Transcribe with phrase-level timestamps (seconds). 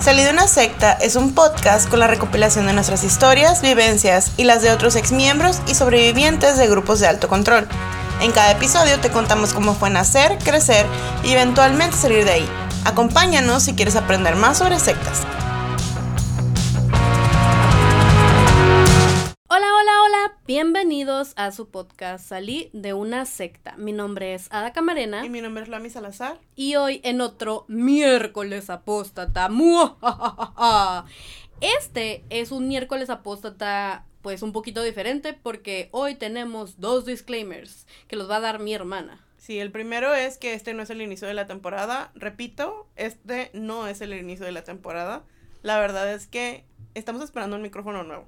[0.00, 4.44] Salí de una secta es un podcast con la recopilación de nuestras historias, vivencias y
[4.44, 7.66] las de otros exmiembros y sobrevivientes de grupos de alto control.
[8.20, 10.86] En cada episodio te contamos cómo fue nacer, crecer
[11.24, 12.48] y eventualmente salir de ahí.
[12.84, 15.22] Acompáñanos si quieres aprender más sobre sectas.
[20.48, 23.76] Bienvenidos a su podcast Salí de una secta.
[23.76, 26.40] Mi nombre es Ada Camarena Y mi nombre es Lami Salazar.
[26.56, 29.50] y hoy en otro miércoles apóstata.
[31.60, 38.16] Este es un miércoles apóstata pues un poquito diferente porque hoy tenemos dos disclaimers que
[38.16, 39.22] los va a dar mi hermana.
[39.36, 42.10] Sí, el primero es que este no es el inicio de la temporada.
[42.14, 45.24] Repito, este no es el inicio de la temporada.
[45.60, 48.26] La verdad es que estamos esperando un micrófono nuevo.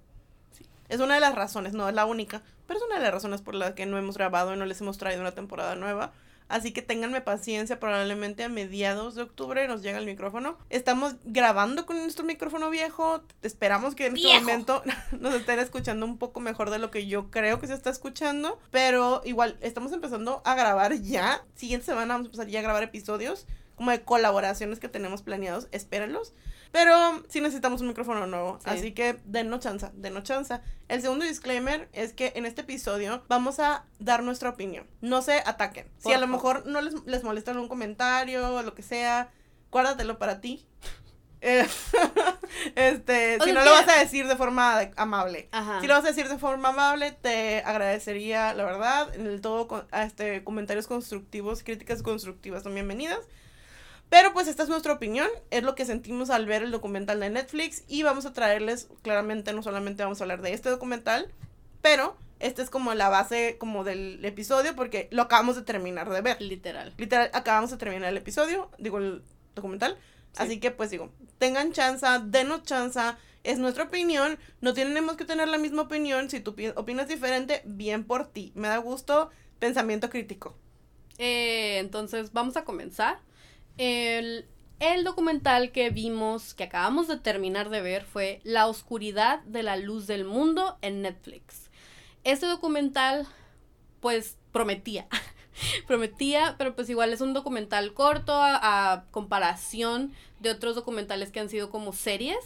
[0.91, 3.41] Es una de las razones, no es la única, pero es una de las razones
[3.41, 6.13] por las que no hemos grabado y no les hemos traído una temporada nueva.
[6.49, 10.59] Así que ténganme paciencia, probablemente a mediados de octubre nos llega el micrófono.
[10.69, 13.23] Estamos grabando con nuestro micrófono viejo.
[13.43, 14.41] Esperamos que en este ¡Viejo!
[14.41, 14.83] momento
[15.21, 18.59] nos estén escuchando un poco mejor de lo que yo creo que se está escuchando.
[18.73, 21.45] Pero igual, estamos empezando a grabar ya.
[21.55, 25.69] Siguiente semana vamos a empezar ya a grabar episodios como de colaboraciones que tenemos planeados.
[25.71, 26.33] Espérenlos.
[26.73, 28.59] Pero sí necesitamos un micrófono nuevo.
[28.63, 28.71] Sí.
[28.71, 30.63] Así que denos chanza, denos chanza.
[30.89, 34.87] El segundo disclaimer es que en este episodio vamos a dar nuestra opinión.
[35.01, 35.87] No se ataquen.
[35.99, 39.31] Si a lo mejor no les, les molesta algún comentario o lo que sea,
[39.71, 40.67] guárdatelo para ti.
[41.43, 41.67] Eh,
[42.75, 45.49] este, O si no lo vas a decir de forma amable.
[45.53, 45.81] Ajá.
[45.81, 49.87] Si lo vas a decir de forma amable, te agradecería, la verdad, en el todo,
[49.93, 53.21] este, comentarios constructivos, críticas constructivas son bienvenidas.
[54.11, 57.31] Pero pues esta es nuestra opinión, es lo que sentimos al ver el documental de
[57.31, 61.33] Netflix y vamos a traerles, claramente no solamente vamos a hablar de este documental,
[61.81, 66.21] pero esta es como la base como del episodio porque lo acabamos de terminar de
[66.23, 66.43] ver.
[66.43, 66.93] Literal.
[66.99, 69.23] Literal, acabamos de terminar el episodio, digo el
[69.55, 69.97] documental.
[70.33, 70.43] Sí.
[70.43, 75.47] Así que pues digo, tengan chanza, denos chanza, es nuestra opinión, no tenemos que tener
[75.49, 78.51] la misma opinión, si tú pi- opinas diferente, bien por ti.
[78.57, 80.57] Me da gusto pensamiento crítico.
[81.19, 83.21] Eh, entonces vamos a comenzar.
[83.81, 84.45] El,
[85.05, 90.07] documental que vimos, que acabamos de terminar de ver, fue La oscuridad de la luz
[90.07, 91.71] del mundo en Netflix.
[92.23, 93.27] Este documental,
[94.01, 95.07] pues, prometía.
[95.87, 101.41] prometía, pero pues igual es un documental corto a, a comparación de otros documentales que
[101.41, 102.39] han sido como series.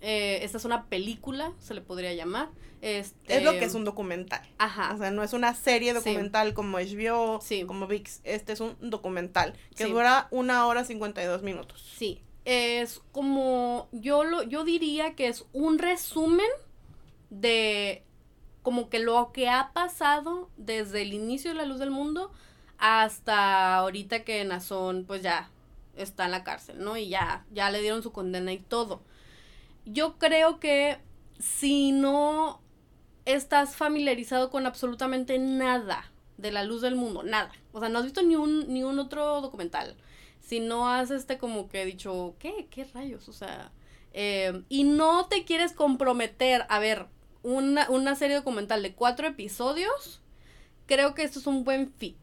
[0.00, 2.48] Eh, esta es una película, se le podría llamar.
[2.82, 4.42] Este, Es lo que es un documental.
[4.58, 4.94] Ajá.
[4.94, 5.94] O sea, no es una serie Sí.
[5.96, 7.64] documental como HBO, Sí.
[7.64, 8.20] como VIX.
[8.22, 9.90] Este es un documental que Sí.
[9.90, 11.82] dura una hora 52 minutos.
[11.98, 16.46] Sí, es como yo lo yo diría que es un resumen
[17.30, 18.04] de
[18.66, 22.32] como que lo que ha pasado desde el inicio de la luz del mundo
[22.78, 25.50] hasta ahorita que Nazón pues ya
[25.94, 26.96] está en la cárcel, ¿no?
[26.96, 29.02] Y ya ya le dieron su condena y todo.
[29.84, 30.98] Yo creo que
[31.38, 32.60] si no
[33.24, 37.52] estás familiarizado con absolutamente nada de la luz del mundo, nada.
[37.70, 39.94] O sea, no has visto ni un ni un otro documental
[40.40, 42.66] si no has este como que dicho, ¿qué?
[42.68, 43.28] ¿Qué rayos?
[43.28, 43.70] O sea,
[44.12, 47.06] eh, y no te quieres comprometer a ver
[47.46, 50.20] una, una serie documental de cuatro episodios,
[50.86, 52.18] creo que esto es un buen fit.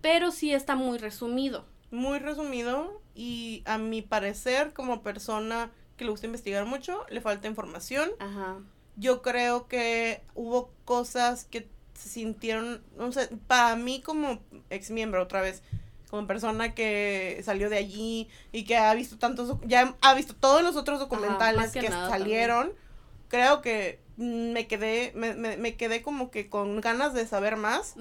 [0.00, 1.64] Pero sí está muy resumido.
[1.90, 7.48] Muy resumido y a mi parecer como persona que le gusta investigar mucho, le falta
[7.48, 8.08] información.
[8.20, 8.58] Ajá.
[8.94, 14.38] Yo creo que hubo cosas que se sintieron, no sé, para mí como
[14.70, 15.62] ex miembro otra vez,
[16.08, 20.62] como persona que salió de allí y que ha visto tantos, ya ha visto todos
[20.62, 22.72] los otros documentales que salieron,
[23.28, 27.94] creo que me quedé, me, me, me quedé como que con ganas de saber más.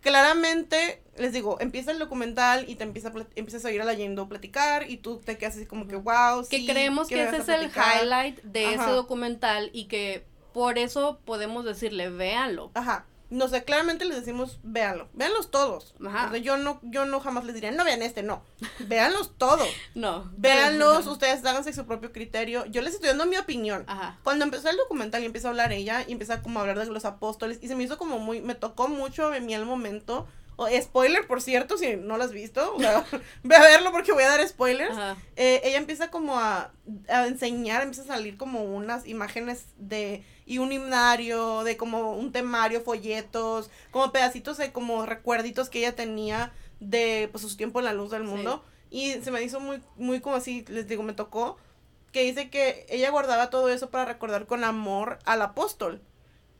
[0.00, 4.22] Claramente, les digo, empieza el documental y te empieza empiezas a ir a la Yendo
[4.22, 7.48] a platicar y tú te quedas así como que, wow, que creemos que ese es
[7.48, 12.70] el highlight de ese documental y que por eso podemos decirle, véanlo.
[12.74, 13.06] Ajá.
[13.34, 15.08] No sé, claramente les decimos, véanlo.
[15.12, 15.96] Véanlos todos.
[16.06, 16.28] Ajá.
[16.28, 18.44] O sea, yo no, yo no jamás les diría, no vean este, no.
[18.78, 19.68] Véanlos todos.
[19.96, 20.30] No.
[20.36, 22.64] Véanlos, ustedes háganse su propio criterio.
[22.66, 23.82] Yo les estoy dando mi opinión.
[23.88, 24.20] Ajá.
[24.22, 26.86] Cuando empezó el documental y empieza a hablar ella, y empieza como a hablar de
[26.86, 30.28] los apóstoles, y se me hizo como muy, me tocó mucho en mí el momento.
[30.56, 32.76] O, spoiler, por cierto, si no lo has visto,
[33.42, 34.96] ve a verlo porque voy a dar spoilers.
[35.36, 36.72] Eh, ella empieza como a,
[37.08, 42.30] a enseñar, empieza a salir como unas imágenes de, y un himnario, de como un
[42.32, 47.86] temario, folletos, como pedacitos de como recuerditos que ella tenía de pues su tiempo en
[47.86, 48.64] la luz del mundo.
[48.90, 51.56] Y se me hizo muy, muy como así, les digo, me tocó,
[52.12, 56.00] que dice que ella guardaba todo eso para recordar con amor al apóstol.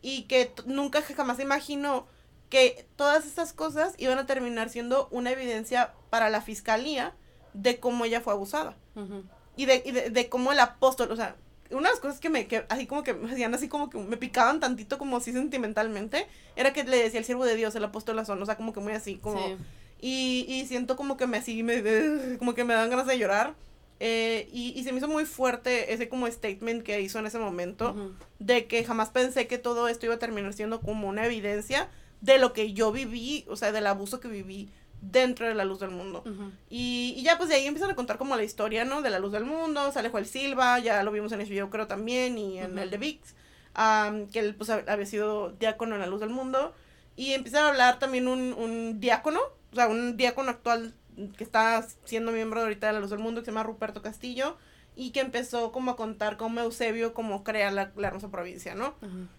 [0.03, 2.07] Y que nunca jamás imaginó
[2.51, 7.15] que todas estas cosas iban a terminar siendo una evidencia para la fiscalía
[7.53, 8.77] de cómo ella fue abusada.
[8.97, 9.25] Ujú.
[9.57, 11.37] y de, y de, de cómo el apóstol, o sea,
[11.71, 13.99] una de las cosas que me, que así como que me hacían así como que
[13.99, 16.27] me picaban tantito como así sentimentalmente,
[16.57, 18.81] era que le decía el siervo de Dios, el apóstol Azón, o sea, como que
[18.81, 19.39] muy así, como...
[19.45, 19.57] Sí.
[20.01, 21.83] Y, y siento como que me así, me,
[22.39, 23.55] como que me dan ganas de llorar.
[24.01, 27.39] Eh, y, y se me hizo muy fuerte ese como statement que hizo en ese
[27.39, 28.13] momento, Ujú.
[28.41, 31.89] de que jamás pensé que todo esto iba a terminar siendo como una evidencia
[32.25, 35.81] de lo que yo viví, o sea, del abuso que viví dentro de la luz
[35.81, 36.23] del mundo.
[36.71, 39.03] Y, y ya pues de ahí empiezan a contar como la historia, ¿no?
[39.03, 41.87] De la luz del mundo, sale Joel Silva, ya lo vimos en el video creo
[41.87, 43.35] también, y en el de VIX,
[43.75, 46.75] am, que él pues hab- había sido diácono en la luz del mundo.
[47.17, 49.41] Y empieza a hablar también un, un diácono,
[49.73, 50.95] o sea, un diácono actual
[51.37, 54.57] que está siendo miembro ahorita de la luz del mundo, que se llama Ruperto Castillo,
[54.97, 58.95] y que empezó como a contar cómo Eusebio como crea la, la hermosa provincia, ¿no?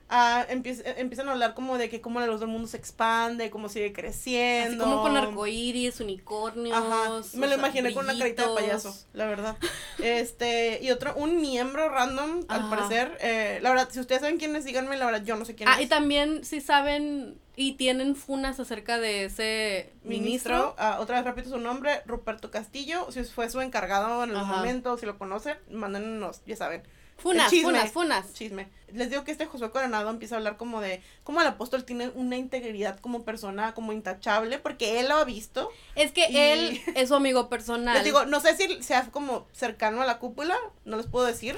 [0.09, 3.49] Ah, empieza- empiezan a hablar como de que cómo la luz del mundo se expande,
[3.49, 4.83] cómo sigue creciendo.
[4.83, 6.77] Así como con arcoíris, unicornios.
[6.77, 9.55] Ajá, me lo imaginé con una carita de payaso, la verdad.
[10.03, 13.17] Este, y otro, un miembro random, al parecer.
[13.21, 15.69] Eh, la verdad, si ustedes saben quién es, díganme, la verdad, yo no sé quién
[15.69, 15.89] Ah, y es.
[15.89, 20.75] también si saben y tienen funas acerca de ese Ministro, ministro.
[20.77, 23.11] ah, otra vez repito su nombre, Ruperto Castillo.
[23.11, 24.57] Si fue su encargado en el Ajá.
[24.57, 26.83] momento, si lo conocen, mándenos, ya saben.
[27.17, 27.69] Funas, chisme.
[27.71, 28.33] funas, funas.
[28.33, 28.67] Chisme.
[28.91, 32.09] Les digo que este Josué Coronado empieza a hablar como de cómo el apóstol tiene
[32.09, 35.69] una integridad como persona, como intachable, porque él lo ha visto.
[35.95, 37.93] Es que Y- él es su amigo personal.
[37.95, 41.55] Les digo, no sé si sea como cercano a la cúpula, no les puedo decir.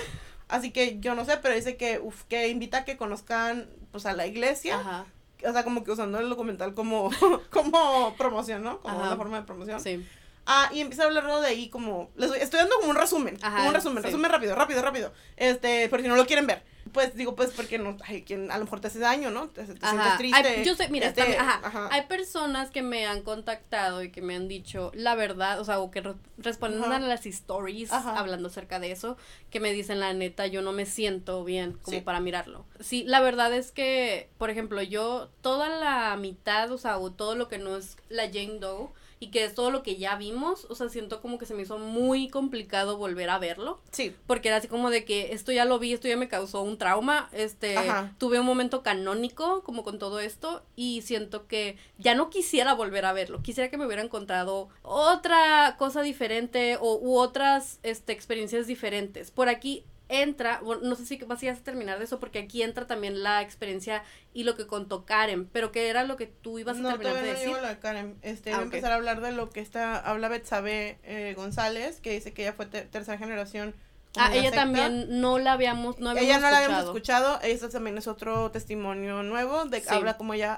[0.48, 4.06] Así que yo no sé, pero dice que, uf, que invita a que conozcan pues
[4.06, 4.80] a la iglesia.
[4.80, 5.06] Ajá,
[5.46, 7.12] O sea, como que usando el documental como,
[7.52, 8.80] como promoción, ¿no?
[8.80, 9.08] Como Ajá.
[9.08, 9.80] una forma de promoción.
[9.80, 10.06] sí.
[10.50, 13.58] Ah, y empieza a hablarlo de ahí como, les estoy dando como un resumen, Ajá,
[13.58, 14.06] como un resumen, sí.
[14.08, 15.12] resumen rápido, rápido, rápido.
[15.36, 16.64] Este, por si no lo quieren ver.
[16.92, 19.50] Pues digo, pues porque no, ay, quien a lo mejor te hace daño, ¿no?
[19.50, 20.38] Te, te sientes triste.
[20.48, 21.90] Hay- yo sé, mira, este, también, ajá, ajá.
[21.92, 25.80] hay personas que me han contactado y que me han dicho la verdad, o sea,
[25.80, 26.96] o que re- responden Ajá.
[26.98, 29.18] a las stories hablando acerca de eso,
[29.50, 32.02] que me dicen la neta, yo no me siento bien como Sí.
[32.04, 32.66] para mirarlo.
[32.80, 37.36] Sí, la verdad es que, por ejemplo, yo toda la mitad, o sea, o todo
[37.36, 40.66] lo que no es la Jane Doe y que es todo lo que ya vimos,
[40.70, 43.80] o sea, siento como que se me hizo muy complicado volver a verlo.
[43.92, 46.62] Sí, Porque era así como de que esto ya lo vi, esto ya me causó
[46.62, 48.14] un trauma, este, Ajá.
[48.18, 53.06] tuve un momento canónico como con todo esto y siento que ya no quisiera volver
[53.06, 58.68] a verlo, quisiera que me hubiera encontrado otra cosa diferente o u otras, este, experiencias
[58.68, 59.32] diferentes.
[59.32, 62.88] Por aquí entra, bueno, no sé si vas a terminar de eso porque aquí entra
[62.88, 66.78] también la experiencia y lo que contó Karen, pero que era lo que tú ibas
[66.78, 67.46] a no, terminar de no decir.
[67.48, 68.16] llego a lo de Karen.
[68.22, 72.00] Este, Ah, voy a empezar a hablar de lo que está, habla Betsabe eh, González,
[72.00, 73.76] que dice que ella fue ter- tercera generación.
[74.16, 74.62] Ah, la ella secta.
[74.62, 77.34] también no la habíamos, no habíamos ella no la habíamos escuchado.
[77.36, 79.88] escuchado, eso también es otro testimonio nuevo, de Sí.
[79.90, 80.58] habla como ella,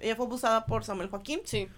[0.00, 1.68] ella fue abusada por Samuel Joaquín, Sí.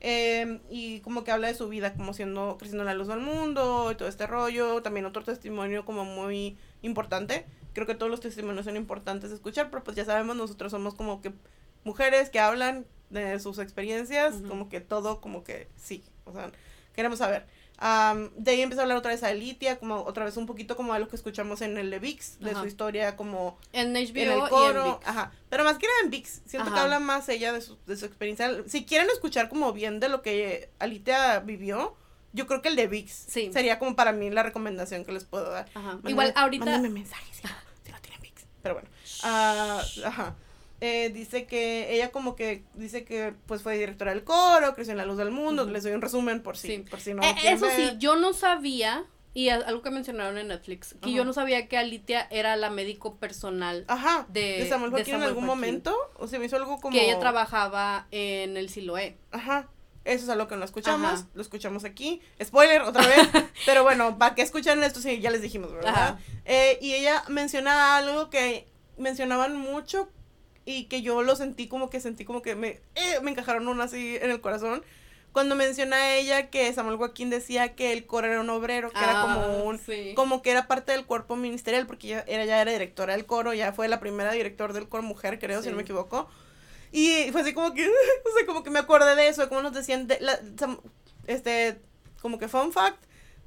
[0.00, 3.20] Eh, y como que habla de su vida como siendo, creciendo en la luz del
[3.20, 8.20] mundo, y todo este rollo, también otro testimonio como muy importante, creo que todos los
[8.20, 11.32] testimonios son importantes de escuchar, pero pues ya sabemos, nosotros somos como que
[11.84, 16.50] mujeres que hablan de sus experiencias, como que todo, como que sí, o sea,
[16.94, 17.46] queremos saber.
[17.78, 20.76] Am, de ahí empieza a hablar otra vez a Elitia, como otra vez un poquito
[20.76, 22.60] como de lo que escuchamos en el de VIX, de Ajá.
[22.60, 25.08] su historia como En HBO en el y en coro, VIX.
[25.08, 27.96] ajá, pero más que nada en VIX, siento que habla más ella de su, de
[27.96, 28.50] su experiencia.
[28.66, 31.96] Si quieren escuchar como bien de lo que Alicia vivió,
[32.32, 33.50] yo creo que el de VIX Sí.
[33.52, 35.68] sería como para mí la recomendación que les puedo dar.
[35.74, 35.98] Ajá.
[36.06, 36.64] Igual ahorita.
[36.64, 37.54] Mándenme mensajes si, no-
[37.84, 38.88] si no tienen VIX, pero bueno.
[39.22, 40.34] Ah, ajá.
[40.80, 44.98] Eh, dice que ella como que dice que pues fue directora del coro, creció en
[44.98, 46.78] la luz del mundo, les doy un resumen por si, Sí.
[46.90, 50.94] por si no Eh, eso sí, yo no sabía, y algo que mencionaron en Netflix,
[51.00, 54.96] que yo no sabía que Alitia era la médico personal, Ajá, de- de, Samuel de
[54.98, 55.60] Joaquín en algún Joaquín.
[55.62, 56.94] momento, o se me hizo algo como...
[56.94, 59.16] que ella trabajaba en el Siloé.
[59.32, 59.68] Ajá.
[60.04, 61.28] Eso es algo que no escuchamos, Ajá.
[61.34, 62.20] lo escuchamos aquí.
[62.40, 63.18] Spoiler, otra vez.
[63.66, 65.00] pero bueno, ¿para qué escuchan esto?
[65.00, 66.18] Sí, ya les dijimos, ¿verdad?
[66.44, 68.68] Eh, y ella menciona algo que
[68.98, 70.08] mencionaban mucho
[70.66, 73.84] y que yo lo sentí como que sentí como que me, eh, me encajaron una
[73.84, 74.82] así en el corazón.
[75.32, 79.20] Cuando menciona ella que Samuel Joaquín decía que el coro era un obrero, que era
[79.20, 80.12] Ah, como un, sí.
[80.16, 83.52] como que era parte del cuerpo ministerial, porque ella era, ya era directora del coro,
[83.54, 85.70] ya fue la primera director del coro mujer, creo, si Sí.
[85.70, 86.28] no me equivoco.
[86.90, 89.60] Y fue así como que, o sea, como que me acordé de eso, de como
[89.62, 90.40] nos decían, de la-
[91.26, 91.80] este,
[92.22, 93.02] como que fun fact,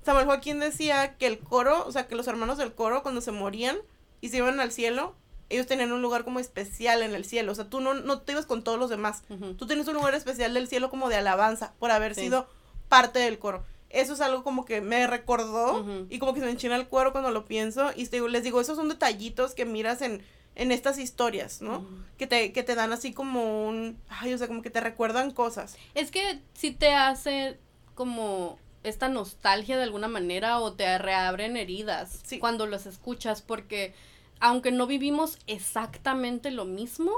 [0.05, 3.31] Samuel Joaquín decía que el coro, o sea, que los hermanos del coro cuando se
[3.31, 3.77] morían
[4.21, 5.15] y se iban al cielo,
[5.49, 8.31] ellos tenían un lugar como especial en el cielo, o sea, tú no, no te
[8.33, 9.23] ibas con todos los demás,
[9.57, 12.21] tú tienes un lugar especial del cielo como de alabanza por haber Sí.
[12.21, 12.47] sido
[12.87, 13.63] parte del coro.
[13.89, 17.11] Eso es algo como que me recordó y como que se me enchina el cuero
[17.11, 20.23] cuando lo pienso y te digo- les digo, esos son detallitos que miras en,
[20.55, 21.87] en estas historias, ¿no?
[22.17, 25.31] Que te, que te dan así como un, ay, o sea, como que te recuerdan
[25.31, 25.75] cosas.
[25.95, 27.57] Es que si te hace
[27.95, 32.39] como esta nostalgia de alguna manera o te reabren heridas Sí.
[32.39, 33.93] cuando los escuchas porque
[34.39, 37.11] aunque no vivimos exactamente lo mismo,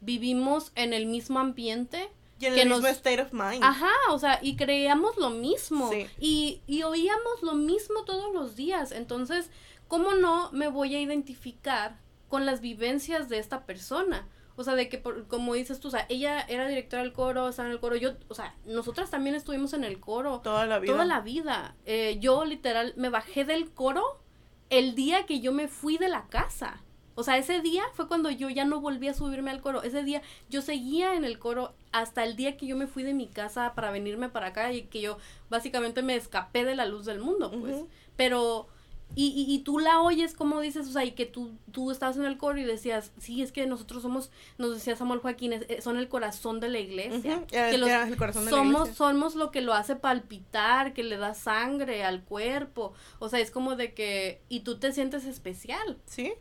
[0.00, 2.10] vivimos en el mismo ambiente.
[2.38, 3.62] Y en que el nos- mismo state of mind.
[3.64, 5.90] Ajá, o sea, y creíamos lo mismo.
[5.90, 6.06] Sí.
[6.20, 8.92] Y, y oíamos lo mismo todos los días.
[8.92, 9.50] Entonces,
[9.88, 14.28] ¿cómo no me voy a identificar con las vivencias de esta persona?
[14.58, 17.48] O sea, de que, por- como dices tú, o sea, ella era directora del coro,
[17.48, 17.96] estaba en el coro.
[17.96, 20.40] Yo, o sea, nosotras también estuvimos en el coro.
[20.42, 20.92] Toda la vida.
[20.92, 21.74] Toda la vida.
[21.86, 24.20] Eh, yo literal me bajé del coro
[24.70, 26.82] el día que yo me fui de la casa.
[27.14, 29.82] O sea, ese día fue cuando yo ya no volví a subirme al coro.
[29.82, 30.20] Ese día
[30.50, 33.74] yo seguía en el coro hasta el día que yo me fui de mi casa
[33.74, 35.16] para venirme para acá y que yo
[35.48, 37.84] básicamente me escapé de la luz del mundo, pues.
[38.16, 38.68] Pero,
[39.14, 42.16] y, y, y tú la oyes como dices, o sea, y que tú, tú estabas
[42.18, 45.82] en el coro y decías, sí, es que nosotros somos, nos decía Samuel Joaquín, es-
[45.84, 47.44] son el corazón de la iglesia.
[47.46, 48.94] Que los- era el corazón de la somos, iglesia.
[48.94, 52.92] somos lo que lo hace palpitar, que le da sangre al cuerpo.
[53.18, 55.98] O sea, es como de que, y tú te sientes especial.
[56.06, 56.34] Sí.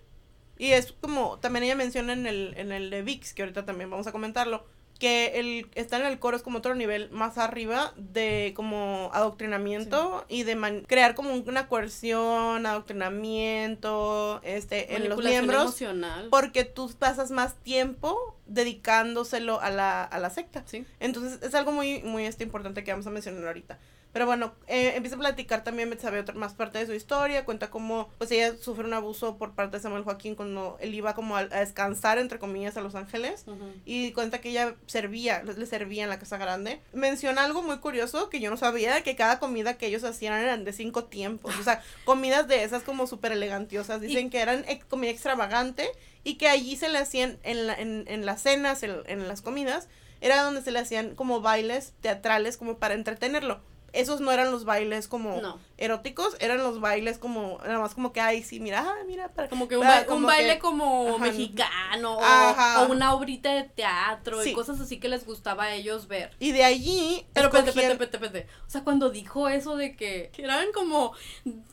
[0.58, 3.90] Y es como, también ella menciona en el, en el de VIX, que ahorita también
[3.90, 4.66] vamos a comentarlo,
[5.00, 10.26] que el estar en el coro es como otro nivel más arriba de como adoctrinamiento
[10.30, 16.28] y de man- crear como una coerción, adoctrinamiento, este, en los miembros, emocional.
[16.32, 20.64] porque tú pasas más tiempo dedicándoselo a la, a la secta.
[20.66, 20.86] Sí.
[21.00, 23.78] Entonces es algo muy, muy este, importante que vamos a mencionar ahorita.
[24.16, 27.70] Pero bueno, eh, empieza a platicar también, sabe otra más parte de su historia, cuenta
[27.70, 31.36] cómo pues ella sufre un abuso por parte de Samuel Joaquín cuando él iba como
[31.36, 33.44] a, a descansar, entre comillas, a Los Ángeles.
[33.86, 36.80] Y cuenta que ella servía, le le servía en la casa grande.
[36.94, 40.64] Menciona algo muy curioso que yo no sabía, que cada comida que ellos hacían eran
[40.64, 41.54] de cinco tiempos.
[41.60, 44.00] O sea, comidas de esas como súper elegantiosas.
[44.00, 45.90] Dicen que eran ex- comida extravagante
[46.24, 49.42] y que allí se le hacían en, la- en, en las cenas, en, en las
[49.42, 49.90] comidas,
[50.22, 53.60] era donde se le hacían como bailes teatrales como para entretenerlo.
[53.96, 55.60] Esos no eran los bailes como No.
[55.78, 59.50] eróticos, eran los bailes como, nada más como que, ay, sí, mira, ah, mira, para...
[59.50, 61.18] Como que un, para- ba- un como baile que- como ajá.
[61.26, 62.82] mexicano o, Ajá.
[62.84, 64.52] o una obrita de teatro Sí.
[64.52, 66.32] y cosas así que les gustaba a ellos ver.
[66.40, 67.26] Y de allí...
[67.34, 68.48] Pero espérate, espérate, espérate.
[68.68, 71.14] O sea, cuando dijo eso de que, que eran como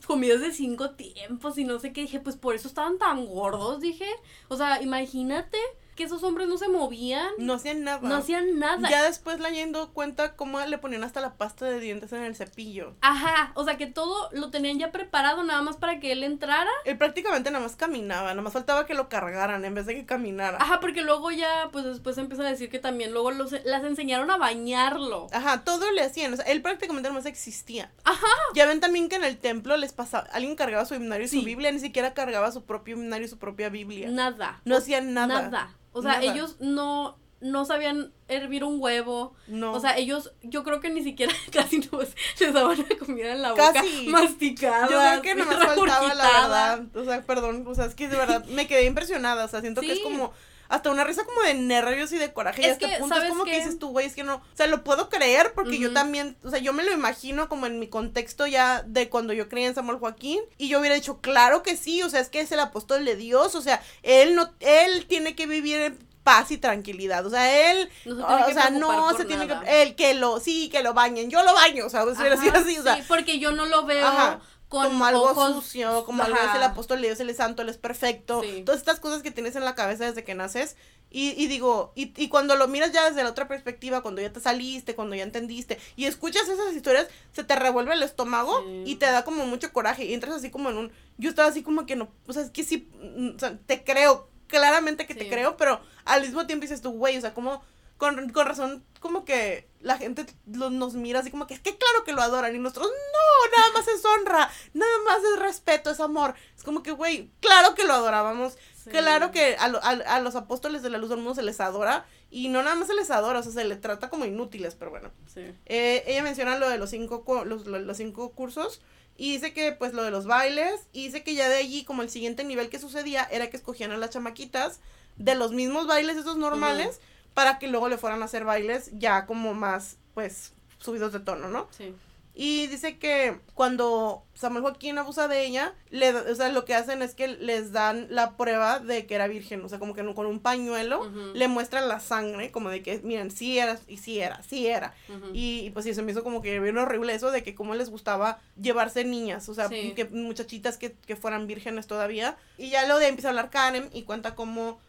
[0.07, 3.79] comidas de cinco tiempos y no sé qué, dije, pues por eso estaban tan gordos,
[3.81, 4.07] dije.
[4.47, 5.57] O sea, imagínate
[5.95, 8.07] que esos hombres no se movían, No hacían nada.
[8.07, 8.89] no hacían nada.
[8.89, 12.35] Ya después la yendo cuenta cómo le ponían hasta la pasta de dientes en el
[12.35, 12.95] cepillo.
[13.01, 16.69] Ajá, o sea que todo lo tenían ya preparado nada más para que él entrara.
[16.85, 20.05] Él prácticamente nada más caminaba, nada más faltaba que lo cargaran en vez de que
[20.05, 20.57] caminara.
[20.59, 24.29] Ajá, porque luego ya, pues después empieza a decir que también luego los, las enseñaron
[24.31, 25.27] a bañarlo.
[25.31, 27.91] Ajá, todo le hacían, o sea, él prácticamente nada más existía.
[28.03, 28.27] Ajá.
[28.55, 31.39] Ya ven también que en el templo les pasaba, alguien cargaba su himnario y Sí.
[31.39, 34.09] su Biblia, ni siquiera cargaba su propio himnario y su propia Biblia.
[34.09, 34.61] Nada.
[34.65, 35.43] No hacían nada.
[35.43, 35.75] Nada.
[35.93, 36.23] O sea, Nada.
[36.23, 39.35] ellos no, no sabían hervir un huevo.
[39.47, 39.71] No.
[39.73, 42.09] O sea, ellos, yo creo que ni siquiera casi nos,
[42.39, 44.05] les daban la comida en la Casi.
[44.07, 44.87] boca masticada.
[44.89, 46.83] yo creo que nomás faltaba la verdad.
[46.95, 49.81] O sea, perdón, o sea, es que de verdad me quedé impresionada, o sea, siento
[49.81, 50.33] que es como
[50.69, 52.61] hasta una risa como de nervios y de coraje.
[52.61, 54.55] y hasta que, punto es ¿sabes como que dices tú, güey, es que no, o
[54.55, 57.79] sea, lo puedo creer porque yo también, o sea, yo me lo imagino como en
[57.79, 61.63] mi contexto ya de cuando yo creía en Samuel Joaquín y yo hubiera dicho, claro
[61.63, 64.51] que sí, o sea, es que es el apóstol de Dios, o sea, él no,
[64.59, 68.53] él tiene que vivir en paz y tranquilidad, o sea, él, No se tiene o
[68.53, 69.61] sea, no se tiene nada.
[69.61, 72.77] que, él que lo, sí, que lo bañen, yo lo baño, o sea, Ajá, así,
[72.77, 74.39] o sea, sí, porque yo no lo veo Ajá,
[74.73, 76.57] con como algo ojos- sucio, como algo es Ajá.
[76.57, 78.41] el apóstol de Dios, él es santo, él es perfecto.
[78.41, 78.63] Sí.
[78.65, 80.75] Todas estas cosas que tienes en la cabeza desde que naces.
[81.15, 84.33] Y, y digo, y, y cuando lo miras ya desde la otra perspectiva, cuando ya
[84.33, 88.83] te saliste, cuando ya entendiste, y escuchas esas historias, se te revuelve el estómago Sí.
[88.87, 90.05] y te da como mucho coraje.
[90.05, 90.91] Y entras así como en un.
[91.19, 92.09] Yo estaba así como que no.
[92.27, 92.89] O sea, es que sí.
[92.99, 94.27] mm, O sea, te creo.
[94.47, 97.63] Claramente que te creo, pero al mismo tiempo dices tú, güey, o sea, como.
[97.97, 101.77] Con, con razón, como que la gente lo- nos mira así como que es que
[101.77, 105.89] claro que lo adoran y nosotros no, nada más es honra, nada más es respeto,
[105.91, 106.35] es amor.
[106.57, 108.89] Es como que, güey, claro que lo adorábamos, Sí.
[108.89, 111.61] claro que a, lo- a- a los apóstoles de la luz del mundo se les
[111.61, 114.75] adora y no nada más se les adora, o sea, se les trata como inútiles,
[114.75, 115.11] pero bueno.
[115.33, 115.41] Sí.
[115.65, 118.81] Eh, ella menciona lo de los cinco, los, lo- los cinco cursos
[119.15, 122.01] y dice que pues lo de los bailes y dice que ya de allí como
[122.01, 124.79] el siguiente nivel que sucedía era que escogían a las chamaquitas
[125.17, 126.99] de los mismos bailes esos normales
[127.33, 131.47] para que luego le fueran a hacer bailes ya como más pues subidos de tono,
[131.47, 131.67] ¿no?
[131.71, 131.93] Sí.
[132.35, 137.03] Y dice que cuando Samuel Joaquín abusa de ella, le, o sea, lo que hacen
[137.03, 140.15] es que les dan la prueba de que era virgen, o sea, como que no-
[140.15, 144.19] con un pañuelo le muestran la sangre, como de que, miren, sí era, y sí
[144.19, 144.95] era, sí era.
[145.31, 147.75] Y, y, pues sí, se me hizo como que bien horrible eso de que cómo
[147.75, 149.93] les gustaba llevarse niñas, o sea, Sí.
[149.95, 152.35] que muchachitas que, que fueran vírgenes todavía.
[152.57, 154.79] Y ya luego de ahí empieza a hablar Karen y cuenta cómo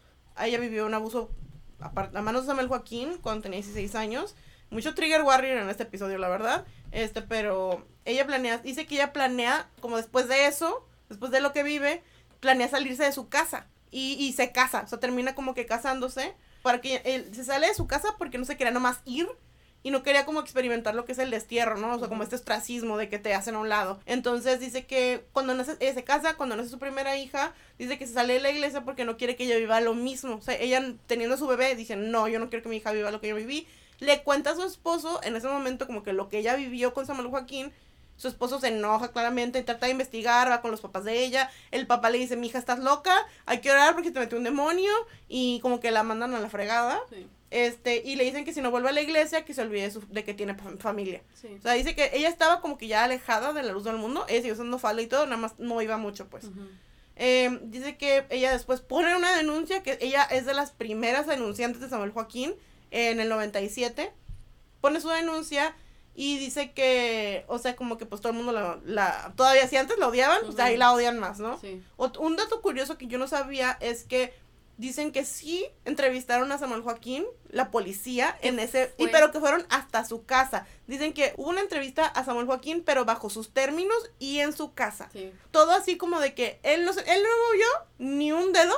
[0.41, 1.29] ella vivió un abuso
[1.79, 4.35] a manos de Samuel Joaquín cuando tenía 16 años.
[4.69, 6.65] mucho trigger warrior en este episodio, la verdad.
[6.91, 11.53] Este, pero ella planea, dice que ella planea, como después de eso, después de lo
[11.53, 12.03] que vive,
[12.39, 13.67] planea salirse de su casa.
[13.91, 16.33] Y, y se casa, o sea, termina como que casándose.
[16.61, 19.27] Para que él se sale de su casa porque no se quería nomás ir
[19.85, 21.93] y no quería como experimentar lo que es el destierro, ¿no?
[21.93, 23.99] O sea, como este ostracismo de que te hacen a un lado.
[24.07, 28.07] Entonces dice que cuando nace, ella se casa, cuando nace su primera hija, dice que
[28.07, 30.37] se sale de la iglesia porque no quiere que ella viva lo mismo.
[30.37, 33.11] O sea, ella teniendo su bebé dice, no, yo no quiero que mi hija viva
[33.11, 33.67] lo que yo viví.
[33.99, 37.05] Le cuenta a su esposo en ese momento como que lo que ella vivió con
[37.05, 37.71] Samuel Joaquín
[38.17, 41.49] su esposo se enoja claramente, trata de investigar, va con los papás de ella.
[41.71, 43.13] El papá le dice, mi hija, estás loca,
[43.45, 44.91] hay que orar porque te metió un demonio.
[45.27, 47.01] Y como que la mandan a la fregada.
[47.55, 50.23] Este, y le dicen que si no vuelve a la iglesia, que se olvide de
[50.25, 51.21] que tiene familia.
[51.57, 54.25] O sea, dice que ella estaba como que ya alejada de la luz del mundo.
[54.27, 56.49] Ella sigue usando falda y todo, nada más no iba mucho, pues.
[57.15, 61.79] Em, dice que ella después pone una denuncia, que ella es de las primeras denunciantes
[61.79, 62.53] de Samuel Joaquín
[62.91, 64.11] en el 97.
[64.81, 65.73] Pone su denuncia
[66.13, 69.77] y dice que, o sea, como que pues todo el mundo la, la todavía si
[69.77, 71.57] antes la odiaban, pues ahí la odian más, ¿no?
[71.57, 71.81] Sí.
[72.19, 74.33] un dato curioso que yo no sabía es que
[74.77, 79.65] dicen que sí entrevistaron a Samuel Joaquín, la policía, en ese, y pero que fueron
[79.69, 80.67] hasta su casa.
[80.87, 84.73] Dicen que hubo una entrevista a Samuel Joaquín, pero bajo sus términos y en su
[84.73, 85.09] casa.
[85.13, 85.31] Sí.
[85.51, 87.67] Todo así como de que él no, él no movió
[87.97, 88.75] ni un dedo,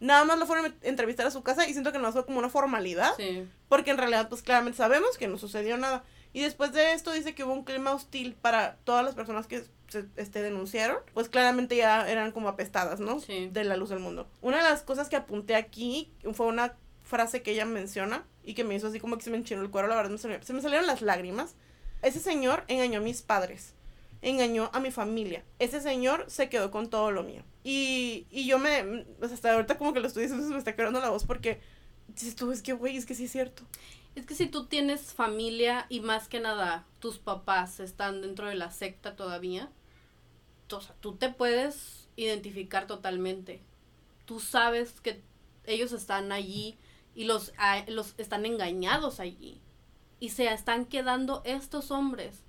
[0.00, 2.38] nada más lo fueron a entrevistar a su casa y siento que no fue como
[2.38, 3.14] una formalidad.
[3.16, 3.48] Sí.
[3.68, 6.04] Porque en realidad, pues claramente sabemos que no sucedió nada.
[6.32, 9.64] Y después de esto dice que hubo un clima hostil para todas las personas que
[9.94, 13.20] este, denunciaron, pues claramente ya eran como apestadas, ¿no?
[13.20, 13.48] Sí.
[13.52, 14.28] De la luz del mundo.
[14.40, 18.64] Una de las cosas que apunté aquí fue una frase que ella menciona y que
[18.64, 20.52] me hizo así como que se me enchinó el cuero, la verdad se me, se
[20.52, 21.54] me salieron las lágrimas.
[22.02, 23.74] Ese señor engañó a mis padres,
[24.20, 25.44] engañó a mi familia.
[25.58, 27.42] Ese señor se quedó con todo lo mío.
[27.62, 31.00] Y, y yo me, hasta ahorita como que lo estoy diciendo, se me está quedando
[31.00, 31.60] la voz porque
[32.08, 33.62] dices tú, es que, güey, es que sí es cierto.
[34.14, 38.54] Es que si tú tienes familia y más que nada tus papás están dentro de
[38.54, 39.70] la secta todavía,
[40.76, 43.60] o sea, tú te puedes identificar totalmente.
[44.24, 45.22] Tú sabes que
[45.66, 46.76] ellos están allí
[47.14, 47.52] y los,
[47.88, 49.60] los están engañados allí.
[50.20, 52.44] Y se están quedando estos hombres,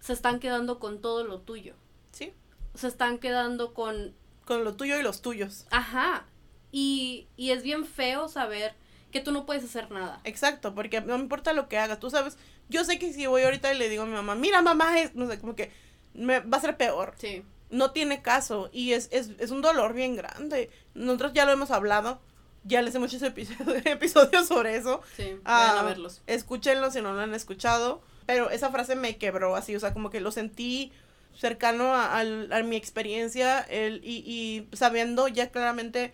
[0.00, 1.74] se están quedando con todo lo tuyo.
[2.12, 2.32] Sí.
[2.74, 4.14] Se están quedando con...
[4.46, 5.66] Con lo tuyo y los tuyos.
[5.70, 6.26] Ajá.
[6.70, 8.74] Y, y es bien feo saber
[9.10, 10.20] que tú no puedes hacer nada.
[10.24, 13.72] Exacto, porque no importa lo que hagas, tú sabes, yo sé que si voy ahorita
[13.72, 15.70] y le digo a mi mamá, mira mamá, es, no sé, como que
[16.14, 17.14] me va a ser peor.
[17.18, 17.44] Sí.
[17.72, 20.70] No tiene caso y es, es, es un dolor bien grande.
[20.94, 22.20] Nosotros ya lo hemos hablado,
[22.62, 23.26] ya les hemos hecho
[23.84, 25.02] episodios sobre eso.
[25.16, 26.22] Sí, vayan a ah, verlos.
[26.28, 30.10] Escúchenlo si no lo han escuchado, pero esa frase me quebró así, o sea, como
[30.10, 30.92] que lo sentí
[31.36, 36.12] cercano a, a, mi experiencia el, y, y sabiendo ya claramente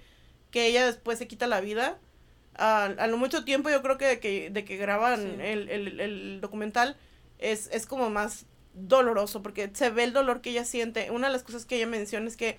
[0.51, 1.99] que ella después se quita la vida
[2.59, 6.01] a, a lo mucho tiempo yo creo que de que, de que graban el, el,
[6.01, 6.97] el, documental
[7.39, 8.47] es, es como más
[8.87, 11.11] doloroso porque se ve el dolor que ella siente.
[11.11, 12.59] Una de las cosas que ella menciona es que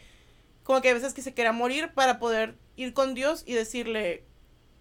[0.63, 4.23] como que a veces que se quiera morir para poder ir con Dios y decirle,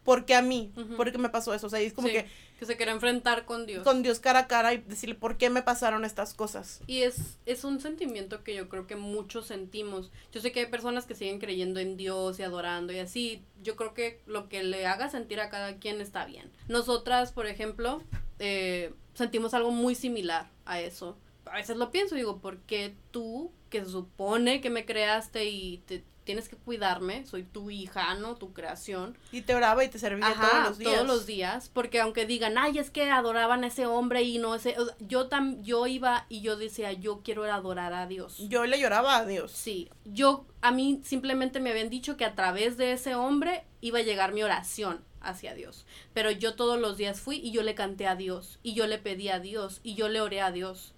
[0.04, 0.72] ¿por qué a mí?
[0.96, 1.66] ¿Por qué me pasó eso?
[1.66, 2.26] O sea, es como que
[2.58, 3.84] que se quiere enfrentar con Dios.
[3.84, 6.80] Con Dios cara a cara y decirle por qué me pasaron estas cosas.
[6.88, 10.10] Y es, es un sentimiento que yo creo que muchos sentimos.
[10.32, 13.44] Yo sé que hay personas que siguen creyendo en Dios y adorando y así.
[13.62, 16.50] Yo creo que lo que le haga sentir a cada quien está bien.
[16.66, 18.02] Nosotras, por ejemplo,
[18.40, 21.16] eh, sentimos algo muy similar a eso.
[21.50, 25.78] A veces lo pienso, digo, ¿por qué tú, que se supone que me creaste y
[25.86, 28.36] te tienes que cuidarme, soy tu hija, ¿no?
[28.36, 29.16] Tu creación.
[29.32, 30.92] Y te oraba y te servía todos los días.
[30.92, 34.54] todos los días, porque aunque digan, ay, es que adoraban a ese hombre y no
[34.54, 38.36] ese, yo tam, yo iba y yo decía, yo quiero adorar a Dios.
[38.46, 39.52] Yo le lloraba a Dios.
[39.52, 44.00] Sí, yo, a mí simplemente me habían dicho que a través de ese hombre iba
[44.00, 45.86] a llegar mi oración hacia Dios.
[46.12, 48.98] Pero yo todos los días fui y yo le canté a Dios, y yo le
[48.98, 50.92] pedí a Dios, y yo le oré a Dios.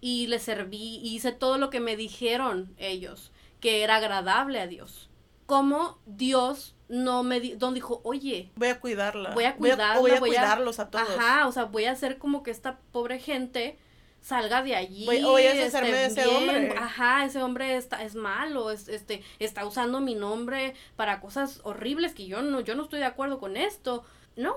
[0.00, 4.66] Y le serví, y hice todo lo que me dijeron ellos que era agradable a
[4.66, 5.10] Dios.
[5.46, 9.30] Como Dios no me dijo, oye, voy a cuidarla.
[9.30, 10.00] Voy a cuidarla.
[10.00, 11.08] Voy a, cuidarlos a, todos.
[11.10, 13.78] Ajá, o sea, voy a hacer como que esta pobre gente
[14.20, 15.06] salga de allí.
[15.06, 16.74] Voy, voy a deshacerme de ese hombre.
[16.76, 22.14] Ajá, ese hombre está, es malo, es, este, está usando mi nombre para cosas horribles
[22.14, 24.04] que yo no, yo no estoy de acuerdo con esto.
[24.36, 24.54] No,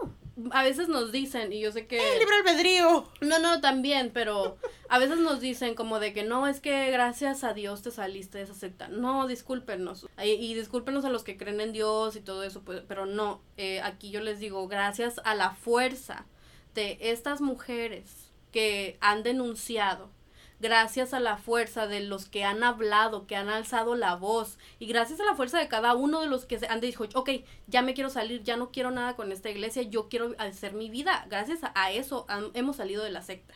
[0.52, 1.98] a veces nos dicen, y yo sé que...
[1.98, 3.08] El libre albedrío.
[3.22, 4.58] No, no, también, pero
[4.90, 8.38] a veces nos dicen como de que no, es que gracias a Dios te saliste
[8.38, 8.88] de esa secta.
[8.88, 10.08] No, discúlpenos.
[10.24, 13.42] Y, y discúlpenos a los que creen en Dios y todo eso, pues, pero no,
[13.58, 16.26] eh, aquí yo les digo, gracias a la fuerza
[16.74, 20.10] de estas mujeres que han denunciado,
[20.62, 24.86] gracias a la fuerza de los que han hablado, que han alzado la voz, y
[24.86, 27.30] gracias a la fuerza de cada uno de los que han dicho, ok,
[27.68, 30.90] ya me quiero salir, ya no quiero nada con esta iglesia, yo quiero hacer mi
[30.90, 31.26] vida.
[31.30, 33.56] Gracias a eso hemos salido de la secta.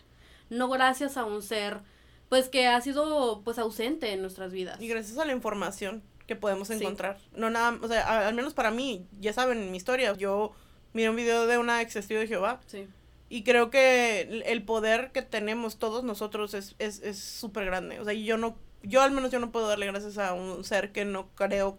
[0.50, 1.82] No gracias a un ser,
[2.28, 4.82] pues, que ha sido, pues, ausente en nuestras vidas.
[4.82, 7.20] Y gracias a la información que podemos encontrar.
[7.34, 10.54] No nada, o sea, al menos para mí, ya saben mi historia, yo
[10.94, 12.62] miré un video de una ex testigo de Jehová.
[12.66, 12.88] Sí
[13.30, 16.76] y creo que el poder que tenemos todos nosotros es
[17.18, 18.00] súper es, grande.
[18.00, 20.92] O sea, yo no, yo al menos yo no puedo darle gracias a un ser
[20.92, 21.78] que no creo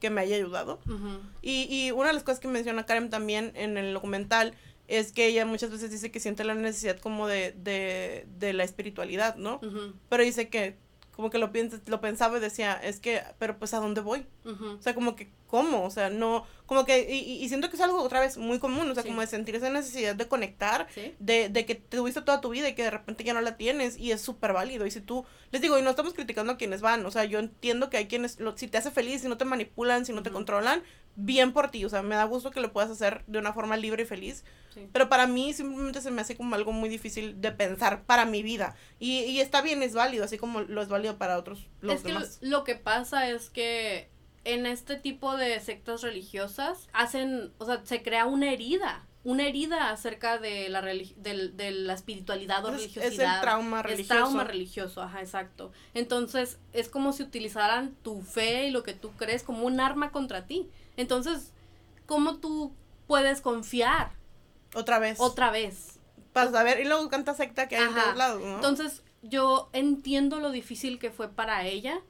[0.00, 0.80] que me haya ayudado.
[1.42, 4.54] y, y una de las cosas que menciona Karen también en el documental
[4.88, 8.64] es que ella muchas veces dice que siente la necesidad como de, de, de la
[8.64, 9.60] espiritualidad, ¿no?
[10.08, 10.76] Pero dice que
[11.14, 14.26] como que lo, piensa, lo pensaba y decía, es que, pero pues a dónde voy?
[14.44, 15.84] O sea, como que, ¿cómo?
[15.84, 18.90] O sea, no, como que, y, y siento que es algo otra vez muy común,
[18.90, 20.88] o sea, como de sentir esa necesidad de conectar,
[21.18, 23.98] de, de que tuviste toda tu vida y que de repente ya no la tienes
[23.98, 24.86] y es súper válido.
[24.86, 27.38] Y si tú, les digo, y no estamos criticando a quienes van, o sea, yo
[27.38, 30.22] entiendo que hay quienes, lo, si te hace feliz, si no te manipulan, si no
[30.22, 30.82] te controlan,
[31.16, 33.76] bien por ti, o sea, me da gusto que lo puedas hacer de una forma
[33.76, 34.42] libre y feliz.
[34.94, 38.42] Pero para mí simplemente se me hace como algo muy difícil de pensar para mi
[38.42, 38.74] vida.
[38.98, 42.38] Y, y está bien, es válido, así como lo es válido para otros los es
[42.38, 44.10] Que lo que pasa es que
[44.44, 49.90] en este tipo de sectas religiosas hacen, o sea, se crea una herida una herida
[49.90, 53.12] acerca de la, de, la espiritualidad o religiosidad.
[53.12, 54.02] Es el trauma religioso.
[54.02, 55.70] Es trauma religioso, ajá, exacto.
[55.94, 60.10] Entonces, es como si utilizaran tu fe y lo que tú crees como un arma
[60.10, 60.68] contra ti.
[60.96, 61.52] Entonces,
[62.06, 62.72] ¿cómo tú
[63.06, 64.10] puedes confiar?
[64.74, 65.20] Otra vez.
[65.20, 66.00] Otra vez.
[66.32, 68.56] Para saber, y luego canta secta que hay en todos lados, ¿no?
[68.56, 72.00] Entonces, yo entiendo lo difícil que fue para ella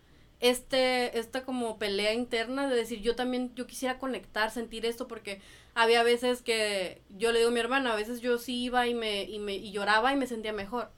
[0.42, 5.40] este, esta como pelea interna de decir, yo también, yo quisiera conectar, sentir esto, porque
[5.74, 8.94] había veces que yo le digo a mi hermana, a veces yo sí iba y
[8.94, 10.90] me, y me, y lloraba y me sentía mejor.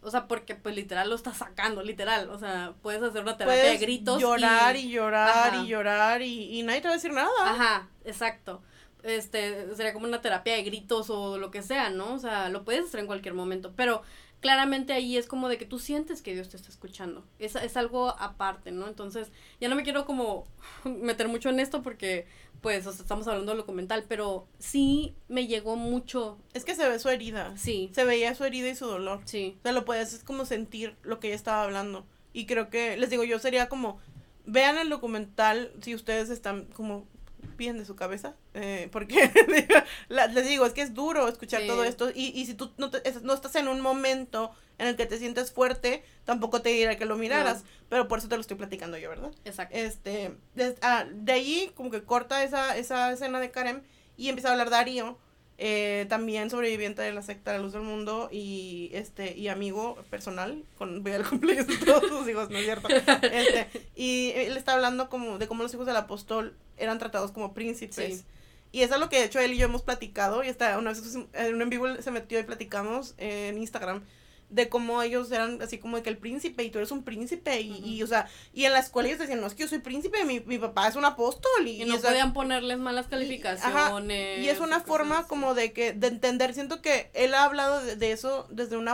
[0.00, 2.30] O sea, porque pues literal lo estás sacando, literal.
[2.30, 4.20] O sea, puedes hacer una terapia de gritos.
[4.20, 7.30] Llorar y, llorar y llorar y, y nadie te va a decir nada.
[7.40, 8.62] Ajá, exacto
[9.04, 12.14] este, sería como una terapia de gritos o lo que sea, ¿no?
[12.14, 14.02] O sea, lo puedes hacer en cualquier momento, pero
[14.44, 17.24] claramente ahí es como de que tú sientes que Dios te está escuchando.
[17.38, 18.86] Es, es algo aparte, ¿no?
[18.88, 20.46] Entonces, ya no me quiero como
[20.84, 22.26] meter mucho en esto porque,
[22.60, 26.36] pues, estamos hablando de lo documental, pero sí me llegó mucho.
[26.52, 27.56] Es que se ve su herida.
[27.56, 27.90] Sí.
[27.94, 29.22] Se veía su herida y su dolor.
[29.24, 29.56] Sí.
[29.60, 32.04] O sea, lo puedes, es como sentir lo que ella estaba hablando.
[32.34, 33.98] Y creo que, les digo, yo sería como,
[34.44, 37.08] vean el documental si ustedes están como
[37.56, 39.30] bien de su cabeza, eh, porque
[40.08, 42.90] les digo, es que es duro escuchar todo esto y, y si tú no,
[43.22, 47.04] no, estás en un momento en el que te sientes fuerte, tampoco te diré que
[47.04, 49.30] lo miraras, pero por eso te lo estoy platicando yo, ¿verdad?
[49.44, 49.76] Exacto.
[49.76, 53.82] Este, de, ah, de ahí como que corta esa, esa escena de Karen
[54.16, 55.18] y empieza a hablar Darío
[55.56, 59.96] eh, también sobreviviente de la secta de la luz del mundo y este y amigo
[60.10, 64.56] personal con voy al cumpleaños de todos sus hijos no es cierto este, y él
[64.56, 68.24] está hablando como de cómo los hijos del apóstol eran tratados como príncipes.
[68.72, 70.90] Y eso es lo que de hecho él y yo hemos platicado y hasta una
[70.90, 74.02] vez en un en vivo se metió y platicamos en Instagram
[74.50, 77.60] de cómo ellos eran así como de que el príncipe y tú eres un príncipe
[77.60, 79.78] y, y o sea, y en la escuela ellos decían, no, es que yo soy
[79.78, 81.66] príncipe, mi, mi papá es un apóstol.
[81.66, 84.40] Y, no podían ponerles malas calificaciones.
[84.44, 88.12] Y, es una forma como de que, de entender, siento que él ha hablado de,
[88.12, 88.88] eso desde un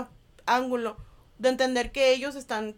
[0.47, 0.97] ángulo,
[1.39, 2.77] de entender que ellos están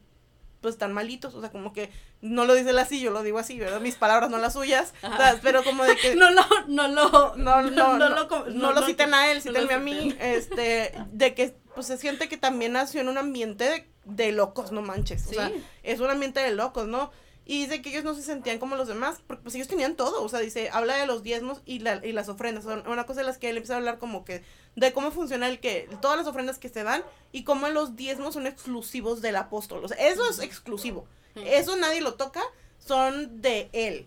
[0.63, 1.91] pues están malitos, o sea, como que
[2.23, 3.81] no lo dice él así, yo lo digo así, ¿verdad?
[3.81, 4.95] Mis palabras no las suyas,
[5.43, 9.31] pero como de que no lo no lo no no no, no, lo citen a
[9.31, 13.19] él, cítenme a mí, este de que pues se siente que también nació en un
[13.19, 15.27] ambiente de, locos, no manches.
[15.29, 15.51] O sea,
[15.83, 17.11] es un ambiente de locos, ¿no?
[17.45, 20.23] Y dice que ellos no se sentían como los demás, porque pues ellos tenían todo.
[20.23, 22.65] O sea, dice, habla de los diezmos y, la, y las ofrendas.
[22.65, 24.45] Son una cosa de las que él empieza a hablar como que
[24.77, 27.03] de cómo funciona el que, todas las ofrendas que se dan
[27.33, 29.85] y cómo los diezmos son exclusivos del apóstol.
[29.85, 31.07] O sea, eso es exclusivo.
[31.35, 32.43] Eso nadie lo toca,
[32.79, 34.07] son de él.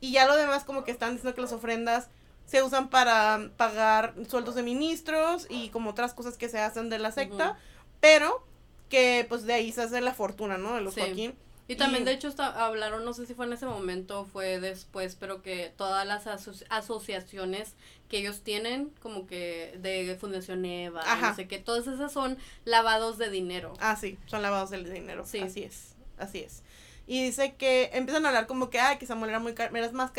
[0.00, 2.08] Y ya lo demás como que están diciendo que las ofrendas
[2.46, 6.98] se usan para pagar sueldos de ministros y como otras cosas que se hacen de
[6.98, 7.58] la secta,
[8.00, 8.44] pero
[8.88, 10.74] que pues de ahí se hace la fortuna, ¿no?
[10.74, 11.34] De los Joaquín.
[11.68, 15.16] Y también, de hecho, hablaron, no sé si fue en ese momento o fue después,
[15.16, 16.26] pero que todas las
[16.68, 17.74] asociaciones
[18.08, 23.18] que ellos tienen, como que de Fundación Eva, no sé qué, todas esas son lavados
[23.18, 23.74] de dinero.
[23.80, 25.24] Ah, sí, son lavados de dinero.
[25.26, 25.40] Sí.
[25.40, 26.62] Así es, así es.
[27.06, 30.10] Y dice que empiezan a hablar como que, ay, que Samuel era muy era más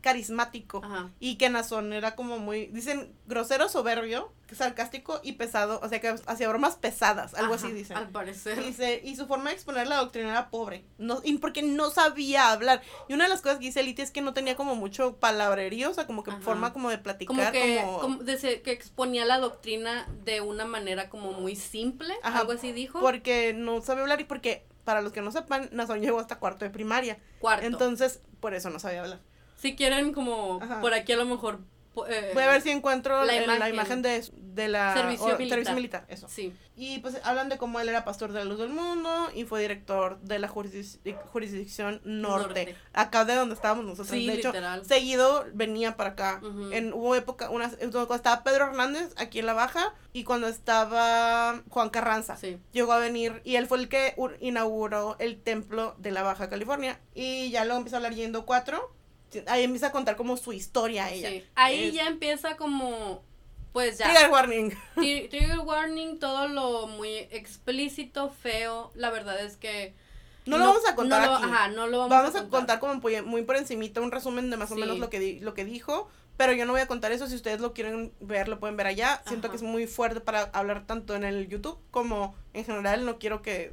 [0.00, 0.82] carismático.
[1.20, 5.80] Y que Nazón era como muy, dicen, grosero, soberbio, sarcástico y pesado.
[5.82, 7.96] O sea, que hacía bromas pesadas, algo así dicen.
[7.96, 8.62] Al parecer.
[8.62, 10.84] Dice, y su forma de exponer la doctrina era pobre.
[10.98, 12.82] No, y porque no sabía hablar.
[13.08, 15.90] Y una de las cosas que dice Liti es que no tenía como mucho palabrerío,
[15.90, 17.36] o sea, como que forma como de platicar.
[17.36, 18.18] Como que, como...
[18.24, 23.00] que exponía la doctrina de una manera como muy simple, algo así dijo.
[23.00, 26.64] Porque no sabe hablar y porque para los que no sepan, Nazón llegó hasta cuarto
[26.64, 27.18] de primaria.
[27.38, 27.66] Cuarto.
[27.66, 29.20] Entonces, por eso no sabía hablar.
[29.56, 31.60] Si quieren, como por aquí a lo mejor
[32.08, 35.36] eh, Voy a ver si encuentro la imagen, de, de, la servicio,
[35.74, 36.06] militar.
[36.08, 36.26] eso.
[36.28, 36.54] Sí.
[36.74, 39.60] Y pues hablan de cómo él era pastor de la luz del mundo y fue
[39.60, 44.10] director de la jurisdicción norte, acá de donde estábamos nosotros.
[44.10, 44.52] de hecho,
[44.84, 46.40] seguido venía para acá.
[46.70, 51.62] En hubo época, una, cuando estaba Pedro Hernández aquí en la baja y cuando estaba
[51.68, 52.38] Juan Carranza,
[52.72, 56.98] llegó a venir y él fue el que inauguró el templo de la Baja California
[57.14, 58.94] y ya luego empezó a hablar yendo cuatro
[59.46, 61.28] ahí empieza a contar como su historia ella.
[61.30, 61.44] Sí.
[61.54, 63.22] Ahí ya empieza como,
[63.72, 64.06] pues ya.
[64.10, 64.70] Trigger warning.
[64.94, 68.90] Trigger warning, todo lo muy explícito, feo.
[68.94, 69.94] La verdad es que...
[70.44, 71.44] No, lo vamos a contar aquí.
[71.44, 72.80] Ajá, no lo vamos, a, contar.
[72.80, 76.10] como muy por encimita un resumen de más o menos lo que, lo que dijo.
[76.36, 77.28] Pero yo no voy a contar eso.
[77.28, 79.22] Si ustedes lo quieren ver, lo pueden ver allá.
[79.26, 83.04] Siento que es muy fuerte para hablar tanto en el YouTube como en general.
[83.04, 83.72] No quiero que.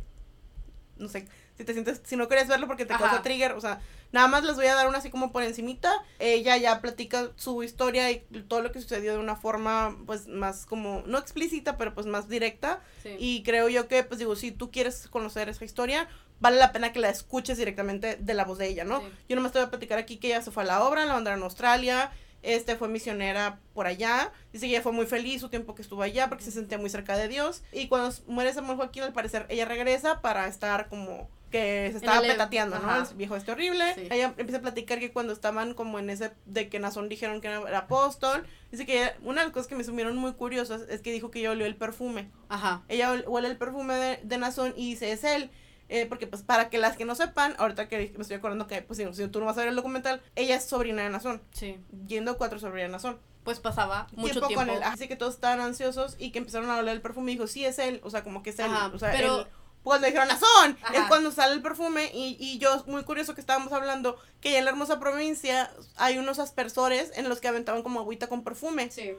[0.97, 1.27] No sé.
[1.57, 2.01] Si te sientes.
[2.05, 3.53] Si no quieres verlo porque te causa trigger.
[3.53, 5.91] O sea, Nada más les voy a dar una así como por encimita.
[6.19, 10.65] Ella ya platica su historia y todo lo que sucedió de una forma pues más
[10.65, 12.81] como, no explícita, pero pues más directa.
[13.17, 16.07] Y creo yo que pues digo, si tú quieres conocer esa historia,
[16.39, 19.03] vale la pena que la escuches directamente de la voz de ella, ¿no?
[19.27, 21.13] Yo nomás te voy a platicar aquí que ella se fue a la obra, la
[21.13, 22.11] mandaron a Australia.
[22.41, 24.31] Este fue misionera por allá.
[24.53, 26.89] Dice que ella fue muy feliz su tiempo que estuvo allá porque se sentía muy
[26.89, 27.63] cerca de Dios.
[27.71, 32.21] Y cuando muere Samuel Joaquín, al parecer, ella regresa para estar como que se estaba
[32.21, 32.95] petateando, ¿no?
[32.95, 33.95] El viejo este horrible.
[34.11, 37.47] Ella empieza a platicar que cuando estaban como en ese de que Nazón dijeron que
[37.47, 41.11] era apóstol, dice que una de las cosas que me sumieron muy curiosas es que
[41.11, 42.29] dijo que ella olió el perfume.
[42.49, 42.83] Ajá.
[42.87, 45.49] Ella huele el perfume de, de Nazón y dice, es él.
[45.89, 48.83] Eh, porque pues para que las que no sepan, ahorita que me estoy acordando que
[48.83, 51.41] pues si, tú no vas a ver el documental, ella es sobrina de Nazón.
[51.51, 51.79] Sí.
[52.07, 53.19] Yendo cuatro sobrinas de Nazón.
[53.43, 54.83] Pues pasaba mucho tiempo, con él.
[54.83, 57.65] Así que todos estaban ansiosos y que empezaron a oler el perfume y dijo, sí
[57.65, 58.71] es él, o sea, como que es él.
[58.93, 59.47] o sea, pero
[59.81, 63.73] cuando dijeron Nazón, es cuando sale el perfume y, y yo, muy curioso que estábamos
[63.73, 68.27] hablando que en la hermosa provincia hay unos aspersores en los que aventaban como agüita
[68.27, 68.91] con perfume.
[68.91, 69.13] Sí.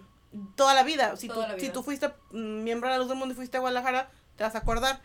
[0.54, 1.16] Toda la vida.
[1.16, 4.10] Si, tú, si tú fuiste miembro de la luz del mundo y fuiste a Guadalajara,
[4.36, 5.00] te vas a acordar.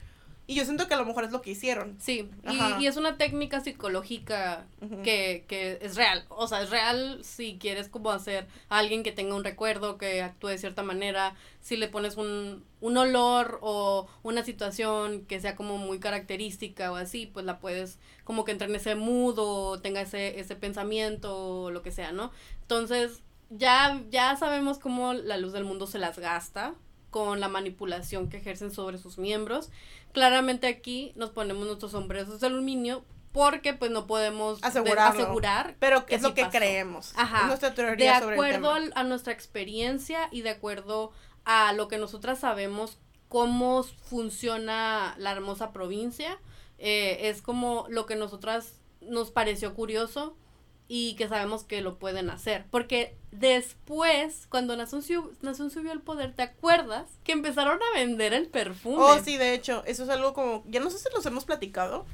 [0.47, 1.97] Y yo siento que a lo mejor es lo que hicieron.
[1.99, 4.67] Sí, y, y, es una técnica psicológica
[5.03, 6.25] que, que es real.
[6.29, 10.21] O sea, es real si quieres como hacer a alguien que tenga un recuerdo, que
[10.21, 15.55] actúe de cierta manera, si le pones un, un olor o una situación que sea
[15.55, 19.79] como muy característica o así, pues la puedes como que entrar en ese mood o
[19.81, 22.31] tenga ese, ese pensamiento o lo que sea, ¿no?
[22.62, 26.75] Entonces, ya, ya sabemos cómo la luz del mundo se las gasta
[27.10, 29.69] con la manipulación que ejercen sobre sus miembros.
[30.15, 36.15] Claramente aquí nos ponemos nuestros sombreros de aluminio porque pues no podemos asegurar pero que
[36.15, 37.12] es lo que creemos.
[37.17, 41.12] Ajá, nuestra teoría de acuerdo a nuestra experiencia y de acuerdo
[41.43, 42.97] a lo que nosotras sabemos
[43.28, 46.39] cómo funciona la hermosa provincia
[46.78, 50.38] eh, es como lo que nosotras nos pareció curioso
[50.87, 52.65] y que sabemos que lo pueden hacer.
[52.69, 55.31] Porque después, cuando Nación subió,
[55.69, 57.09] subió al poder, ¿te acuerdas?
[57.23, 58.97] Que empezaron a vender el perfume.
[58.99, 62.05] Oh, sí, de hecho, eso es algo como, ya no sé si los hemos platicado,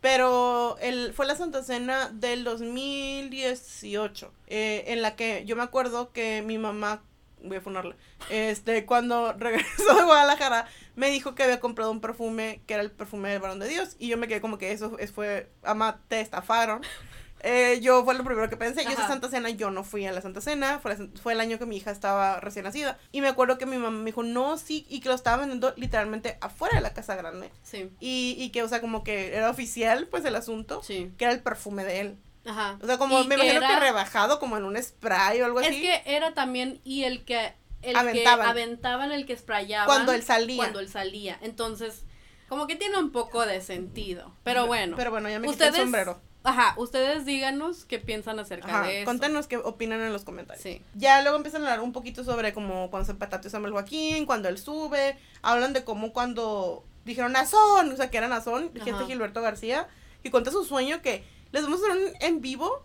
[0.00, 6.12] pero el, fue la Santa Cena del 2018, eh, en la que yo me acuerdo
[6.12, 7.02] que mi mamá,
[7.42, 7.96] voy a funarla,
[8.30, 12.90] este, cuando regresó de Guadalajara, me dijo que había comprado un perfume que era el
[12.90, 16.20] perfume del varón de Dios, y yo me quedé como que eso fue, ama, te
[16.20, 16.82] estafaron.
[17.40, 18.84] Eh, yo fue lo primero que pensé.
[18.84, 20.78] Yo esa Santa Cena, yo no fui a la Santa Cena.
[20.80, 22.98] Fue, fue, el año que mi hija estaba recién nacida.
[23.12, 25.72] Y me acuerdo que mi mamá me dijo, no, sí, y que lo estaba vendiendo
[25.76, 27.50] literalmente afuera de la casa grande.
[27.62, 27.90] Sí.
[28.00, 30.82] Y, y que, o sea, como que era oficial, pues, el asunto.
[30.82, 31.12] Sí.
[31.16, 32.18] Que era el perfume de él.
[32.44, 32.78] Ajá.
[32.82, 35.68] O sea, como me imagino que rebajado, como en un spray o algo así.
[35.68, 37.54] Es que era también, y el que.
[37.82, 38.46] El aventaban.
[38.46, 39.86] que aventaban, el que sprayaban.
[39.86, 40.56] Cuando él salía.
[40.56, 41.38] Cuando él salía.
[41.42, 42.04] Entonces,
[42.48, 44.34] como que tiene un poco de sentido.
[44.42, 44.96] Pero bueno.
[44.96, 46.20] Pero bueno, ya me quité el sombrero.
[46.44, 49.04] Ajá, ustedes díganos qué piensan acerca de eso.
[49.04, 50.62] Cuéntanos qué opinan en los comentarios.
[50.62, 50.82] Sí.
[50.94, 54.48] Ya luego empiezan a hablar un poquito sobre como cuando se petateó Samuel Joaquín, cuando
[54.48, 59.42] él sube, hablan de cómo cuando dijeron Nazón, o sea, que era Nazón, gente Gilberto
[59.42, 59.88] García,
[60.22, 62.84] y cuenta su sueño que les vamos a hacer un en vivo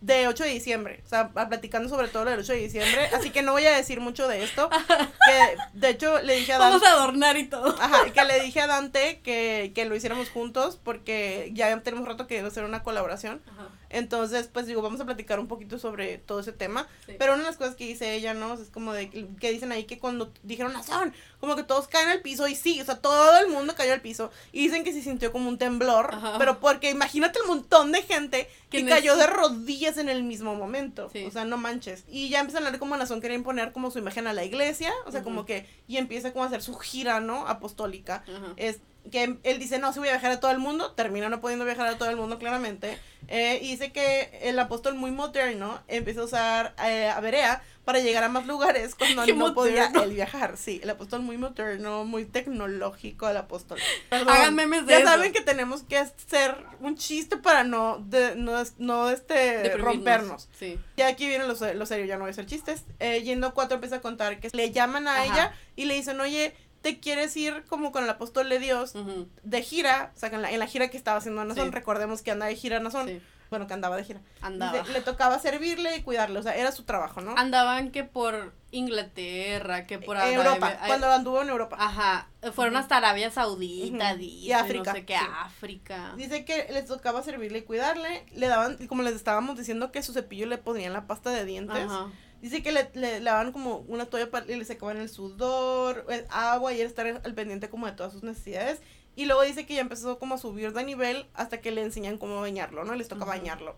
[0.00, 3.30] de 8 de diciembre, o sea, platicando sobre todo lo del 8 de diciembre, así
[3.30, 4.70] que no voy a decir mucho de esto,
[5.26, 7.76] que de hecho le dije a Vamos Dante, a adornar y todo.
[7.80, 12.26] ajá, que le dije a Dante que, que lo hiciéramos juntos, porque ya tenemos rato
[12.26, 13.68] que hacer una colaboración, Ajá.
[13.90, 17.12] Entonces, pues digo, vamos a platicar un poquito sobre todo ese tema, Sí.
[17.18, 18.54] pero una de las cosas que dice ella, ¿no?
[18.54, 22.20] Es como de que, dicen ahí que cuando dijeron nación, como que todos caen al
[22.22, 25.02] piso y sí, o sea, todo el mundo cayó al piso y dicen que se
[25.02, 26.36] sintió como un temblor, Ajá.
[26.38, 31.10] pero porque imagínate el montón de gente que cayó de rodillas en el mismo momento,
[31.12, 31.24] Sí.
[31.24, 32.04] o sea, no manches.
[32.08, 34.92] Y ya empiezan a hablar como Nazón quería imponer como su imagen a la iglesia,
[35.06, 37.48] o sea, como que y empieza como a hacer su gira, ¿no?
[37.48, 38.52] Apostólica Ajá.
[38.56, 38.78] es
[39.10, 41.64] que él dice, no, sí voy a viajar a todo el mundo, termina no pudiendo
[41.64, 46.20] viajar a todo el mundo claramente, eh, y dice que el apóstol muy moderno empieza
[46.20, 50.12] a usar eh, a Berea para llegar a más lugares cuando Qué no podía él
[50.12, 53.78] viajar, sí, el apóstol muy moderno, muy tecnológico el apóstol.
[54.08, 55.08] Perdón, Hagan memes de ya eso.
[55.08, 60.48] saben que tenemos que hacer un chiste para no, de, no, no este, rompernos.
[60.58, 60.78] Sí.
[60.96, 62.84] Ya aquí viene lo, lo serio, ya no voy a hacer chistes.
[63.00, 65.24] Eh, yendo cuatro empieza a contar que le llaman a Ajá.
[65.24, 68.94] ella y le dicen, oye, ¿te quieres ir como con el apóstol de Dios
[69.42, 70.12] de gira?
[70.16, 71.70] O sea, en la, en la gira que estaba haciendo Nazón, Sí.
[71.70, 73.08] recordemos que andaba de gira Nazón.
[73.08, 73.20] Sí.
[73.50, 74.20] Bueno, que andaba de gira.
[74.42, 74.84] Andaba.
[74.84, 77.34] Le tocaba servirle y cuidarle, o sea, era su trabajo, ¿no?
[77.36, 81.76] Andaban que por Inglaterra, que por En Arabia- Europa, ay, cuando anduvo en Europa.
[81.78, 84.18] Ajá, fueron hasta Arabia Saudita, Ujú.
[84.18, 85.24] dice, Y África, no sé qué, sí.
[85.40, 86.12] África.
[86.16, 88.24] Dice que les tocaba servirle y cuidarle.
[88.32, 91.76] Le daban, como les estábamos diciendo, que su cepillo le ponían la pasta de dientes.
[91.86, 92.06] Ajá.
[92.40, 96.24] Dice que le, le daban como una toalla para, y le secaban el sudor, el
[96.30, 98.80] agua y era estar al pendiente como de todas sus necesidades.
[99.16, 102.16] Y luego dice que ya empezó como a subir de nivel hasta que le enseñan
[102.16, 102.94] cómo bañarlo, ¿no?
[102.94, 103.76] Les toca bañarlo.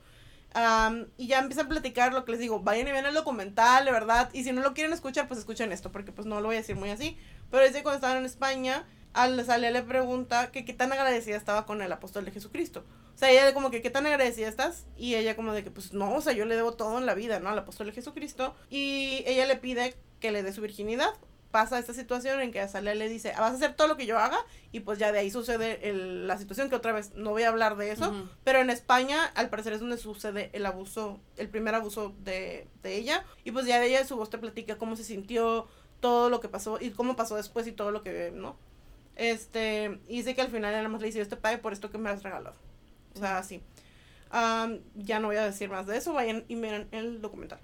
[0.54, 3.84] Am, y ya empiezan a platicar lo que les digo, vayan y vean el documental,
[3.84, 4.30] de verdad.
[4.32, 6.58] Y si no lo quieren escuchar, pues escuchen esto, porque pues no lo voy a
[6.60, 7.16] decir muy así.
[7.50, 11.36] Pero dice que cuando estaban en España, al sale le pregunta que qué tan agradecida
[11.36, 12.84] estaba con el apóstol de Jesucristo.
[13.14, 15.92] O sea, ella como que qué tan agradecida estás y ella como de que pues
[15.92, 17.50] no, o sea, yo le debo todo en la vida, ¿no?
[17.50, 21.10] Al apóstol Jesucristo y ella le pide que le dé su virginidad.
[21.50, 24.18] Pasa esta situación en que Azalea le dice, vas a hacer todo lo que yo
[24.18, 24.38] haga
[24.72, 27.50] y pues ya de ahí sucede el- la situación que otra vez no voy a
[27.50, 28.10] hablar de eso,
[28.42, 32.96] pero en España al parecer es donde sucede el abuso, el primer abuso de, de
[32.96, 35.68] ella y pues ya de ella su voz te platica cómo se sintió,
[36.00, 38.56] todo lo que pasó y cómo pasó después y todo lo que, ¿no?
[39.16, 41.90] Este, y dice que al final nada más le dice, yo te pague por esto
[41.90, 42.56] que me has regalado.
[43.14, 43.62] O sea, así.
[44.30, 47.58] Am, ya no voy a decir más de eso, vayan y miren el documental.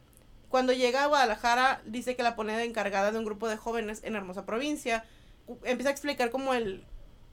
[0.51, 4.01] Cuando llega a Guadalajara, dice que la pone de encargada de un grupo de jóvenes
[4.05, 5.05] en hermosa provincia.
[5.65, 6.85] Empieza a explicar cómo el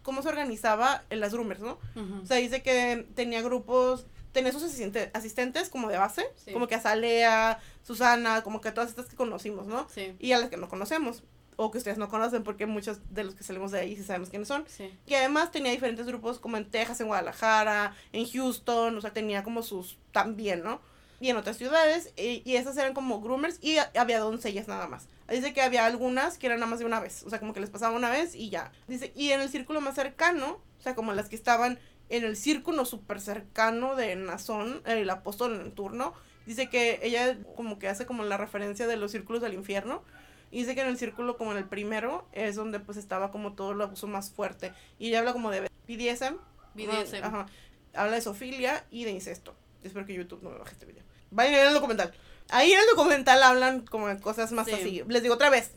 [0.03, 1.79] cómo se organizaba en las roomers, ¿no?
[2.21, 6.53] O sea, dice que tenía grupos, tenía sus asistente- asistentes como de base, Sí.
[6.53, 9.87] como que Azalea, Susana, como que todas estas que conocimos, ¿no?
[9.89, 11.23] Sí, Y a las que no conocemos,
[11.57, 14.29] o que ustedes no conocen, porque muchos de los que salimos de ahí sí sabemos
[14.29, 14.65] quiénes son.
[14.67, 14.93] sí.
[15.05, 19.43] Que además tenía diferentes grupos como en Texas, en Guadalajara, en Houston, o sea, tenía
[19.43, 20.81] como sus también, ¿no?
[21.21, 24.87] Y en otras ciudades, y, y esas eran como groomers y a- había doncellas nada
[24.87, 25.07] más.
[25.29, 27.59] Dice que había algunas que eran nada más de una vez, o sea, como que
[27.61, 28.71] les pasaba una vez y ya.
[28.87, 32.35] Dice, y en el círculo más cercano, o sea, como las que estaban en el
[32.35, 36.13] círculo súper cercano de Nazón, el apóstol en turno,
[36.45, 40.03] dice que ella como que hace como la referencia de los círculos del infierno.
[40.51, 43.53] Y dice que en el círculo, como en el primero, es donde pues estaba como
[43.53, 44.73] todo el abuso más fuerte.
[44.99, 46.37] Y ella habla como de BDSM.
[46.75, 47.23] BDSM.
[47.23, 47.45] Ajá.
[47.93, 49.55] Habla de sofilia y de incesto.
[49.83, 51.03] Espero que YouTube no me baje este video.
[51.31, 52.13] Vayan a ver el documental.
[52.49, 54.73] Ahí en el documental hablan como de cosas más Sí.
[54.73, 55.03] así.
[55.07, 55.71] Les digo otra vez,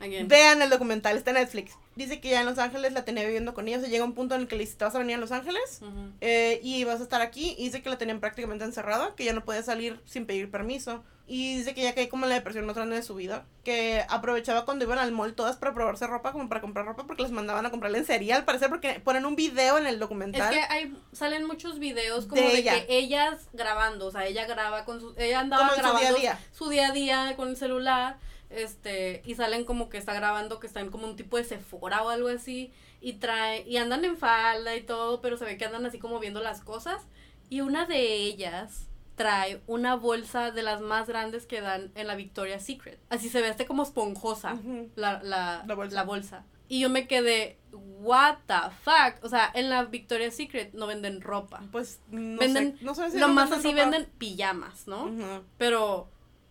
[0.00, 0.28] Again.
[0.28, 1.72] vean el documental, está en Netflix.
[1.96, 3.78] Dice que ya en Los Ángeles la tenía viviendo con ella.
[3.78, 5.18] O sea, llega un punto en el que le dice, ¿te vas a venir a
[5.18, 5.80] Los Ángeles?
[6.20, 7.54] Eh, y vas a estar aquí.
[7.58, 11.02] Y dice que la tenían prácticamente encerrada, que ya no podía salir sin pedir permiso.
[11.30, 13.44] Y dice que ya caí como en la depresión más grande de su vida.
[13.62, 17.22] Que aprovechaba cuando iban al mall todas para probarse ropa, como para comprar ropa, porque
[17.22, 20.00] les mandaban a comprarle en serie, al parecer, porque ponen un video en el Es
[20.00, 20.50] documental.
[20.50, 22.86] que hay, salen muchos videos como De de, ella.
[22.86, 26.08] que ellas grabando, o sea, ella graba con su, ella andaba en su grabando día
[26.08, 26.40] a día.
[26.52, 28.16] su día a día con el celular,
[28.48, 32.08] este, y salen como que está grabando que están como un tipo de Sephora o
[32.08, 35.84] algo así, y trae, y andan en falda y todo, pero se ve que andan
[35.84, 37.02] así como viendo las cosas,
[37.50, 38.86] y una de ellas
[39.18, 42.98] trae una bolsa de las más grandes que dan en la Victoria's Secret.
[43.10, 44.56] Así se ve este como esponjosa
[44.96, 45.94] la, la, La bolsa.
[45.94, 46.44] la bolsa.
[46.70, 49.22] Y yo me quedé, what the fuck.
[49.24, 51.62] O sea, en la Victoria's Secret no venden ropa.
[51.72, 52.84] Pues no Venden- sé.
[52.84, 53.90] No sé si Lo no más venden así ropa.
[53.90, 55.10] venden pijamas, ¿no?
[55.58, 56.08] Pero, o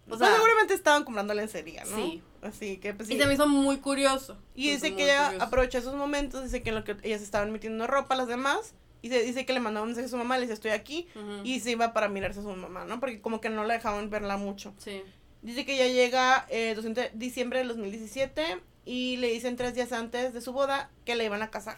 [0.07, 1.95] Pues sea, seguramente estaban comprando lencería, ¿no?
[1.97, 2.21] Sí.
[2.41, 4.37] Así que pues y se me hizo muy curioso.
[4.55, 5.45] Y dice que ella curioso.
[5.45, 9.09] aprovechó esos momentos, dice que en lo que ellas estaban metiendo ropa las demás, y
[9.09, 11.07] se dice que le mandó un mensaje a su mamá, le dice estoy aquí,
[11.43, 12.99] y se iba para mirarse a su mamá, ¿no?
[12.99, 14.73] Porque como que no la dejaban verla mucho.
[14.77, 15.03] Sí.
[15.41, 19.91] Dice que ya llega eh, 200 de diciembre del 2017 y le dicen tres días
[19.91, 21.77] antes de su boda que la iban a casar.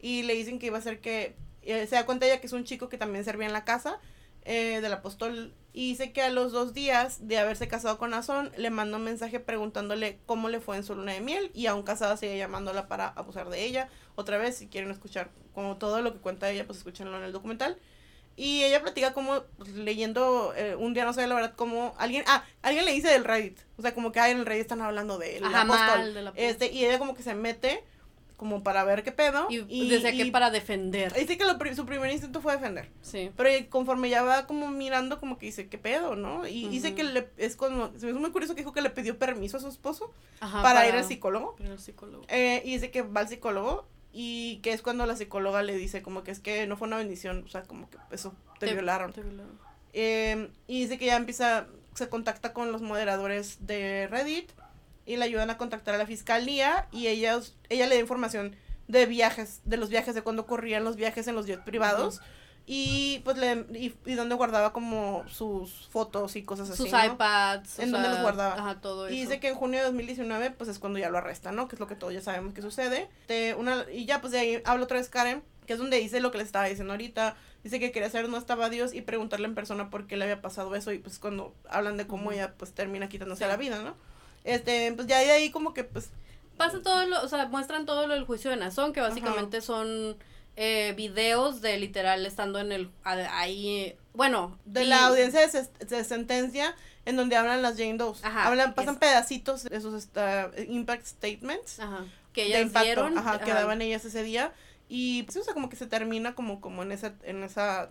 [0.00, 2.52] Y le dicen que iba a ser que, eh, se da cuenta ella que es
[2.52, 3.98] un chico que también servía en la casa,
[4.44, 8.50] eh, del apóstol y dice que a los dos días de haberse casado con Nazón,
[8.56, 11.50] le mandó un mensaje preguntándole cómo le fue en su luna de miel.
[11.54, 13.88] Y aún casada sigue llamándola para abusar de ella.
[14.16, 17.32] Otra vez, si quieren escuchar como todo lo que cuenta ella, pues escúchenlo en el
[17.32, 17.78] documental.
[18.36, 22.24] Y ella platica como, pues, leyendo, eh, un día no sé la verdad, como alguien,
[22.26, 23.58] ah, alguien le dice del Reddit.
[23.76, 25.44] O sea, como que ahí en el Reddit están hablando de él.
[25.44, 26.48] Ajá, mal del apóstol.
[26.48, 27.84] Este, y ella como que se mete
[28.40, 29.48] como para ver qué pedo.
[29.50, 31.12] Y, desde que para defender.
[31.12, 32.88] Dice que lo, su primer instinto fue defender.
[33.02, 33.30] Sí.
[33.36, 36.46] Pero conforme ya va como mirando, como que dice, ¿qué pedo, no?
[36.46, 38.88] Y dice que le, es cuando, se me hizo muy curioso que dijo que le
[38.88, 40.10] pidió permiso a su esposo
[40.40, 41.54] Ajá, para, ir al psicólogo.
[41.56, 42.24] para ir al psicólogo.
[42.28, 46.00] Eh, y dice que va al psicólogo y que es cuando la psicóloga le dice
[46.00, 48.72] como que es que no fue una bendición, o sea, como que eso, te, Te-
[48.72, 49.12] violaron.
[49.12, 49.58] Te violaron.
[49.92, 54.50] Eh, y dice que ya empieza, se contacta con los moderadores de Reddit
[55.10, 58.54] y le ayudan a contactar a la fiscalía y ellos, ella le da información
[58.88, 62.20] de viajes, de los viajes, de cuando ocurrían los viajes en los jets privados.
[62.66, 66.84] Y pues le, y, y donde guardaba como sus fotos y cosas así.
[66.84, 67.04] Sus ¿no?
[67.04, 67.80] iPads.
[67.80, 68.54] ¿En dónde sea, los guardaba?
[68.54, 69.14] Ajá, todo eso.
[69.16, 71.66] Y dice que en junio de 2019, pues es cuando ya lo arrestan, ¿no?
[71.66, 73.08] Que es lo que todos ya sabemos que sucede.
[73.26, 76.20] De una, y ya, pues de ahí habla otra vez Karen, que es donde dice
[76.20, 77.34] lo que le estaba diciendo ahorita.
[77.64, 80.40] Dice que quería saber dónde estaba Dios y preguntarle en persona por qué le había
[80.40, 80.92] pasado eso.
[80.92, 83.48] Y pues cuando hablan de cómo ella pues termina quitándose Sí.
[83.50, 83.96] la vida, ¿no?
[84.44, 86.10] Este, pues ya de ahí como que pues
[86.56, 90.16] Pasa todo lo, o sea, muestran todo lo del juicio de Nazón, que básicamente son
[90.56, 94.58] eh, videos de literal estando en el, ahí, bueno.
[94.66, 96.74] de y- la audiencia de, ses- de sentencia
[97.06, 98.22] en donde hablan las Jane Does.
[98.24, 101.80] Ajá, hablan, pasan es- pedacitos de esos esta, impact statements.
[101.80, 103.16] Ajá, que de ellas impacto, dieron.
[103.18, 104.52] ajá, que daban ellas ese día.
[104.86, 107.88] Y pues, o sea, como que se termina como, como en esa, en esa,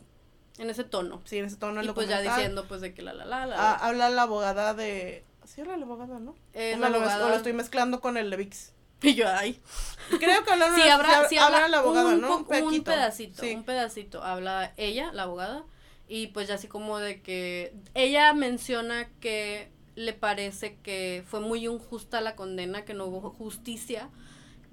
[0.60, 1.22] En ese tono.
[1.26, 1.82] sí, en ese tono.
[1.84, 3.56] Y pues ya diciendo pues de que la la la la.
[3.58, 5.24] Ah, habla la abogada de,
[5.54, 6.36] sí habla la abogada, ¿no?
[6.54, 8.74] Eh, o, lo, abogada- o lo estoy mezclando con el de VIX.
[9.02, 9.62] Y yo, ay.
[10.20, 12.38] Creo que hablan Sí, habrá, sí habla la abogada, un, ¿no?
[12.40, 13.56] Un, pedacito, Sí.
[13.56, 14.22] un pedacito.
[14.24, 15.64] Habla ella, la abogada,
[16.10, 21.66] y pues ya así como de que ella menciona que le parece que fue muy
[21.66, 24.10] injusta la condena, que no hubo justicia,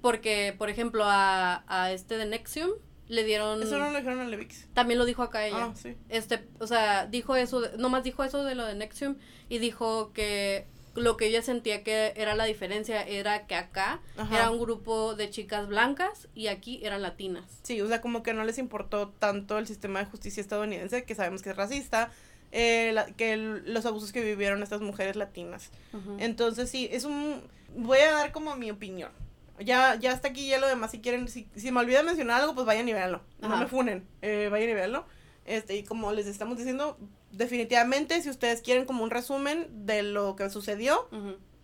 [0.01, 2.71] porque, por ejemplo, a, a este de Nexium
[3.07, 3.61] le dieron...
[3.63, 4.67] Eso no lo dijeron en el de VIX.
[4.73, 5.65] También lo dijo acá ella.
[5.71, 5.95] Ah, sí.
[6.09, 9.15] Este, o sea, dijo eso, de- nomás dijo eso de lo de Nexium
[9.49, 14.35] y dijo que lo que ella sentía que era la diferencia era que acá Ajá.
[14.35, 17.45] era un grupo de chicas blancas y aquí eran latinas.
[17.63, 21.13] Sí, o sea, como que no les importó tanto el sistema de justicia estadounidense, que
[21.13, 22.11] sabemos que es racista,
[22.51, 25.69] eh, la- que el- los abusos que vivieron estas mujeres latinas.
[26.17, 27.41] Entonces, sí, es un...
[27.75, 29.11] Voy a dar como mi opinión.
[29.59, 32.53] Ya, ya hasta aquí ya lo demás, si quieren, si, si me olvido mencionar algo,
[32.53, 33.21] pues vayan y véanlo.
[33.39, 35.05] No me funen, eh, vayan y véanlo.
[35.45, 36.97] Este, y como les estamos diciendo,
[37.31, 41.07] definitivamente, si ustedes quieren como un resumen de lo que sucedió,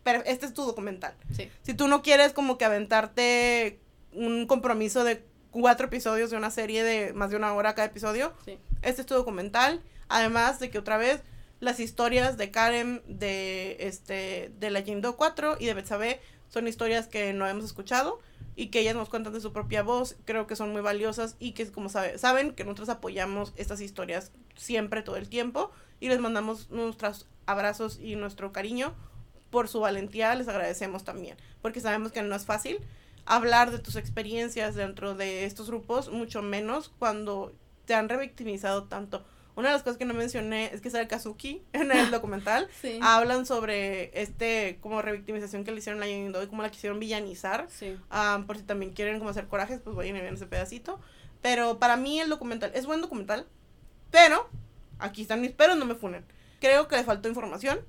[0.04, 1.14] pero este es tu documental.
[1.36, 1.50] Sí.
[1.62, 3.80] Si tú no quieres como que aventarte
[4.14, 8.34] un compromiso de cuatro episodios de una serie de más de una hora cada episodio,
[8.46, 8.58] Sí.
[8.82, 9.82] este es tu documental.
[10.10, 11.22] Además de que otra vez
[11.60, 16.20] las historias de Karen, de este, de la Jane Doe 4 y de Betsabe
[16.54, 18.20] son historias que no hemos escuchado
[18.56, 20.16] y que ellas nos cuentan de su propia voz.
[20.26, 24.32] Creo que son muy valiosas y que como sabe, saben que nosotros apoyamos estas historias
[24.56, 28.94] siempre, todo el tiempo y les mandamos nuestros abrazos y nuestro cariño
[29.50, 32.78] por su valentía, les agradecemos también, porque sabemos que no es fácil
[33.26, 37.52] hablar de tus experiencias dentro de estos grupos, mucho menos cuando
[37.86, 39.24] te han revictimizado tanto.
[39.56, 42.68] Una de las cosas que no mencioné es que sale Kazuki en el documental.
[42.82, 43.00] Sí.
[43.02, 47.68] Hablan sobre este como revictimización que le hicieron a Jane y cómo la quisieron villanizar.
[47.70, 47.98] Sí.
[48.10, 51.00] Ah, por si también quieren como hacer corajes, pues vayan y vean ese pedacito.
[51.42, 53.46] Pero para mí el documental es buen documental,
[54.10, 54.50] pero
[55.00, 56.26] aquí están mis peros, no me funen.
[56.60, 57.82] Creo que le faltó información.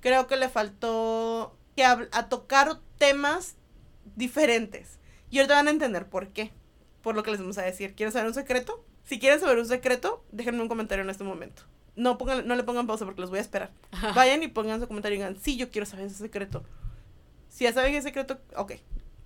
[0.00, 3.56] Creo que le faltó que a tocar temas
[4.16, 4.98] diferentes.
[5.30, 6.52] Y ahorita van a entender por qué.
[7.02, 7.94] Por lo que les vamos a decir.
[7.94, 8.84] ¿Quieren saber un secreto?
[9.06, 11.62] Si quieren saber un secreto, déjenme un comentario en este momento.
[11.94, 13.70] No, pongan, no le pongan pausa porque los voy a esperar.
[14.14, 16.62] Vayan y pongan su comentario y digan, sí, yo quiero saber ese secreto.
[17.48, 18.72] Si ya saben ese secreto, ok,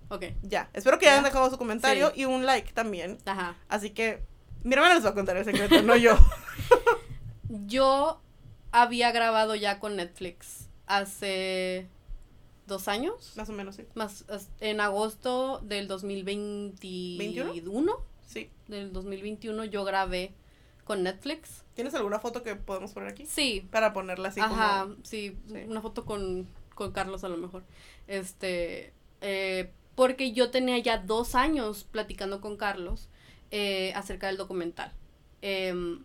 [0.09, 0.25] Ok.
[0.43, 0.69] ya.
[0.73, 1.29] Espero que hayan Ya.
[1.29, 2.21] dejado su comentario Sí.
[2.21, 3.17] y un like también.
[3.25, 3.57] Ajá.
[3.67, 4.23] Así que
[4.63, 6.15] mi hermana les va a contar el secreto, no yo.
[7.49, 8.21] Yo
[8.71, 11.87] había grabado ya con Netflix hace
[12.67, 13.33] dos años.
[13.35, 13.85] Más o menos, sí.
[13.95, 14.23] Más
[14.61, 18.05] en agosto del 2021.
[18.31, 18.49] Sí.
[18.67, 20.33] Del 2021 yo grabé
[20.85, 21.63] con Netflix.
[21.75, 23.25] ¿Tienes alguna foto que podemos poner aquí?
[23.25, 24.95] Sí, Para ponerla así Ajá, como...
[25.03, 25.55] sí, Sí.
[25.67, 27.63] una foto con, con Carlos a lo mejor.
[28.07, 33.09] Este, eh, porque yo tenía ya dos años platicando con Carlos
[33.51, 34.91] eh, acerca del documental.
[35.41, 36.03] Em,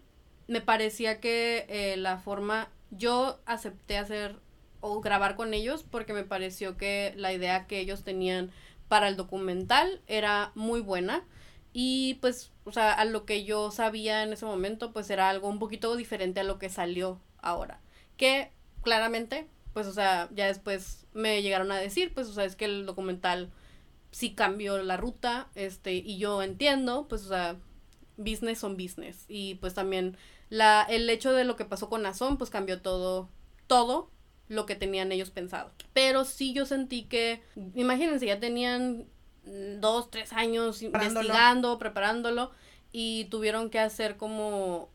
[0.49, 4.37] me parecía que eh, la forma, yo acepté hacer
[4.81, 8.51] o grabar con ellos porque me pareció que la idea que ellos tenían
[8.89, 11.24] para el documental era muy buena
[11.79, 15.47] Y pues, o sea, a lo que yo sabía en ese momento, pues era algo
[15.47, 17.83] un poquito diferente a lo que salió ahora.
[18.16, 18.51] Que
[18.83, 22.64] claramente, pues, o sea, ya después me llegaron a decir, pues, o sea, es que
[22.64, 23.53] el documental
[24.11, 27.59] sí cambió la ruta, este, y yo entiendo, pues, o sea,
[28.16, 29.27] business son business.
[29.29, 30.16] Y pues también
[30.49, 33.29] la, el hecho de lo que pasó con Nazón, pues cambió todo,
[33.66, 34.11] todo
[34.49, 35.72] lo que tenían ellos pensado.
[35.93, 37.43] Pero sí yo sentí que,
[37.74, 39.11] imagínense, ya tenían
[39.47, 42.51] dos, tres años investigando, preparándolo
[42.92, 44.88] y tuvieron que hacer como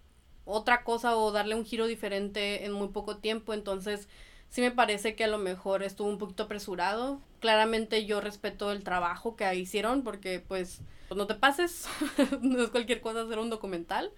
[0.46, 3.54] otra cosa o darle un giro diferente en muy poco tiempo.
[3.54, 4.08] Entonces,
[4.50, 7.22] sí me parece que a lo mejor estuvo un poquito apresurado.
[7.40, 11.88] Claramente yo respeto el trabajo que hicieron porque pues, pues no te pases,
[12.42, 14.12] no es cualquier cosa hacer un documental,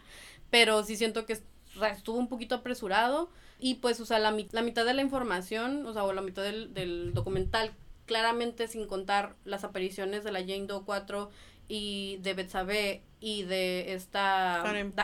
[0.49, 1.39] pero sí siento que
[1.91, 3.29] estuvo un poquito apresurado
[3.59, 6.43] y pues, o sea, la, la mitad de la información, o sea, o la mitad
[6.43, 7.73] del, del documental
[8.05, 11.29] claramente sin contar las apariciones de la Jane Doe 4
[11.67, 14.61] y de Betsabe y de esta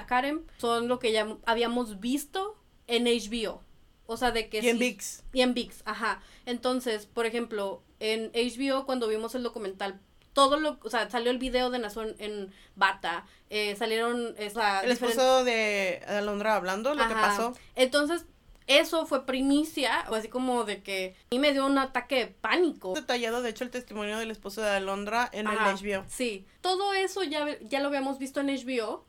[0.08, 0.46] Karen.
[0.58, 3.64] son lo que ya habíamos visto en HBO.
[4.06, 4.60] O sea, de que...
[4.60, 5.24] Y en VIX.
[5.34, 6.22] Y en VIX, ajá.
[6.46, 10.00] Entonces, por ejemplo, en HBO cuando vimos el documental,
[10.34, 14.82] todo lo, o sea, salió el video de Nazón en bata, eh, salieron esa...
[14.82, 17.56] El esposo de Alondra hablando, lo que pasó.
[17.76, 18.26] Entonces,
[18.70, 22.28] eso fue primicia, o así como de que a mí me dio un ataque de
[22.28, 22.94] pánico.
[22.94, 26.06] Detallado, de hecho, el testimonio del esposo de Alondra en el HBO.
[26.08, 29.06] Sí, todo eso ya, ya lo habíamos visto en HBO.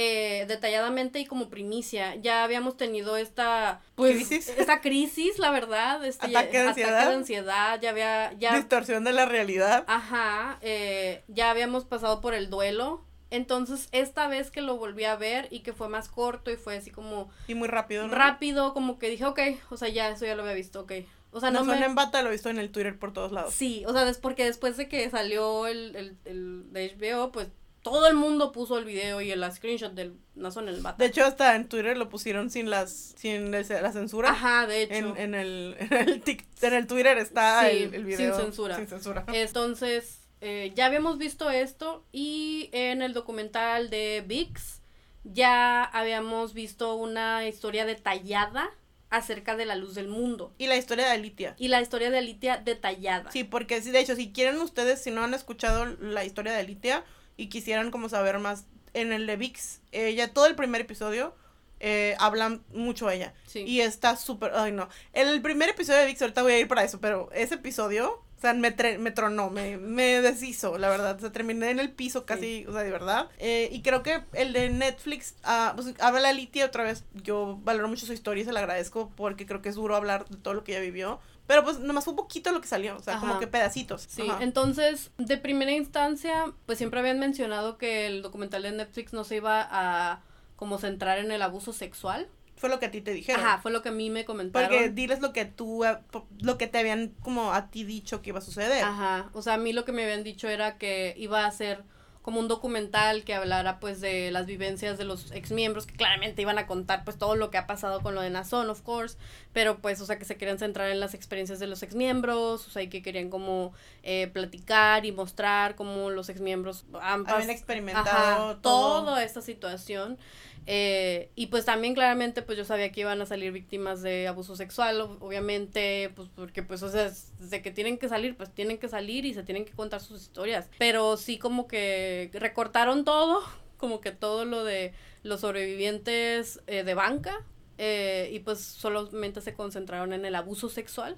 [0.00, 2.14] Eh, detalladamente y como primicia.
[2.16, 6.04] Ya habíamos tenido esta pues crisis, esta crisis la verdad.
[6.04, 6.92] Este, ataque de ansiedad.
[6.92, 8.32] Ataque de ansiedad, ya había...
[8.34, 9.84] Ya, Distorsión de la realidad.
[9.88, 13.07] Ajá, eh, ya habíamos pasado por el duelo.
[13.30, 16.76] Entonces, esta vez que lo volví a ver y que fue más corto y fue
[16.76, 17.30] así como...
[17.46, 18.14] Y muy rápido, ¿no?
[18.14, 20.92] Rápido, como que dije, ok, o sea, ya, eso ya lo había visto, ok.
[21.30, 21.84] O sea, no, no me...
[21.84, 23.52] en bata lo he visto en el Twitter por todos lados.
[23.52, 27.48] Sí, o sea, es porque después de que salió el, el, el de HBO, pues
[27.82, 30.96] todo el mundo puso el video y el screenshot del Nazón en el bata.
[30.98, 34.30] De hecho, hasta en Twitter lo pusieron sin las sin la censura.
[34.30, 34.94] Ajá, de hecho.
[34.94, 36.22] En, en el, en el,
[36.62, 38.34] en el Twitter está el, el, video.
[38.34, 38.76] Sin censura.
[38.76, 39.24] Sin censura.
[39.32, 44.80] Entonces, eh, ya habíamos visto esto y en el documental de VIX
[45.24, 48.70] ya habíamos visto una historia detallada
[49.10, 50.52] acerca de la luz del mundo.
[50.58, 51.54] Y la historia de Alitia.
[51.58, 53.30] Y la historia de Alitia detallada.
[53.32, 57.04] Sí, porque de hecho, si quieren ustedes, si no han escuchado la historia de Alitia
[57.36, 61.34] y quisieran como saber más, en el de VIX, eh, ya todo el primer episodio
[61.80, 63.34] eh, hablan mucho ella.
[63.46, 63.60] Sí.
[63.60, 64.88] Y está súper, ay no.
[65.12, 68.40] El primer episodio de VIX, ahorita voy a ir para eso, pero ese episodio o
[68.40, 71.16] sea, me, me tronó, me, me deshizo, la verdad.
[71.16, 73.28] O sea, terminé en el piso casi, o sea, de verdad.
[73.38, 77.04] Eh, y creo que el de Netflix, uh, pues habla Litia otra vez.
[77.14, 80.28] Yo valoro mucho su historia y se la agradezco porque creo que es duro hablar
[80.28, 81.18] de todo lo que ella vivió.
[81.48, 84.06] Pero pues nomás fue un poquito lo que salió, o sea, como que pedacitos.
[84.08, 89.24] Sí, entonces, de primera instancia, pues siempre habían mencionado que el documental de Netflix no
[89.24, 90.22] se iba a
[90.56, 92.28] como centrar en el abuso sexual.
[92.58, 93.44] Fue lo que a ti te dijeron.
[93.44, 94.68] Ajá, fue lo que a mí me comentaron.
[94.68, 95.98] Porque diles lo que tú, eh,
[96.40, 98.84] lo que te habían como a ti dicho que iba a suceder.
[98.84, 101.84] Ajá, o sea, a mí lo que me habían dicho era que iba a ser
[102.28, 106.58] como un documental que hablara pues de las vivencias de los exmiembros, que claramente iban
[106.58, 109.16] a contar pues todo lo que ha pasado con lo de Nazón, of course,
[109.54, 112.70] pero pues, o sea, que se querían centrar en las experiencias de los exmiembros, o
[112.70, 118.58] sea, y que querían como eh, platicar y mostrar cómo los exmiembros han habían experimentado
[118.58, 119.04] todo.
[119.04, 120.18] toda esta situación.
[120.66, 124.54] Eh, y pues también claramente pues yo sabía que iban a salir víctimas de abuso
[124.54, 128.88] sexual, obviamente, pues porque pues o sea, de que tienen que salir, pues tienen que
[128.88, 130.68] salir y se tienen que contar sus historias.
[130.78, 133.42] Pero sí como que recortaron todo,
[133.78, 134.92] como que todo lo de
[135.22, 137.44] los sobrevivientes eh, de banca
[137.78, 141.16] eh, y pues solamente se concentraron en el abuso sexual.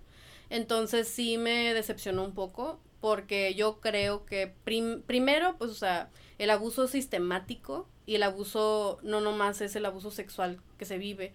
[0.48, 6.50] Entonces sí me decepcionó un poco porque yo creo que primero pues o sea, el
[6.50, 11.32] abuso sistemático y el abuso no nomás es el abuso sexual que se vive.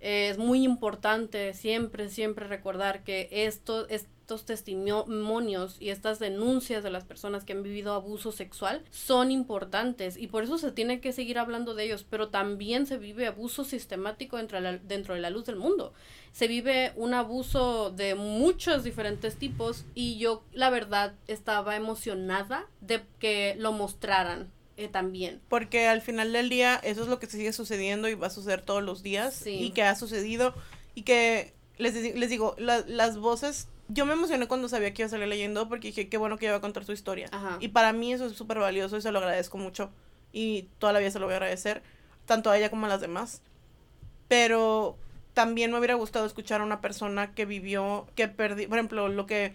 [0.00, 7.04] es muy importante siempre, siempre recordar que esto, estos testimonios y estas denuncias de las
[7.04, 11.38] personas que han vivido abuso sexual son importantes y por eso se tiene que seguir
[11.38, 15.30] hablando de ellos, pero también se vive abuso sistemático dentro de la, dentro de la
[15.30, 15.92] luz del mundo.
[16.32, 23.02] Se vive un abuso de muchos diferentes tipos y yo la verdad estaba emocionada de
[23.18, 24.50] que lo mostraran
[24.84, 25.40] eh, también.
[25.48, 28.62] Porque al final del día eso es lo que sigue sucediendo y va a suceder
[28.62, 30.54] todos los días y que ha sucedido
[30.94, 35.10] y que les, les digo, las voces, yo me emocioné cuando sabía que iba a
[35.10, 37.28] salir leyendo porque dije, qué bueno que iba a contar su historia.
[37.60, 39.90] Y para mí eso es súper valioso y se lo agradezco mucho
[40.32, 41.82] y toda la vida se lo voy a agradecer,
[42.26, 43.42] tanto a ella como a las demás.
[44.28, 44.96] Pero
[45.34, 49.26] también me hubiera gustado escuchar a una persona que vivió, que perdió, por ejemplo, lo
[49.26, 49.54] que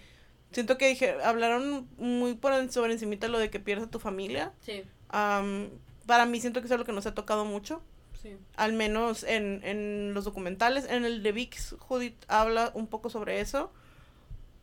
[0.51, 4.53] siento que dije, hablaron muy por sobre encimita lo de que pierdes a tu familia.
[4.61, 5.69] Sí Am,
[6.05, 7.81] para mí siento que es algo que nos ha tocado mucho,
[8.21, 8.35] Sí.
[8.55, 10.85] al menos en, en los documentales.
[10.89, 13.71] En el de VIX, Judith habla un poco sobre eso.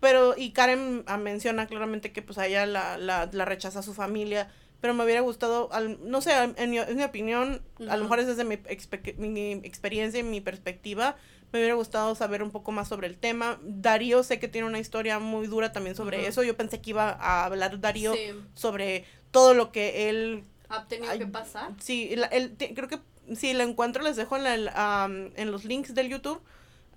[0.01, 3.95] Pero, y Karen ah, menciona claramente que pues a ella la, la, la rechaza su
[3.95, 4.51] familia.
[4.81, 8.19] Pero me hubiera gustado, al- no sé, en mi, en mi opinión, a lo mejor
[8.21, 11.17] es desde mi, expe- mi experiencia y mi perspectiva,
[11.53, 13.59] me hubiera gustado saber un poco más sobre el tema.
[13.63, 16.43] Darío sé que tiene una historia muy dura también sobre eso.
[16.43, 18.35] Yo pensé que iba a hablar Darío Sí.
[18.55, 21.73] sobre todo lo que él Ha tenido Ay, que pasar.
[21.81, 22.99] Sí, el- creo que
[23.37, 26.41] si la encuentro les dejo en, la- am, en los links del YouTube,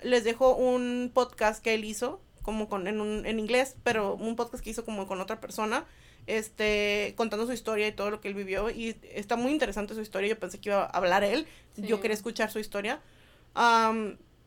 [0.01, 4.35] les dejo un podcast que él hizo, como con, en, un, en inglés, pero un
[4.35, 5.85] podcast que hizo como con otra persona,
[6.27, 10.01] este, contando su historia y todo lo que él vivió, y está muy interesante su
[10.01, 13.01] historia, yo pensé que iba a hablar él, yo quería escuchar su historia.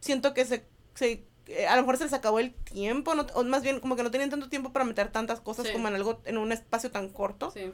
[0.01, 0.65] Siento que se,
[0.95, 3.97] se eh, a lo mejor se les acabó el tiempo, no- o más bien como
[3.97, 5.73] que no tenían tanto tiempo para meter tantas cosas Sí.
[5.73, 7.73] como en algo, en un espacio tan corto Sí.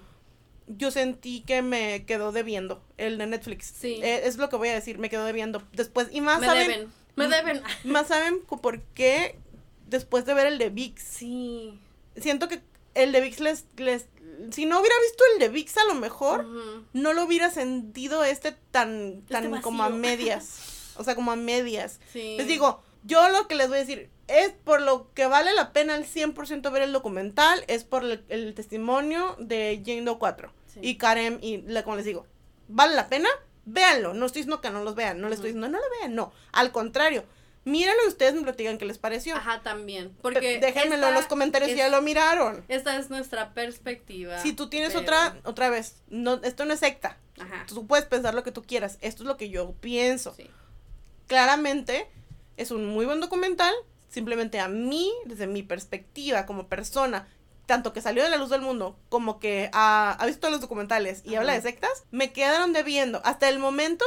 [0.67, 3.73] yo sentí que me quedó debiendo el de Netflix.
[3.79, 4.01] Sí.
[4.03, 5.63] Eh, es lo que voy a decir, me quedó debiendo.
[5.73, 6.93] Después, y más Me saben, deben.
[7.17, 7.63] Me deben.
[7.85, 9.39] más saben por qué
[9.87, 11.03] después de ver el de VIX.
[11.03, 11.79] Sí.
[12.17, 12.61] Siento que
[12.95, 14.07] el de VIX les, les,
[14.51, 16.47] si no hubiera visto el de VIX a lo mejor,
[16.93, 20.73] no lo hubiera sentido este tan, tan Este como a medias.
[20.99, 22.01] O sea, como a medias.
[22.11, 22.37] Sí.
[22.39, 25.73] Les digo, yo lo que les voy a decir es por lo que vale la
[25.73, 30.53] pena el 100% ver el documental, es por el, el testimonio de Jane Doe 4
[30.75, 30.81] Sí.
[30.83, 32.27] y Karen y la, como les digo,
[32.69, 33.29] vale la pena,
[33.65, 36.15] véanlo, no estoy diciendo que no los vean, no les estoy diciendo no lo vean,
[36.15, 37.25] no, al contrario,
[37.65, 39.35] mírenlo y ustedes me platican qué les pareció.
[39.37, 40.17] Ajá, también.
[40.23, 40.61] Porque.
[40.61, 42.65] Déjenmelo en los comentarios si ya lo miraron.
[42.69, 44.41] Esta es nuestra perspectiva.
[44.41, 47.19] Si tú tienes pero- otra, otra vez, no, esto no es secta.
[47.41, 47.65] Ajá.
[47.67, 48.99] Tú puedes pensar lo que tú quieras.
[49.01, 50.33] Esto es lo que yo pienso.
[50.37, 50.49] Sí.
[51.27, 52.09] claramente
[52.57, 53.73] es un muy buen documental.
[54.09, 57.29] Simplemente a mí, desde mi perspectiva como persona,
[57.67, 60.61] tanto que salió de la luz del mundo como que ha, ha visto todos los
[60.61, 61.41] documentales y Ajá.
[61.41, 63.21] habla de sectas, me quedaron debiendo.
[63.25, 64.05] Hasta el momento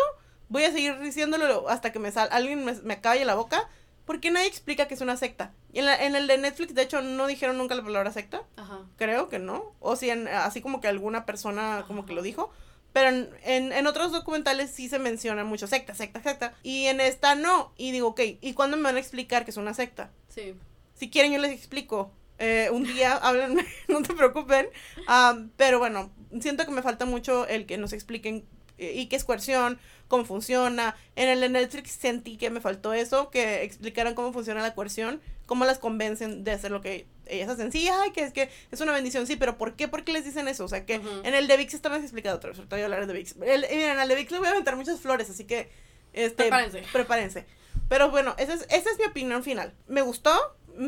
[0.48, 3.68] voy a seguir diciéndolo hasta que me sal, alguien me, me acabe la boca.
[4.06, 5.54] Porque nadie explica que es una secta.
[5.72, 8.42] Y en, la- en el de Netflix, de hecho, no dijeron nunca la palabra secta.
[8.58, 8.80] Ajá.
[8.98, 9.76] Creo que no.
[9.80, 12.52] O si en- así como que alguna persona como que lo dijo.
[12.94, 16.54] Pero en, en, en otros documentales sí se menciona mucho secta, secta, secta.
[16.64, 17.74] Y en esta no.
[17.78, 20.12] Y digo, ok, ¿y cuándo me van a explicar que es una secta?
[20.28, 20.56] Sí.
[20.96, 22.12] Si quieren yo les explico.
[22.40, 24.68] Eh, un día, háblenme, no te preocupen.
[25.08, 26.12] Am, pero bueno,
[26.42, 28.46] siento que me falta mucho el que nos expliquen
[28.78, 29.78] eh, y qué es coerción,
[30.08, 30.96] cómo funciona.
[31.16, 35.22] En el de Netflix sentí que me faltó eso, que explicaran cómo funciona la coerción,
[35.46, 37.72] cómo las convencen de hacer lo que ellas hacen.
[37.72, 39.88] Sí, ay, que es que es una bendición, sí, pero ¿por qué?
[39.88, 40.66] ¿Por qué les dicen eso?
[40.66, 41.08] O sea, que Ujú.
[41.24, 43.36] en el de VIX está más explicado otra vez, voy a hablar de VIX.
[43.44, 45.70] El, miren, al de VIX le voy a aventar muchas flores, así que,
[46.14, 46.84] este, Prepárense.
[46.92, 47.46] prepárense.
[47.88, 49.74] Pero bueno, esa es, esa es mi opinión final.
[49.88, 50.32] Me gustó.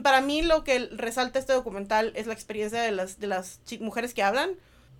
[0.04, 4.14] Para mí lo que resalta este documental es la experiencia de las, de las mujeres
[4.14, 4.52] que hablan.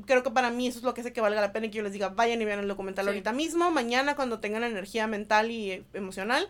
[0.08, 1.78] Creo que para mí eso es lo que hace que valga la pena y que
[1.78, 3.10] yo les diga, vayan y vean el documental Sí.
[3.10, 6.50] ahorita mismo, mañana cuando tengan energía mental y eh, emocional.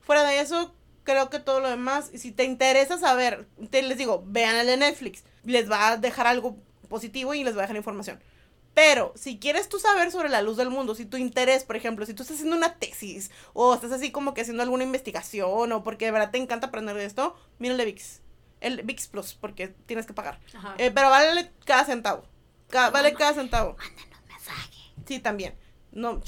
[0.00, 0.74] Fuera de eso,
[1.08, 4.76] creo que todo lo demás, si te interesa saber, te les digo, vean el de
[4.76, 6.58] Netflix, les va a dejar algo
[6.90, 8.20] positivo y les va a dejar información.
[8.74, 12.04] Pero si quieres tú saber sobre la luz del mundo, si tu interés, por ejemplo,
[12.04, 15.82] si tú estás haciendo una tesis o estás así como que haciendo alguna investigación o
[15.82, 18.20] porque de verdad te encanta aprender de esto, mira el de VIX.
[18.60, 20.38] El VIX Plus, porque tienes que pagar.
[20.78, 22.24] Eh, pero vale cada centavo.
[22.68, 23.76] Ca- vale cada centavo.
[25.06, 25.54] Sí, también.
[25.90, 26.20] No,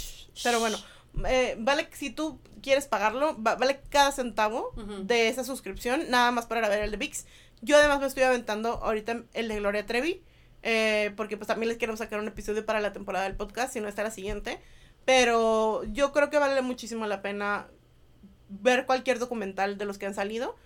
[0.43, 0.79] pero bueno,
[1.27, 4.73] eh, vale, si tú quieres pagarlo, va- vale cada centavo
[5.07, 7.27] de esa suscripción, nada más para ver el de VIX.
[7.63, 10.23] Yo además me estoy aventando ahorita el de Gloria Trevi,
[10.63, 13.81] eh, porque pues también les quiero sacar un episodio para la temporada del podcast, si
[13.81, 14.59] no está la siguiente.
[15.05, 17.69] Pero yo creo que vale muchísimo la pena
[18.49, 20.57] ver cualquier documental de los que han salido.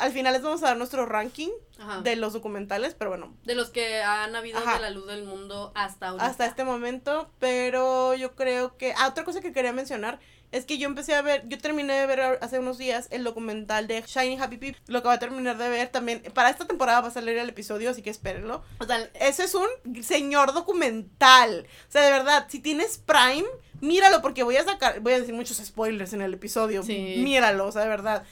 [0.00, 2.00] Al final les vamos a dar nuestro ranking Ajá.
[2.02, 4.74] de los documentales, pero bueno, De los que han habido Ajá.
[4.74, 6.26] de la luz del mundo hasta ahorita.
[6.26, 8.92] hasta este momento, pero yo creo que...
[8.96, 10.18] Ah, otra cosa que quería mencionar
[10.52, 13.86] es que yo empecé a ver, yo terminé de ver hace unos días el documental
[13.86, 17.00] de Shiny Happy People, lo que va a terminar de ver también, para esta temporada
[17.00, 18.64] va a salir el episodio, así que espérenlo.
[18.78, 19.68] O sea, ese es un
[20.02, 21.66] señor documental.
[21.88, 23.46] O sea, de verdad, si tienes Prime,
[23.80, 26.82] míralo porque voy a sacar, voy a decir muchos spoilers en el episodio.
[26.82, 27.16] Sí.
[27.18, 28.24] Míralo, o sea, de verdad.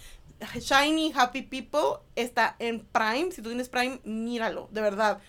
[0.61, 5.21] Shiny Happy People está en Prime, si tú tienes Prime, míralo, de verdad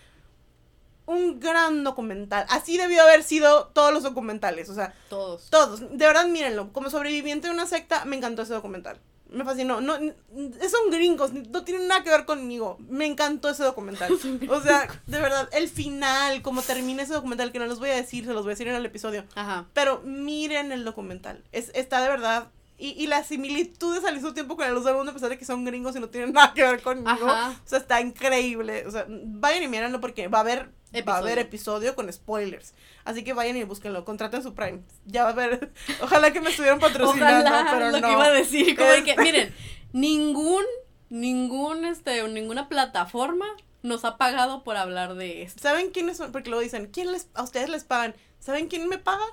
[1.09, 2.45] un gran documental.
[2.49, 4.69] Así debió haber sido todos los documentales.
[4.69, 5.49] O sea, Todos.
[5.49, 5.79] todos.
[5.81, 6.71] De verdad, mírenlo.
[6.71, 8.99] Como sobreviviente de una secta, me encantó ese documental.
[9.31, 9.81] Me fascinó.
[9.81, 12.77] No, son gringos, no tienen nada que ver conmigo.
[12.87, 14.11] Me encantó ese documental.
[14.49, 17.95] O sea, de verdad, el final, como termina ese documental, que no les voy a
[17.95, 19.25] decir, se los voy a decir en el episodio.
[19.33, 19.65] Ajá.
[19.73, 21.43] Pero miren el documental.
[21.51, 22.49] Es, está de verdad
[22.79, 25.37] y, y las similitudes al mismo tiempo con la luz del mundo, a pesar de
[25.37, 27.09] que son gringos y no tienen nada que ver conmigo.
[27.29, 27.51] Ajá.
[27.63, 28.85] O sea, está increíble.
[28.87, 31.17] O sea, vayan y mírenlo porque va a haber, va a Episodio.
[31.19, 32.73] haber episodio con spoilers.
[33.05, 34.81] Así que vayan y búsquenlo, contraten su Prime.
[35.05, 35.71] Ya va a haber,
[36.01, 38.07] ojalá que me estuvieran patrocinando, Ojalá, pero lo no.
[38.07, 39.53] que iba a decir, como de que, Este- miren,
[39.93, 40.63] ningún,
[41.09, 43.45] ningún, este, ninguna plataforma
[43.81, 45.61] nos ha pagado por hablar de esto.
[45.61, 46.31] ¿Saben quiénes son?
[46.31, 48.15] Porque lo dicen, ¿quién les, a ustedes les pagan?
[48.39, 49.23] ¿Saben quién me paga?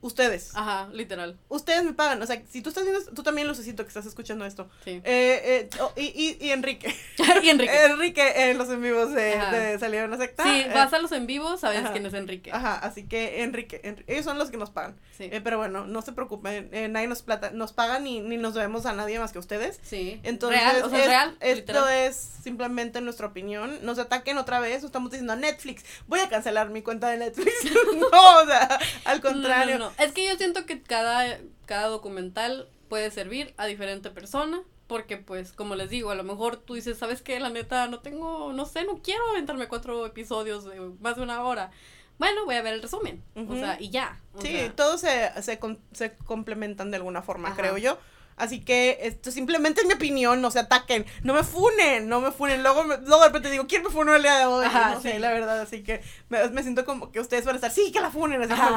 [0.00, 0.52] Ustedes.
[0.54, 2.22] Ajá, literal, Ustedes me pagan.
[2.22, 4.70] O sea, si tú estás viendo, tú también, Lucecito, que estás escuchando esto.
[4.84, 5.00] sí.
[5.02, 6.04] Eh, eh, oh, y,
[6.40, 6.94] y, y Enrique.
[7.42, 7.84] y Enrique.
[7.84, 10.44] Enrique en los en vivos de, de Salir a secta.
[10.44, 11.90] Sí, Eh, vas a los en vivo, sabes ajá.
[11.92, 12.52] quién es Enrique.
[12.52, 14.96] Ajá, así que Enrique, Enri- ellos son los que nos pagan.
[15.16, 15.24] Sí.
[15.32, 18.54] Eh, pero bueno, no se preocupen, eh, nadie nos plata, nos paga ni, ni nos
[18.54, 19.80] debemos a nadie más que a ustedes.
[19.82, 20.20] Sí.
[20.22, 21.88] Entonces, real, o sea, es real, esto literal.
[21.92, 23.78] es simplemente nuestra opinión.
[23.82, 25.84] Nos ataquen otra vez, estamos diciendo Netflix.
[26.06, 27.52] Voy a cancelar mi cuenta de Netflix.
[28.12, 29.78] no, o sea, al contrario.
[29.78, 29.87] No, no, no.
[29.98, 34.62] Es que yo siento que cada, cada documental puede servir a diferente persona.
[34.86, 37.38] Porque, pues, como les digo, a lo mejor tú dices, ¿sabes qué?
[37.40, 41.42] La neta, no tengo, no sé, no quiero aventarme cuatro episodios de más de una
[41.42, 41.70] hora.
[42.18, 43.22] Bueno, voy a ver el resumen.
[43.48, 44.18] O sea, y ya.
[44.32, 45.60] o Sí, sea, todos se, se,
[45.92, 47.58] se complementan de alguna forma, Ajá.
[47.58, 47.98] creo yo.
[48.38, 52.30] Así que esto simplemente es mi opinión, no se ataquen, no me funen, no me
[52.32, 52.62] funen.
[52.62, 54.64] Luego, me- luego de repente digo, ¿quién me funó el día de hoy?
[54.64, 57.56] Ajá, no sé, la verdad, así que me, me siento como que ustedes van a
[57.56, 58.76] estar, sí, que la funen, así Ajá.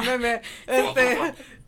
[0.66, 1.18] Este,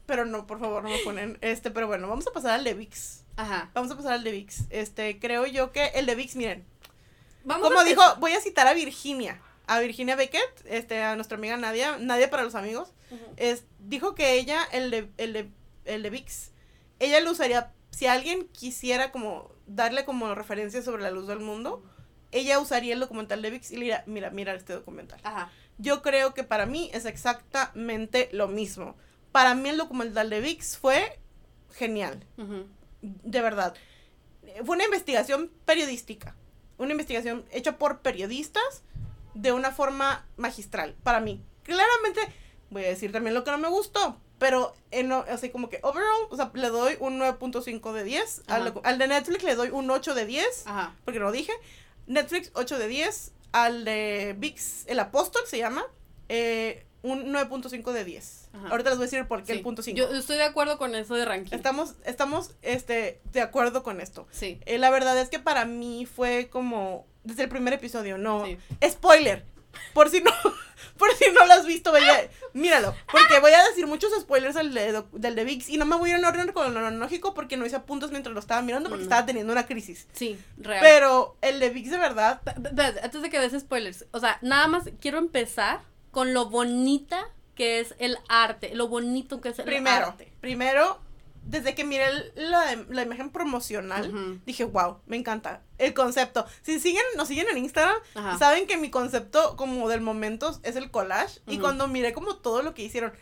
[0.07, 1.39] pero no, por favor, no me funen.
[1.41, 3.23] Este, pero bueno, vamos a pasar al de VIX.
[3.37, 3.71] Ajá.
[3.75, 4.61] Vamos a pasar al de VIX.
[4.71, 6.67] Este, creo yo que el de VIX, miren,
[7.45, 11.37] Vamos como a dijo, voy a citar a Virginia, a Virginia Beckett, este, a nuestra
[11.37, 12.93] amiga Nadia, Nadia para los amigos
[13.37, 15.51] es, dijo que ella, el de, el de,
[15.85, 16.51] el de VIX,
[17.01, 21.85] ella lo usaría, si alguien quisiera como darle como referencia sobre la luz del mundo,
[22.33, 25.21] ella usaría el documental de VIX y le diría, mira, mira este documental.
[25.23, 25.53] Ajá.
[25.79, 28.97] Yo creo que para mí es exactamente lo mismo.
[29.31, 31.21] Para mí el documental de VIX fue
[31.73, 32.25] genial,
[33.01, 33.75] de verdad.
[34.65, 36.35] Fue una investigación periodística,
[36.79, 38.83] una investigación hecha por periodistas
[39.35, 41.45] de una forma magistral, para mí.
[41.63, 42.21] Claramente,
[42.71, 46.27] voy a decir también lo que no me gustó, pero en, así como que overall,
[46.31, 48.43] o sea, le doy un 9.5 de 10.
[48.49, 50.95] Al, al de Netflix le doy un 8 de 10, Ajá.
[51.05, 51.53] porque lo dije.
[52.07, 53.33] Netflix 8 de 10.
[53.53, 55.85] Al de VIX, el apóstol se llama,
[56.29, 58.49] eh, un 9.5 de 10.
[58.53, 58.69] Ajá.
[58.71, 59.59] Ahorita les voy a decir por qué Sí.
[59.59, 59.97] el punto 5.
[59.97, 61.55] Yo estoy de acuerdo con eso de ranking.
[61.55, 64.27] Estamos, estamos este, de acuerdo con esto.
[64.33, 64.59] Sí.
[64.67, 68.45] Eh, la verdad es que para mí fue como desde el primer episodio, no.
[68.45, 68.59] Sí.
[68.91, 69.45] Spoiler.
[69.93, 70.31] Por si no,
[70.99, 72.95] por si no lo has visto, vaya, míralo.
[73.11, 76.11] Porque voy a decir muchos spoilers del de, del de VIX y no me voy
[76.11, 79.09] a ir en orden cronológico porque no hice apuntes mientras lo estaba mirando porque Mm.
[79.09, 80.07] estaba teniendo una crisis.
[80.13, 80.81] Sí, real.
[80.83, 82.41] Pero el de VIX de verdad,
[83.03, 85.81] antes de que des spoilers, o sea, nada más quiero empezar
[86.11, 90.33] con lo bonita que es el arte, lo bonito que es el primero, arte.
[90.41, 91.01] primero,
[91.47, 96.47] desde que miré la, la imagen promocional, dije, wow, me encanta el concepto.
[96.63, 98.39] Si siguen, nos siguen en Instagram, Ajá.
[98.39, 101.41] saben que mi concepto como del momento es el collage.
[101.47, 103.13] Y cuando miré como todo lo que hicieron,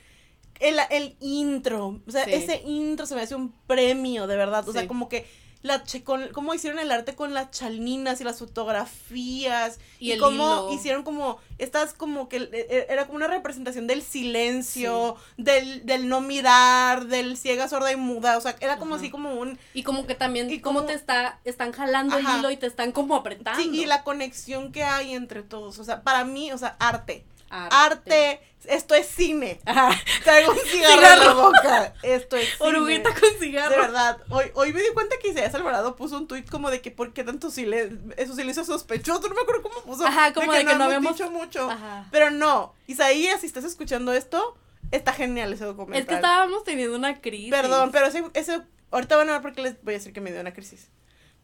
[0.60, 2.32] el, el intro, o sea, Sí.
[2.34, 4.68] ese intro se me hace un premio, de verdad.
[4.68, 5.26] O sea, como que
[5.62, 10.12] la che- con, cómo hicieron el arte con las chalninas y las fotografías Y y,
[10.12, 10.72] el cómo hilo.
[10.72, 16.08] hicieron como estas como que e- e- era como una representación del silencio, del, del
[16.08, 19.02] no mirar, del ciega, sorda y muda, o sea, era como Ajá.
[19.02, 22.32] así como un Y como que también, Y como como- te está, están jalando Ajá.
[22.34, 23.60] el hilo y te están como apretando.
[23.62, 27.24] sí, y la conexión que hay entre todos, o sea, para mí, o sea, arte.
[27.50, 27.76] arte.
[27.76, 29.60] Arte, esto es cine.
[29.64, 29.90] Ajá.
[30.24, 31.94] Traigo un cigarro, en la boca.
[32.02, 32.68] Esto es cine.
[32.68, 33.70] Oruguita con cigarro.
[33.74, 36.80] De verdad, hoy, hoy me di cuenta que Isaías Alvarado puso un tuit como de
[36.80, 40.06] que por qué tanto silencio, esos silencios sospechosos, no me acuerdo cómo puso.
[40.06, 41.70] Ajá, como de que no hemos habíamos- dicho mucho.
[41.70, 42.08] Ajá.
[42.10, 44.56] Pero no, Isaías, si estás escuchando esto,
[44.90, 46.00] está genial ese documental.
[46.02, 47.50] Es que estábamos teniendo una crisis.
[47.50, 48.60] Perdón, pero ese, ese,
[48.90, 50.88] ahorita van a ver por qué les voy a decir que me dio una crisis.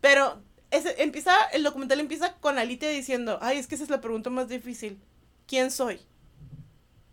[0.01, 0.41] Pero
[0.71, 4.31] ese, empieza, el documental empieza con Alicia diciendo, ay, es que esa es la pregunta
[4.31, 5.01] más difícil.
[5.47, 6.01] ¿Quién soy?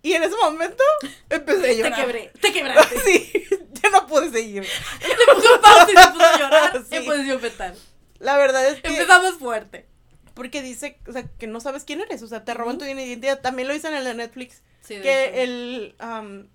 [0.06, 0.84] Y en ese momento
[1.30, 1.96] empecé a Te llorar.
[2.02, 3.00] quebré, te quebraste.
[3.06, 3.34] Sí,
[3.82, 4.62] ya no pude seguir.
[5.02, 6.96] Le puso pausa y se puso a llorar Sí.
[6.98, 7.76] en posición fetal.
[8.20, 9.88] La verdad es que Empezamos fuerte.
[10.36, 13.42] porque dice, o sea, que no sabes quién eres, o sea, te roban tu identidad.
[13.42, 16.50] También lo dicen en el de Netflix, Sí, que el am,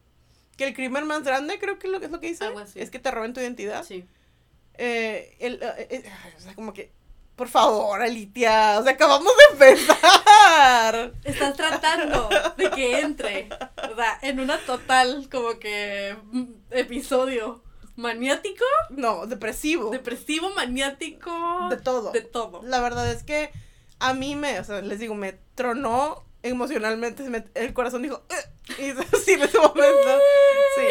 [0.56, 2.78] que el crimen más grande, creo que es lo, es lo que dice, Algo así.
[2.80, 3.82] es que te roben tu identidad.
[3.84, 4.04] Sí.
[4.74, 6.04] Eh, el, eh, eh,
[6.38, 6.92] o sea, como que,
[7.36, 11.12] por favor, Alitia, o sea, acabamos de empezar.
[11.24, 13.48] Estás tratando de que entre,
[13.90, 17.62] o sea, en una total como que mm, episodio
[17.96, 19.90] maniático, No, depresivo.
[19.90, 21.30] depresivo, maniático,
[21.70, 22.12] De todo.
[22.12, 22.60] de todo.
[22.62, 23.50] La verdad es que
[23.98, 28.78] a mí me, o sea, les digo, me tronó emocionalmente, me- el corazón dijo, "Ugh",
[28.78, 28.92] y
[29.24, 30.18] sí, en ese momento,
[30.76, 30.84] sí.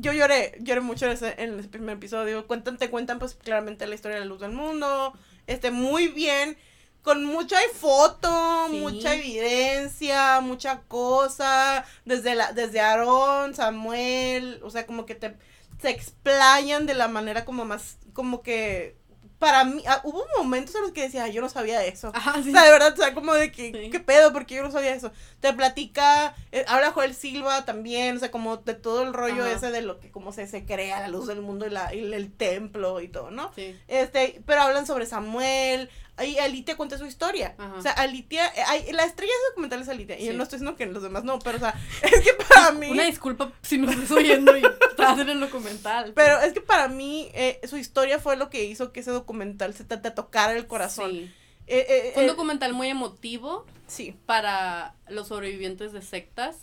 [0.00, 2.46] Yo lloré lloré, mucho en ese, en ese primer episodio.
[2.46, 5.12] Cuentan, te cuentan pues claramente la historia de la luz del mundo,
[5.46, 6.56] este, muy bien,
[7.02, 8.78] con mucha foto, Sí.
[8.78, 15.36] mucha evidencia, mucha cosa, desde la, desde Aarón, Samuel, o sea, como que te,
[15.80, 18.96] se explayan de la manera como más, como que,
[19.38, 22.10] para mí, ah, hubo momentos en los que decía, "Ay, yo no sabía eso.
[22.14, 22.48] Ajá, sí.
[22.48, 23.90] O sea, de verdad, o sea, como de que, Sí.
[23.90, 24.32] ¿qué pedo?
[24.32, 25.12] Porque yo no sabía eso.
[25.40, 29.52] Te platica, eh, habla Joel Silva también, o sea, como de todo el rollo Ajá.
[29.52, 32.12] ese de lo que, cómo se, se crea la luz del mundo y, la, y
[32.12, 33.52] el templo y todo, ¿no?
[33.54, 33.76] Sí.
[33.88, 37.54] Este, pero hablan sobre Samuel, ahí Alitia cuenta su historia.
[37.58, 37.74] Ajá.
[37.74, 40.18] O sea, Alitia, hay- la estrella de ese documental es Alitia.
[40.18, 42.72] Y yo no estoy diciendo que los demás no, pero o sea, es que para
[42.72, 42.90] mí...
[42.90, 46.12] Una disculpa si nos estás oyendo y estás en el documental.
[46.14, 49.74] Pero es que para mí eh, su historia fue lo que hizo que ese documental
[49.74, 51.10] se te, te tocara el corazón.
[51.10, 51.30] Sí.
[51.66, 54.14] Eh, eh, Fue un documental muy emotivo sí.
[54.26, 56.56] para los sobrevivientes de sectas.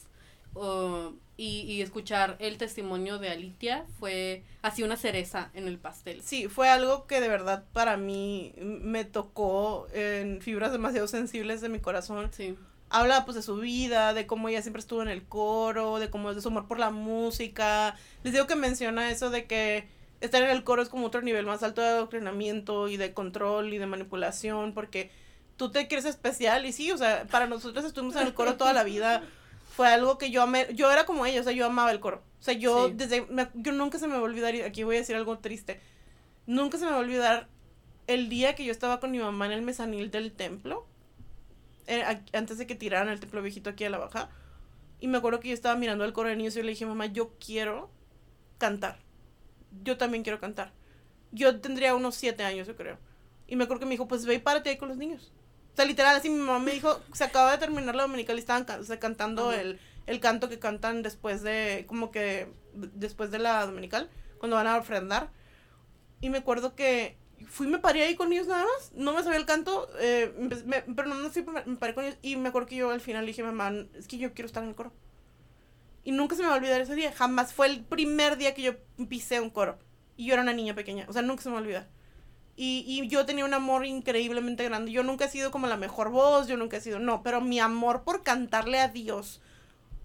[0.54, 6.22] o- y, y escuchar el testimonio de Alitia fue así una cereza en el pastel.
[6.22, 11.70] Sí, fue algo que de verdad para mí me tocó en fibras demasiado sensibles de
[11.70, 12.30] mi corazón.
[12.32, 12.56] Sí.
[12.92, 16.32] Habla pues de su vida, de cómo ella siempre estuvo en el coro, de cómo
[16.32, 17.96] de su amor por la música.
[18.22, 19.88] Les digo que menciona eso de que
[20.20, 23.74] estar en el coro es como otro nivel más alto de adoctrinamiento y de control
[23.74, 25.10] y de manipulación, porque
[25.58, 28.74] tú te crees especial y sí, o sea, para nosotros estuvimos en el coro toda
[28.74, 29.24] la vida.
[29.82, 32.22] Fue algo que yo amé, yo era como ella, o sea, yo amaba el coro.
[32.40, 32.94] O sea, yo Sí.
[32.98, 35.40] desde, me- yo nunca se me va a olvidar, y aquí voy a decir algo
[35.40, 35.82] triste,
[36.46, 37.48] nunca se me va a olvidar
[38.06, 40.86] el día que yo estaba con mi mamá en el mezanil del templo,
[41.88, 44.30] eh, a- antes de que tiraran el templo viejito aquí a la baja,
[45.00, 46.86] y me acuerdo que yo estaba mirando al coro de niños y yo le dije,
[46.86, 47.90] mamá, yo quiero
[48.60, 49.00] cantar.
[49.84, 50.74] Yo también quiero cantar.
[51.32, 53.00] Yo tendría unos siete años, yo creo.
[53.48, 55.32] Y me acuerdo que me dijo, pues ve y párate ahí con los niños.
[55.74, 58.40] O sea, literal, así mi mamá me dijo, se acaba de terminar la dominical y
[58.40, 59.62] estaban o sea, cantando Ajá.
[59.62, 64.68] el, el canto que cantan después de, como que, después de la dominical, cuando van
[64.68, 65.30] a ofrendar.
[66.20, 67.18] Y me acuerdo que
[67.48, 68.92] fui y me paré ahí con ellos nada más.
[68.94, 70.34] No me sabía el canto, eh,
[70.66, 72.18] me- pero no, no me me paré con ellos.
[72.22, 74.70] Y me acuerdo que yo al final dije, mamá, es que yo quiero estar en
[74.70, 74.92] el coro.
[76.04, 77.12] Y nunca se me va a olvidar ese día.
[77.14, 78.74] Jamás fue el primer día que yo
[79.10, 79.78] pisé un coro.
[80.18, 81.06] Y yo era una niña pequeña.
[81.08, 81.88] O sea, nunca se me va a olvidar.
[82.64, 84.92] Y, y yo tenía un amor increíblemente grande.
[84.92, 87.60] Yo nunca he sido como la mejor voz, yo nunca he sido, no, pero mi
[87.60, 89.42] amor por cantarle a Dios,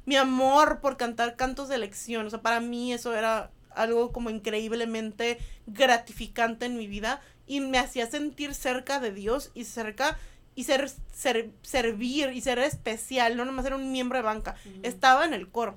[0.07, 4.31] mi amor por cantar cantos de elección, o sea, para mí eso era algo como
[4.31, 5.37] increíblemente
[5.67, 10.17] gratificante en mi vida y me hacía sentir cerca de Dios y cerca
[10.55, 15.27] y ser, ser- servir y ser especial, no nomás era un miembro de banca, estaba
[15.27, 15.75] en el coro.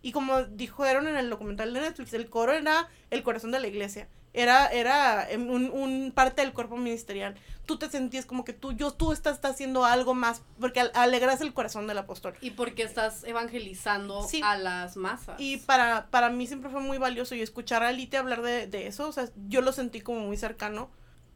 [0.00, 3.68] Y como dijeron en el documental de Netflix, el coro era el corazón de la
[3.68, 4.08] iglesia.
[4.34, 7.34] Era, era un, un parte del cuerpo ministerial.
[7.66, 10.90] Tú te sentías como que tú, yo, tú estás, estás haciendo algo más, porque al-
[10.94, 12.34] alegras el corazón del apóstol.
[12.40, 14.40] Y porque estás evangelizando Sí.
[14.42, 15.38] a las masas.
[15.38, 18.86] Y para, para mí siempre fue muy valioso y escuchar a Alite hablar de, de
[18.86, 20.90] eso, o sea, yo lo sentí como muy cercano.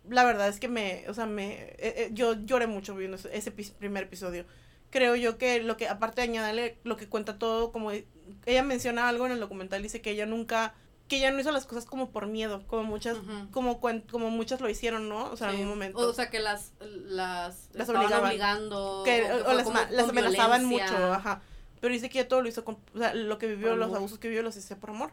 [0.09, 3.36] La verdad es que me, o sea, me, eh, eh, yo lloré mucho viendo ese,
[3.36, 4.47] ese primer episodio.
[4.90, 9.09] Creo yo que lo que, aparte de añadirle lo que cuenta todo, como ella menciona
[9.09, 10.74] algo en el documental, dice que ella nunca,
[11.09, 13.17] que ella no hizo las cosas como por miedo, como muchas,
[13.53, 15.31] como, cuen- como muchas lo hicieron, ¿no?
[15.31, 15.99] O sea, en algún momento.
[15.99, 18.25] O sea, que las, las, Las obligaban.
[18.31, 19.03] obligando.
[19.05, 19.79] que, o que o fue las, como
[20.11, 20.99] amenazaban violencia.
[20.99, 21.43] mucho, ajá.
[21.81, 23.87] Pero dice que ella todo lo hizo con, o sea, lo que vivió, Por los
[23.87, 23.99] amor.
[23.99, 25.13] abusos que vivió los hizo por amor.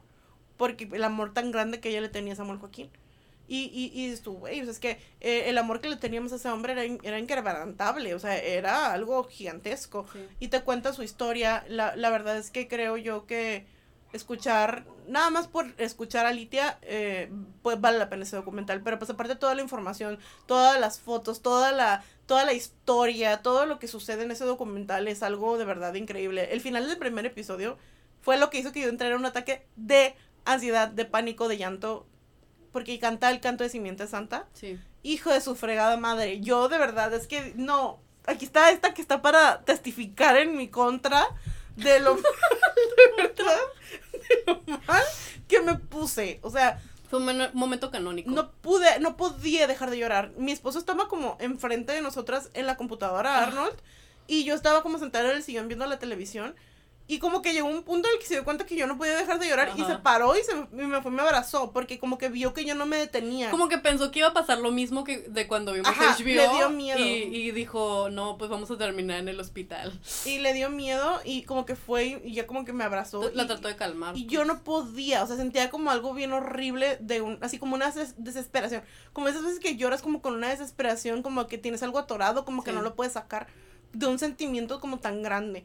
[0.58, 2.90] Porque el amor tan grande que ella le tenía a Samuel Joaquín.
[3.48, 5.98] Y, y, y dices tú, güey, o sea, es que eh, el amor que le
[5.98, 10.08] teníamos a ese hombre era, in- era inquebrantable, o sea, era algo gigantesco.
[10.14, 10.26] Sí.
[10.40, 13.66] Y te cuenta su historia, la, la verdad es que creo yo que
[14.14, 17.32] escuchar, nada más por escuchar a Litia, eh,
[17.62, 21.42] pues vale la pena ese documental, pero pues aparte toda la información, todas las fotos,
[21.42, 25.66] toda la, toda la historia, todo lo que sucede en ese documental es algo de
[25.66, 26.54] verdad increíble.
[26.54, 27.78] El final del primer episodio
[28.22, 31.58] fue lo que hizo que yo entrara en un ataque de ansiedad, de pánico, de
[31.58, 32.08] llanto,
[32.72, 34.48] porque canta el canto de Simiente Santa.
[34.54, 34.80] Sí.
[35.04, 36.40] Hijo de su fregada madre.
[36.42, 38.00] Yo de verdad es que no.
[38.26, 41.26] Aquí está esta que está para testificar en mi contra
[41.76, 42.24] de lo de
[43.18, 43.58] verdad,
[44.14, 45.04] de lo mal
[45.48, 46.40] que me puse.
[46.42, 48.32] O sea, Fue un men- momento canónico.
[48.32, 50.32] no pude, no podía dejar de llorar.
[50.38, 53.44] Mi esposo estaba como enfrente de nosotras en la computadora, Ah.
[53.48, 53.76] Arnold,
[54.28, 56.56] y yo estaba como sentada en el sillón viendo la televisión.
[57.14, 58.98] Y como que llegó un punto en el que se dio cuenta que yo no
[58.98, 61.72] podía dejar de llorar y se paró y, se, y me fue y me abrazó
[61.72, 63.52] porque como que vio que yo no me detenía.
[63.52, 66.26] Como que pensó que iba a pasar lo mismo que de cuando vimos Ajá, HBO.
[66.26, 67.00] le dio miedo.
[67.00, 67.04] Y,
[67.36, 70.00] y dijo, no, pues vamos a terminar en el hospital.
[70.26, 73.30] Y le dio miedo y como que fue y- ya como que me abrazó.
[73.34, 74.18] La y, trató de calmar.
[74.18, 77.76] y yo no podía, o sea, sentía como algo bien horrible de un, así como
[77.76, 78.82] una des- desesperación.
[79.14, 82.64] Como esas veces que lloras como con una desesperación, como que tienes algo atorado, como
[82.64, 83.46] que no lo puedes sacar,
[83.92, 85.64] de un sentimiento como tan grande.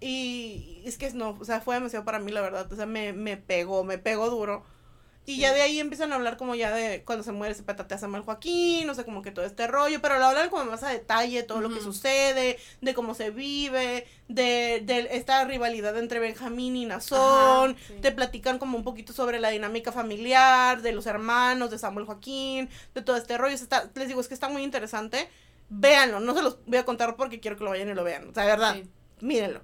[0.00, 2.70] Y es que no, o sea, fue demasiado para mí, la verdad.
[2.72, 4.64] O sea, me, me pegó, me pegó duro.
[5.28, 7.98] Y ya de ahí empiezan a hablar como ya de cuando se muere, se petatea
[7.98, 10.90] Samuel Joaquín, no sé, como que todo este rollo, pero lo hablan como más a
[10.90, 16.76] detalle, todo lo que sucede, de cómo se vive, de, de esta rivalidad entre Benjamín
[16.76, 21.78] y Nazón, te platican como un poquito sobre la dinámica familiar, de los hermanos, de
[21.80, 23.56] Samuel Joaquín, de todo este rollo.
[23.56, 25.28] Está, les digo, es que está muy interesante.
[25.68, 28.28] Véanlo, no se los voy a contar porque quiero que lo vayan y lo vean.
[28.28, 28.76] O sea, de verdad,
[29.20, 29.60] mírenlo.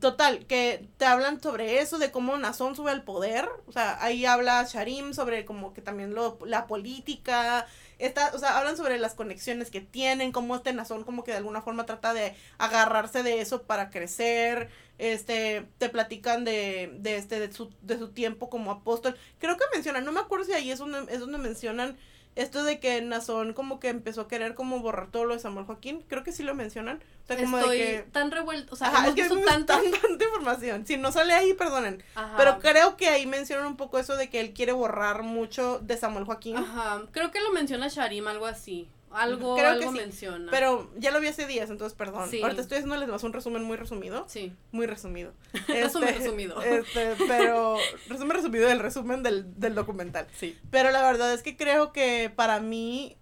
[0.00, 3.48] Total, que te hablan sobre eso, de cómo Nazón sube al poder.
[3.66, 7.66] O sea, ahí habla Sharim sobre como que también lo, la política.
[7.98, 11.36] Está, o sea, hablan sobre las conexiones que tienen, cómo este Nazón como que de
[11.36, 14.70] alguna forma trata de agarrarse de eso para crecer.
[14.98, 19.16] Este, te platican de, de este, de su, de su tiempo como apóstol.
[19.38, 21.96] Creo que mencionan, no me acuerdo si ahí es donde, es donde mencionan
[22.34, 25.66] esto de que Nazón como que empezó a querer como borrar todo lo de Samuel
[25.66, 27.02] Joaquín, creo que sí lo mencionan.
[27.24, 29.46] O sea, como Estoy de que tan revuelto, o sea, Ajá, hemos es que visto
[29.48, 30.86] tanto- tanta, tanta información.
[30.86, 32.02] Si no sale ahí, perdonen.
[32.14, 32.34] Ajá.
[32.36, 35.96] Pero creo que ahí mencionan un poco eso de que él quiere borrar mucho de
[35.96, 36.56] Samuel Joaquín.
[36.56, 38.88] Ajá, creo que lo menciona Sharim, algo así.
[39.14, 40.50] Algo, Creo que algo sí, menciona.
[40.50, 42.30] Pero ya lo vi hace días, entonces perdón.
[42.30, 42.42] Sí.
[42.42, 44.24] Ahorita estoy haciéndoles más un resumen muy resumido.
[44.28, 44.52] Sí.
[44.72, 45.32] Muy resumido.
[45.68, 46.62] Resumen Este, resumido.
[46.62, 47.76] Este, pero
[48.08, 50.26] resumen resumido del resumen del, del documental.
[50.38, 50.58] Sí.
[50.70, 53.16] Pero la verdad es que creo que para mí,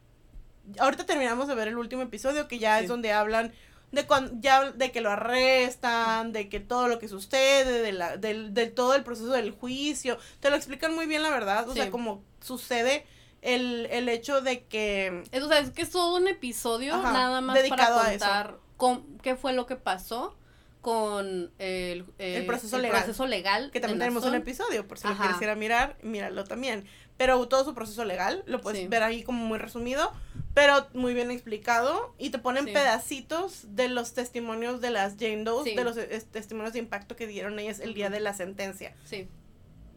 [0.79, 2.85] ahorita terminamos de ver el último episodio que ya Sí.
[2.85, 3.53] es donde hablan
[3.93, 8.17] de cuando ya de que lo arrestan, de que todo lo que sucede, de la,
[8.17, 11.73] del, del todo el proceso del juicio, te lo explican muy bien la verdad, o
[11.73, 11.81] Sí.
[11.81, 13.05] sea, como sucede
[13.43, 17.13] el, el hecho de que Es, o sea, es que es todo un episodio Ajá,
[17.13, 18.25] nada más dedicado a para eso.
[18.25, 20.37] contar cómo- qué fue lo que pasó
[20.81, 23.03] con el, eh, El proceso legal.
[23.03, 25.25] proceso legal que también tenemos un episodio, por si lo Ajá.
[25.25, 26.87] quieres ir a mirar, míralo también.
[27.19, 28.89] Pero todo su proceso legal lo puedes Sí.
[28.89, 30.11] ver ahí como muy resumido,
[30.55, 32.15] pero muy bien explicado.
[32.17, 32.73] Y te ponen Sí.
[32.73, 35.75] pedacitos de los testimonios de las Jane Doe, Sí.
[35.77, 38.95] de los eh, testimonios de impacto que dieron ellas el día de la sentencia.
[39.05, 39.29] Sí.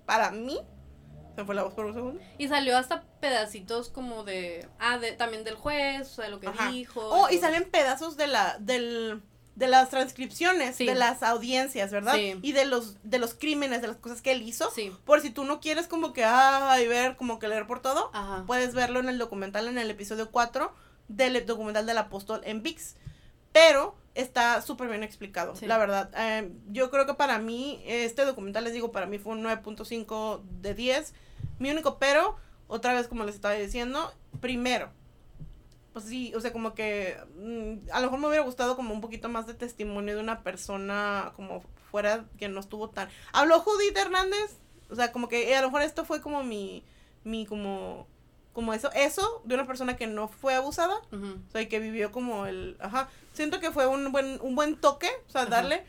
[0.05, 0.59] Para mí,
[1.35, 2.21] se fue la voz por un segundo.
[2.37, 4.67] Y salió hasta pedacitos como de.
[4.79, 6.69] Ah, de, también del juez, o sea, de lo que Ajá.
[6.69, 7.01] dijo.
[7.01, 9.21] Oh, y salen pedazos de la, del,
[9.55, 10.85] de las transcripciones, Sí.
[10.85, 12.15] de las audiencias, ¿verdad?
[12.15, 12.37] Sí.
[12.41, 14.69] Y de los, de los crímenes, de las cosas que él hizo.
[14.71, 14.91] Sí.
[15.05, 18.43] Por si tú no quieres como que, ay, ver, como que leer por todo, Ajá.
[18.45, 20.71] puedes verlo en el documental, en el episodio 4
[21.07, 22.95] del documental del apóstol en VIX.
[23.51, 25.65] Pero está súper bien explicado, Sí.
[25.65, 26.11] la verdad.
[26.17, 30.41] Eh, yo creo que para mí, este documental, les digo, para mí fue un 9.5
[30.61, 31.13] de 10.
[31.59, 32.35] Mi único pero,
[32.67, 34.89] otra vez como les estaba diciendo, primero,
[35.93, 39.01] pues sí, o sea, como que mm, a lo mejor me hubiera gustado como un
[39.01, 43.09] poquito más de testimonio de una persona como fuera que no estuvo tan...
[43.31, 44.57] ¿Habló Judith Hernández?
[44.89, 46.83] O sea, como que eh, a lo mejor esto fue como mi,
[47.23, 48.07] mi como,
[48.53, 52.11] como eso, eso de una persona que no fue abusada, o sea, y que vivió
[52.11, 55.83] como el, ajá, siento que fue un buen, un buen toque, o sea, darle,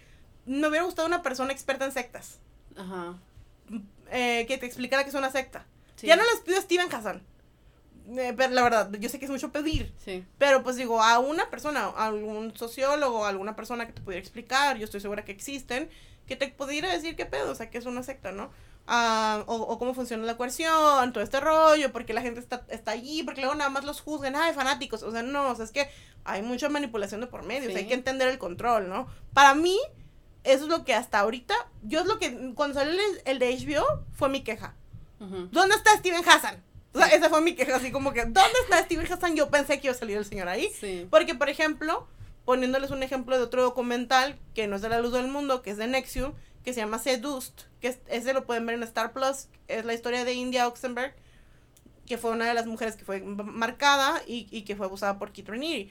[0.47, 2.39] me hubiera gustado una persona experta en sectas,
[2.77, 3.15] Ajá.
[4.11, 5.67] eh, que te explicara que es una secta.
[5.97, 6.07] Sí.
[6.07, 7.23] Ya no les pido a Steven Hassan,
[8.17, 10.25] eh, pero la verdad, yo sé que es mucho pedir, Sí.
[10.39, 14.21] pero pues digo, a una persona, a algún sociólogo, a alguna persona que te pudiera
[14.21, 15.89] explicar, yo estoy segura que existen,
[16.27, 18.51] que te pudiera decir qué pedo, o sea, que es una secta, ¿no?
[18.87, 22.91] Ah, o, o cómo funciona la coerción, todo este rollo, porque la gente está, está
[22.91, 25.71] allí, porque luego nada más los juzgan, ay, fanáticos, o sea, no, o sea, es
[25.71, 25.89] que
[26.25, 27.79] hay mucha manipulación de por medio, o sea, Sí.
[27.85, 29.07] hay que entender el control, ¿no?
[29.33, 29.79] Para mí,
[30.43, 33.57] eso es lo que hasta ahorita, yo es lo que, cuando salió el, el de
[33.57, 34.75] HBO, fue mi queja.
[35.19, 35.49] Ujú.
[35.51, 36.63] ¿Dónde está Steven Hassan?
[36.93, 39.35] O sea, esa fue mi queja, así como que, ¿dónde está Steven Hassan?
[39.35, 40.71] Yo pensé que iba a salir el señor ahí.
[40.79, 41.07] Sí.
[41.11, 42.07] Porque, por ejemplo,
[42.45, 45.71] poniéndoles un ejemplo de otro documental que no es de la luz del mundo, que
[45.71, 49.13] es de Nexium, que se llama Seduced, que es- ese lo pueden ver en Star
[49.13, 51.15] Plus, es la historia de India Oxenberg,
[52.07, 55.33] que fue una de las mujeres que fue marcada y, y que fue abusada por
[55.33, 55.91] Kit Raniere.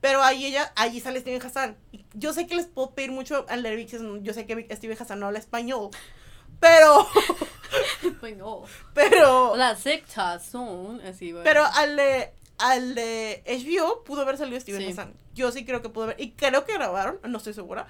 [0.00, 1.76] Pero ahí ella, allí sale Steven Hassan.
[2.14, 5.18] Yo sé que les puedo pedir mucho al de VIX, yo sé que Steven Hassan
[5.18, 5.90] no habla español,
[6.60, 7.06] pero,
[8.20, 8.62] Bueno,
[8.94, 11.44] pero, las sectas son así, bueno.
[11.44, 14.88] Pero al de, al de HBO pudo haber salido Steven Sí.
[14.92, 15.14] Hassan.
[15.34, 16.20] Yo sí creo que pudo haber.
[16.20, 17.86] Y creo que grabaron, no estoy segura.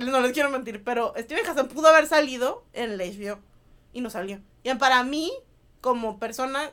[0.00, 3.38] No les quiero mentir, pero Steven Hassan pudo haber salido en el HBO.
[3.92, 4.40] Y no salió.
[4.62, 5.32] Y para mí,
[5.80, 6.70] como persona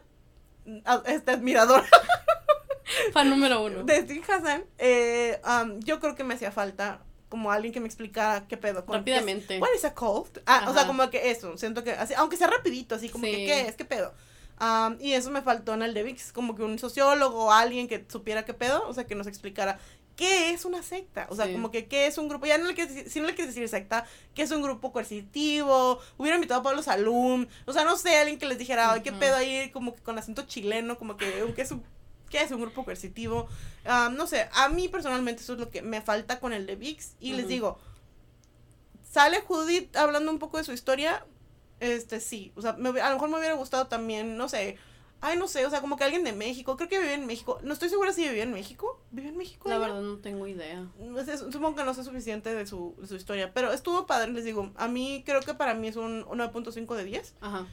[1.06, 1.86] este, admiradora
[3.14, 3.84] Fan número uno.
[3.84, 6.99] de Steven Hassan, eh, um, yo creo que me hacía falta
[7.30, 8.86] como alguien que me explicara qué pedo.
[8.86, 9.47] con- Rápidamente.
[9.47, 10.38] qué es- What is a cult?
[10.45, 13.32] Ah, o sea, como que eso, siento que, así, aunque sea rapidito, así como Sí.
[13.32, 13.76] que, ¿qué es?
[13.76, 14.14] ¿Qué pedo?
[14.62, 18.06] Um, y eso me faltó en el de VIX, como que un sociólogo alguien que
[18.08, 19.80] supiera qué pedo, o sea, que nos explicara
[20.16, 21.51] qué es una secta, o sea, Sí.
[21.53, 23.53] como que qué es un grupo, ya no le quieres decir, si no le quieres
[23.53, 27.97] decir secta, qué es un grupo coercitivo, hubiera invitado a Pablo Salum, o sea, no
[27.97, 31.18] sé, alguien que les dijera, ay, qué pedo ahí, como que con acento chileno, como
[31.18, 31.84] que, ¿qué es un,
[32.30, 33.47] qué es un grupo coercitivo?
[33.86, 36.76] Um, no sé, a mí personalmente eso es lo que me falta con el de
[36.78, 37.78] VIX, y les digo,
[39.11, 41.26] sale Judith hablando un poco de su historia,
[41.80, 44.78] este sí, o sea, me a lo mejor me hubiera gustado también, no sé,
[45.22, 47.59] ay, no sé, o sea, como que alguien de México, creo que vive en México,
[47.63, 49.68] no estoy segura si vivía en México, ¿vive en México?
[49.70, 49.88] La ella?
[49.88, 50.88] verdad no tengo idea.
[51.51, 54.72] Supongo que no sé suficiente de su, de su historia, pero estuvo padre, les digo,
[54.76, 57.68] a mí creo que para mí es un 9.5 de 10, Ajá.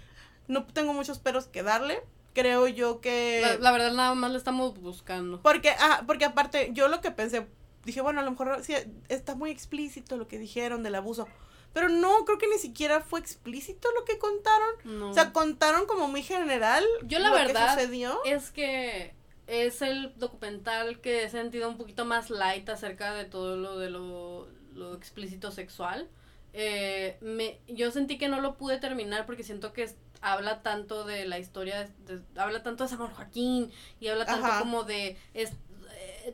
[0.49, 3.41] no tengo muchos peros que darle, creo yo que...
[3.43, 5.41] La, la verdad nada más le estamos buscando.
[5.43, 7.47] Porque, ah, porque aparte, yo lo que pensé,
[7.85, 8.75] dije, bueno, a lo mejor sí,
[9.09, 11.29] está muy explícito lo que dijeron del abuso.
[11.73, 14.69] Pero no, creo que ni siquiera fue explícito lo que contaron.
[14.85, 15.11] No.
[15.11, 16.85] O sea, contaron como muy general.
[17.05, 18.19] Yo la lo verdad que sucedió.
[18.25, 19.15] es que
[19.47, 23.91] es el documental que he sentido un poquito más light acerca de todo lo de
[23.91, 26.09] lo, lo explícito sexual.
[26.55, 31.05] Eh, me, yo sentí que no lo pude terminar porque siento que es- habla tanto
[31.05, 34.59] de la historia, de- habla tanto de San Joaquín y habla tanto Ajá.
[34.61, 35.17] como de...
[35.35, 35.53] es-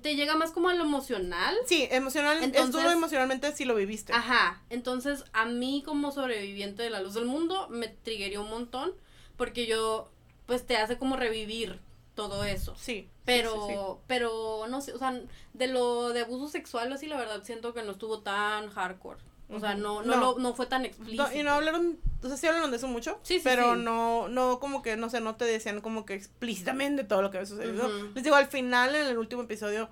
[0.03, 1.57] te llega más como a lo emocional.
[1.67, 4.13] Sí, emocional, Entonces- estuvo emocionalmente si lo viviste.
[4.13, 8.93] Ajá, entonces a mí como sobreviviente de la luz del mundo me triggerió un montón
[9.37, 10.11] porque yo,
[10.47, 11.81] pues te hace como revivir
[12.15, 12.75] todo eso.
[12.77, 13.09] Sí.
[13.25, 14.03] Pero, sí, sí, sí.
[14.07, 15.21] pero no sé, o sea,
[15.53, 19.21] de lo de abuso sexual así la verdad siento que no estuvo tan hardcore.
[19.51, 20.21] O sea, no, no, No.
[20.21, 21.23] lo- no fue tan explícito.
[21.27, 23.81] No, y no hablaron, o sea, sí hablaron de eso mucho, Sí, sí, pero sí.
[23.83, 27.39] no, no como que, no sé, no te decían como que explícitamente todo lo que
[27.39, 27.91] había sucedido.
[28.15, 29.89] Les digo, al final, en el último episodio,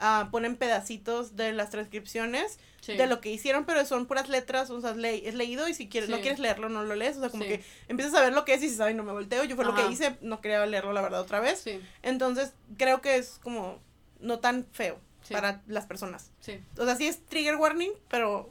[0.00, 4.80] ah, ponen pedacitos de las transcripciones de lo que hicieron, pero son puras letras, o
[4.80, 7.20] sea, es, le- es leído y si quieres, no quieres leerlo, no lo lees, o
[7.20, 9.44] sea, como que empiezas a ver lo que es y dices, ay, no me volteo,
[9.44, 13.00] yo fue lo que hice, no quería leerlo la verdad otra vez, Sí, entonces creo
[13.00, 13.78] que es como
[14.20, 14.98] no tan feo
[15.30, 16.30] para las personas.
[16.40, 16.60] sí.
[16.78, 18.48] O sea, sí es trigger warning, pero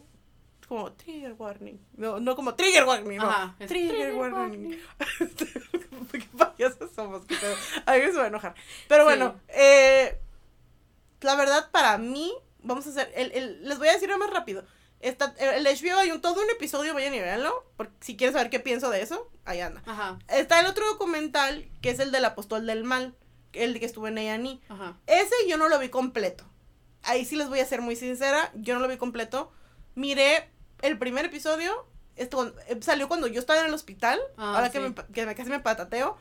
[0.68, 4.80] como trigger warning, no, no como trigger warning, no, Ajá, trigger, trigger warning.
[6.11, 7.55] Qué payasos somos, pedo.
[7.86, 8.55] Alguien se va a enojar.
[8.88, 9.05] Pero Sí.
[9.05, 10.20] bueno, eh,
[11.22, 14.65] la verdad para mí, vamos a hacer, el, el- les voy a decir más rápido.
[14.99, 18.49] Está, el HBO hay un, todo un episodio, vayan y véanlo, porque si quieren saber
[18.49, 19.84] qué pienso de eso, ahí anda.
[19.86, 23.15] Ajá, Está el otro documental, que es el del apóstol del mal,
[23.53, 24.59] el que estuvo en A&E.
[24.70, 24.97] ajá.
[25.05, 26.45] Ese yo no lo vi completo.
[27.03, 29.51] Ahí sí les voy a ser muy sincera, yo no lo vi completo.
[29.95, 30.49] Miré
[30.82, 34.80] el primer episodio, esto eh, salió cuando yo estaba en el hospital, Ah, ahora que,
[34.80, 36.17] me, que me casi me patateo.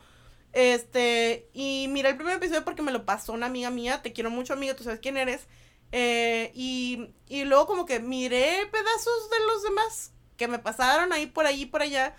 [0.53, 4.29] Este, y miré el primer episodio porque me lo pasó una amiga mía, te quiero
[4.29, 5.47] mucho amiga, tú sabes quién eres.
[5.91, 11.27] Eh, y, y luego como que miré pedazos de los demás que me pasaron ahí
[11.27, 12.15] por allí por allá.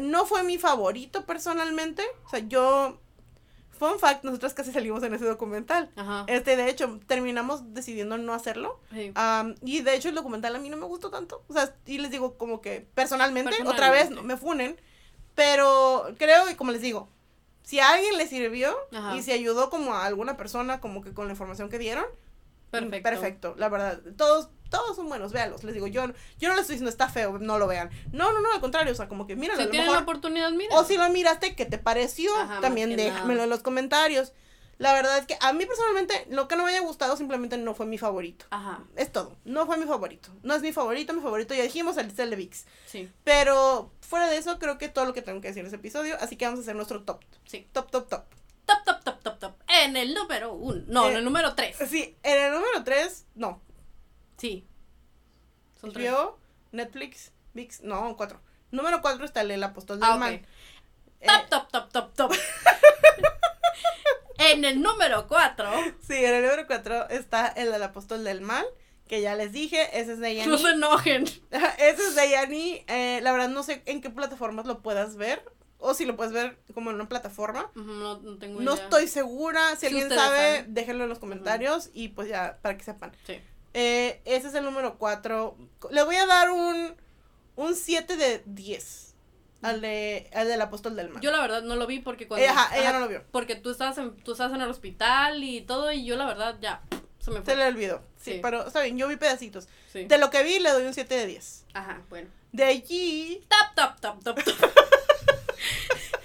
[0.00, 2.02] No fue mi favorito personalmente.
[2.24, 3.00] O sea, yo...
[3.78, 5.90] Fun fact, nosotros casi salimos en ese documental.
[5.96, 6.24] Ajá.
[6.26, 8.80] Este, de hecho, terminamos decidiendo no hacerlo.
[8.92, 9.12] sí.
[9.14, 11.44] Am, y de hecho, el documental a mí no me gustó tanto.
[11.48, 14.22] O sea, y les digo, como que personalmente, otra vez Personalmente.
[14.22, 14.80] me funen.
[15.34, 17.08] Pero creo, y como les digo,
[17.62, 19.16] si a alguien le sirvió Ajá.
[19.16, 22.04] y si ayudó como a alguna persona, como que con la información que dieron,
[22.70, 23.02] Perfecto.
[23.08, 24.00] perfecto, la verdad.
[24.16, 25.64] Todos, todos son buenos, véanlos.
[25.64, 26.06] Les digo, yo,
[26.38, 27.90] yo no les estoy diciendo está feo, no lo vean.
[28.12, 30.02] No, no, no, al contrario, o sea, como que míralo, a lo tienen la mejor-
[30.04, 30.74] oportunidad, mira.
[30.76, 32.34] o si lo miraste, ¿qué te pareció?
[32.36, 33.44] Ajá, También déjamelo nada.
[33.44, 34.32] en los comentarios.
[34.78, 37.74] La verdad es que a mí personalmente lo que no me haya gustado simplemente no
[37.74, 38.46] fue mi favorito.
[38.50, 39.36] Ajá, Es todo.
[39.44, 40.30] No fue mi favorito.
[40.44, 42.64] No es mi favorito, mi favorito ya dijimos el de VIX.
[42.86, 45.76] sí, Pero fuera de eso creo que todo lo que tengo que decir en ese
[45.76, 47.24] episodio, así que vamos a hacer nuestro top.
[47.44, 47.66] sí.
[47.72, 48.24] Top, top, top.
[48.66, 49.54] Top, top, top, top, top.
[49.82, 50.82] En el número uno.
[50.86, 51.76] No, en Eh, el número tres.
[51.88, 53.60] Sí, en el número 3, no.
[54.38, 54.66] Sí.
[55.80, 56.10] Son tres.
[56.10, 56.38] HBO,
[56.72, 58.40] Netflix, VIX, no, 4.
[58.70, 60.34] Número 4 está el, el apóstol del Ah, mal.
[60.34, 60.46] Eh,
[61.26, 62.32] Top, top, top, top, top.
[64.38, 65.70] en el número cuatro.
[66.06, 68.64] sí, en el número 4 está el del apóstol del mal,
[69.08, 70.50] que ya les dije, ese es de Yanni.
[70.50, 71.24] No se enojen.
[71.78, 72.84] Ese es de Yanni.
[72.88, 75.42] eh, la verdad no sé en qué plataformas lo puedas ver.
[75.80, 77.70] O si lo puedes ver como en una plataforma.
[77.76, 78.82] No, no tengo No idea.
[78.84, 79.70] estoy segura.
[79.76, 80.74] Si Si alguien sabe, saben.
[80.74, 81.90] déjenlo en los comentarios.
[81.94, 83.12] Y pues ya, para que sepan.
[83.26, 83.40] Sí.
[83.80, 85.56] Eh, ese es el número 4.
[85.92, 86.96] Le voy a dar un,
[87.54, 89.14] un 7 de 10
[89.62, 91.22] al, de, al del apóstol del mal.
[91.22, 92.44] Yo la verdad no lo vi porque cuando.
[92.48, 93.22] Ajá, ella ajá, no lo vio.
[93.30, 96.56] Porque tú estabas, en, tú estabas en el hospital y todo, y yo la verdad
[96.60, 96.82] ya
[97.20, 97.52] se me fue.
[97.52, 98.02] Se le olvidó.
[98.16, 98.38] Sí, Sí.
[98.42, 99.68] pero está bien, yo vi pedacitos.
[99.92, 100.04] Sí.
[100.06, 101.66] De lo que vi, le doy un 7 de 10.
[101.74, 102.28] Ajá, bueno.
[102.50, 103.44] De allí.
[103.48, 104.70] Top, top, top, top, top.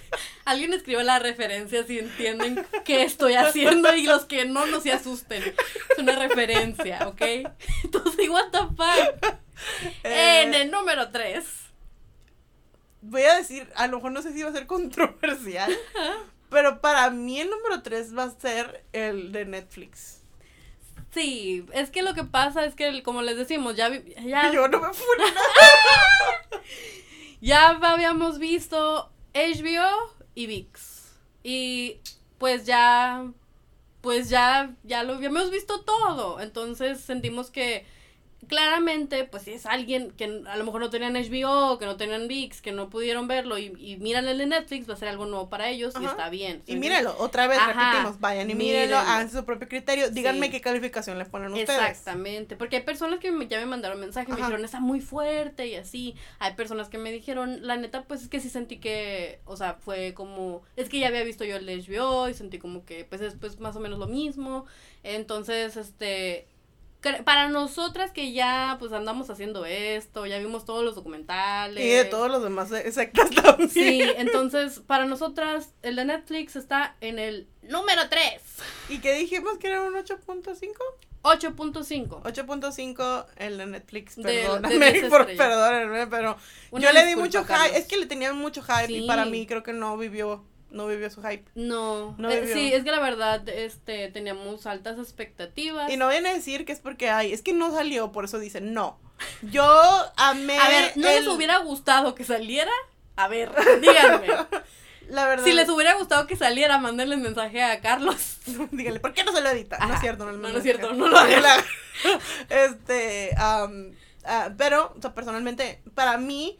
[0.44, 4.92] Alguien escribió la referencia si entienden qué estoy haciendo y los que no, no se
[4.92, 5.42] asusten.
[5.42, 7.22] Es una referencia, ¿ok?
[7.84, 9.38] Entonces, what the fuck.
[10.04, 11.44] eh, En el número 3.
[13.02, 15.74] voy a decir, a lo mejor no sé si va a ser controversial,
[16.50, 20.20] pero para mí el número 3 va a ser el de Netflix.
[21.12, 24.52] Sí, es que lo que pasa es que, como les decimos, ya, vi- ya, Y
[24.54, 25.06] yo no me fui
[27.40, 31.12] ya habíamos visto HBO y VIX.
[31.42, 32.00] Y
[32.38, 33.30] pues ya,
[34.00, 36.40] pues ya, ya lo habíamos visto todo.
[36.40, 37.86] Entonces sentimos que
[38.44, 42.28] claramente, pues si es alguien que a lo mejor no tenían HBO, que no tenían
[42.28, 45.26] VIX, que no pudieron verlo y, y miran el de Netflix, va a ser algo
[45.26, 46.62] nuevo para ellos y está bien.
[46.66, 50.52] Y mírenlo, otra vez Ajá, repetimos, vayan y mírenlo, hagan su propio criterio, díganme Sí.
[50.52, 51.70] qué calificación le ponen ustedes.
[51.70, 55.66] Exactamente, porque hay personas que me- ya me mandaron mensajes, me dijeron, está muy fuerte
[55.66, 56.14] y así.
[56.38, 59.74] Hay personas que me dijeron, la neta, pues es que sí sentí que, o sea,
[59.74, 63.04] fue como, es que ya había visto yo el de HBO y sentí como que,
[63.04, 64.66] pues es pues más o menos lo mismo.
[65.02, 66.46] Entonces, este,
[67.24, 71.84] para nosotras que ya, pues andamos haciendo esto, ya vimos todos los documentales.
[71.84, 73.70] Y de todos los demás eh, sectas también.
[73.70, 78.40] Sí, entonces, para nosotras, el de Netflix está en el número 3.
[78.88, 80.72] ¿Y qué dijimos que era un 8.5?
[81.24, 82.22] 8.5.
[82.22, 86.36] 8.5 el de Netflix, perdóname, de por, perdónenme, pero
[86.70, 89.46] Una yo le di mucho hype, es que le tenían mucho hype y para mí
[89.46, 90.44] creo que no vivió,
[90.74, 91.44] no vivió su hype.
[91.54, 95.90] No, No eh, sí, es que la verdad, este, teníamos altas expectativas.
[95.90, 98.38] Y no viene a decir que es porque hay, es que no salió, por eso
[98.38, 98.98] dicen no.
[99.42, 99.64] Yo
[100.16, 102.72] amé A ver, ¿no el- les hubiera gustado que saliera?
[103.16, 104.26] A ver, díganme.
[105.08, 105.44] la verdad.
[105.44, 108.38] si les hubiera gustado que saliera, mándenle mensaje a Carlos.
[108.72, 109.78] Díganle, ¿por qué no se lo edita?
[109.78, 111.64] No es cierto, no, No, no, no es cierto, no lo hagas.
[112.48, 113.68] este, ah,
[114.56, 116.58] pero, o sea, personalmente, para mí,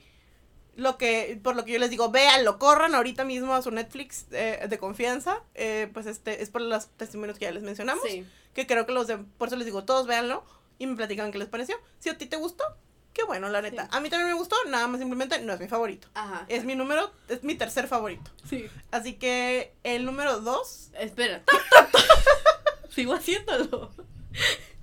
[0.77, 4.27] lo que, por lo que yo les digo, véanlo, corran ahorita mismo a su Netflix
[4.33, 8.27] eh, de confianza, eh, pues este, es por los testimonios que ya les mencionamos, Sí.
[8.55, 10.45] que creo que los de, por eso les digo, todos véanlo
[10.79, 11.77] y me platican qué les pareció.
[12.01, 12.65] Si a ti te gustó,
[13.13, 13.85] qué bueno, la neta.
[13.85, 13.89] Sí.
[13.93, 16.09] A mí también me gustó, nada más simplemente no es mi favorito.
[16.15, 16.45] Ajá.
[16.49, 18.31] Es mi número, es mi tercer favorito.
[18.49, 18.67] Sí.
[18.91, 21.43] Así que el número dos Espera.
[21.45, 22.93] Top, top, top.
[22.93, 23.91] Sigo haciéndolo.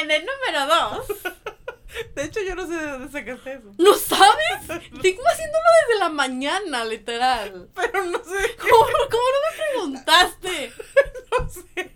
[0.00, 1.06] En el número 2.
[2.14, 3.72] De hecho, yo no sé de dónde sacaste eso.
[3.78, 4.82] ¿No sabes?
[5.02, 7.68] Sigo haciéndolo desde la mañana, literal.
[7.74, 8.56] Pero no sé.
[8.60, 10.72] ¿Cómo, cómo no me preguntaste?
[11.38, 11.92] No sé.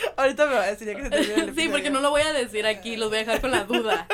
[0.16, 2.22] Ahorita me va a decir ya que se termine el Sí, porque no lo voy
[2.22, 4.06] a decir aquí, los voy a dejar con la duda.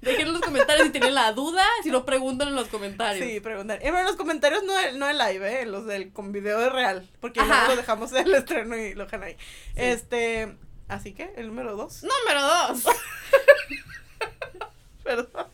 [0.00, 3.26] Dejen en los comentarios si tienen la duda, si no preguntan en los comentarios.
[3.26, 3.80] Sí, preguntar.
[3.82, 5.66] Y bueno, los comentarios no, no en live, ¿eh?
[5.66, 7.08] Los del con video de real.
[7.20, 9.36] Porque luego lo dejamos en el estreno y lo dejan ahí.
[9.74, 10.56] Este.
[10.88, 12.02] Así que, el número dos.
[12.02, 12.84] Número dos.
[15.02, 15.46] Perdón.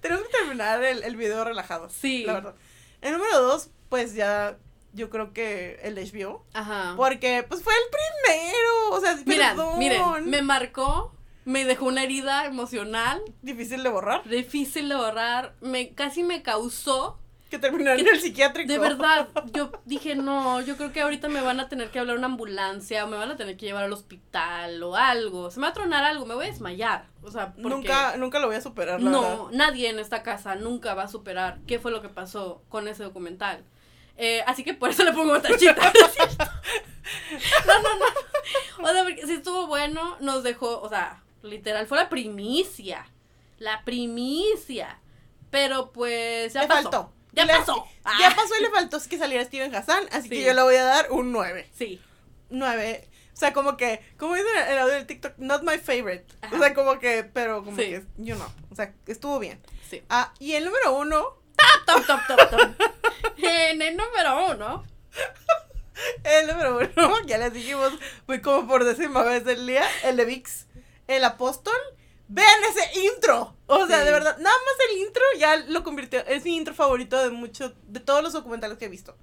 [0.00, 1.88] Tenemos que terminar el, el video relajado.
[1.88, 2.24] Sí.
[2.24, 2.54] La verdad.
[3.00, 4.58] El número dos, pues ya.
[4.94, 6.44] Yo creo que el HBO.
[6.54, 6.94] Ajá.
[6.96, 8.90] Porque, pues fue el primero.
[8.90, 9.78] O sea, Miren, perdón.
[9.78, 14.26] miren, me marcó, me dejó una herida emocional, Difícil de borrar.
[14.26, 17.20] difícil de borrar, me casi me causó.
[17.50, 18.70] Que terminó en el psiquiátrico.
[18.70, 22.18] De verdad, yo dije, no, yo creo que ahorita me van a tener que hablar
[22.18, 25.50] una ambulancia o me van a tener que llevar al hospital o algo.
[25.50, 27.06] Se me va a tronar algo, me voy a desmayar.
[27.22, 29.36] O sea, porque Nunca, nunca lo voy a superar, la verdad.
[29.36, 32.86] no, nadie en esta casa nunca va a superar qué fue lo que pasó con
[32.86, 33.64] ese documental.
[34.18, 35.74] Eh, así que por eso le pongo tachita.
[35.74, 36.48] ¿no?
[37.66, 38.84] No, no, no.
[38.84, 43.06] O sea, porque sí estuvo bueno, nos dejó, o sea, literal, fue la primicia.
[43.58, 44.98] La primicia.
[45.50, 46.82] Pero pues ya pasó.
[46.82, 47.12] faltó.
[47.38, 47.86] Ya Le- pasó.
[48.18, 50.76] Ya Ah, pasó y le faltó que saliera Steven Hassan, así que yo le voy
[50.76, 51.68] a dar un 9.
[51.76, 52.00] Sí.
[52.50, 53.08] 9.
[53.34, 56.24] O sea, como que, como dice el audio del TikTok, not my favorite.
[56.40, 56.56] Ajá.
[56.56, 57.84] O sea, como que, pero como Sí.
[57.86, 58.52] que, yo no.
[58.70, 59.60] O sea, estuvo bien.
[59.88, 60.02] Sí.
[60.08, 61.38] Ah, y el número uno,
[61.86, 62.60] Top, top, top, top.
[63.38, 64.84] En el número uno.
[66.24, 67.92] el número uno, ya les dijimos,
[68.26, 70.66] fue como por décima vez del día, el de VIX,
[71.08, 71.74] el apóstol.
[72.28, 73.56] Vean ese intro.
[73.66, 74.04] O sea, Sí.
[74.04, 77.72] de verdad, nada más el intro ya lo convirtió, es mi intro favorito de muchos,
[77.86, 79.16] de todos los documentales que he visto.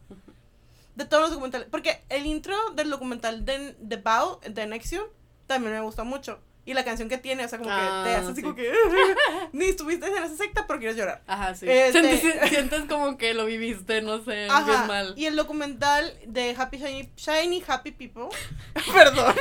[0.95, 1.68] De todos los documentales.
[1.69, 5.06] Porque el intro del documental de, de Bao, de Nexium,
[5.45, 6.40] también me gusta mucho.
[6.68, 8.41] Y la canción que tiene, o sea, como que te Ah, hace así sí.
[8.41, 8.73] como que.
[9.52, 11.22] Ni estuviste en esa secta, pero quieres llorar.
[11.27, 11.68] Ajá, sí.
[11.69, 14.86] Este- Sientes, sientes como que lo viviste, no sé, bien Ajá.
[14.88, 15.14] mal.
[15.15, 18.30] Y el documental de Happy Shiny, Shiny Happy People.
[18.94, 19.36] Perdón.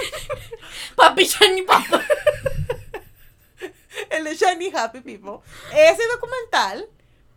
[0.97, 2.03] Papi Shiny Papa.
[4.11, 5.39] el de Shiny Happy People.
[5.75, 6.89] Ese documental,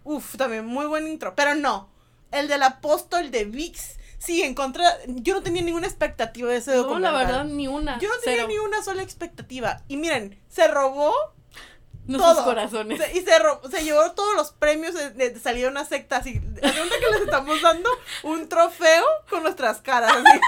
[0.04, 1.36] uff, también muy buen intro.
[1.36, 1.90] Pero no,
[2.32, 3.96] el del apóstol de VIX.
[4.20, 4.84] Sí, en contra.
[5.08, 7.14] Yo no tenía ninguna expectativa de ese No, la documental.
[7.28, 8.00] verdad, ni una.
[8.00, 8.48] Yo no tenía Cero.
[8.48, 9.84] ni una sola expectativa.
[9.88, 11.14] Y miren, se robó
[12.08, 12.46] Nuestros todo.
[12.46, 13.00] corazones.
[13.00, 13.32] Se- y se,
[13.70, 16.18] se llevó todos los premios de, de, salir de una secta.
[16.18, 16.62] Así, que
[17.12, 17.90] les estamos dando
[18.24, 20.12] un trofeo con nuestras caras.
[20.14, 20.40] así.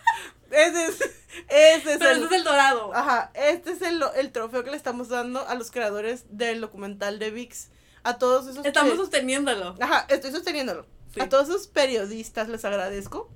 [0.50, 1.00] Ese es,
[1.48, 2.94] ese es Pero el, ese es el dorado.
[2.94, 7.18] Ajá, este es el, el trofeo que le estamos dando a los creadores del documental
[7.18, 7.68] de VIX.
[8.02, 8.64] A todos esos.
[8.64, 9.74] Estamos sosteniéndolo.
[9.80, 10.86] Ajá, estoy sosteniéndolo.
[11.12, 11.20] Sí.
[11.20, 13.30] A todos esos periodistas les agradezco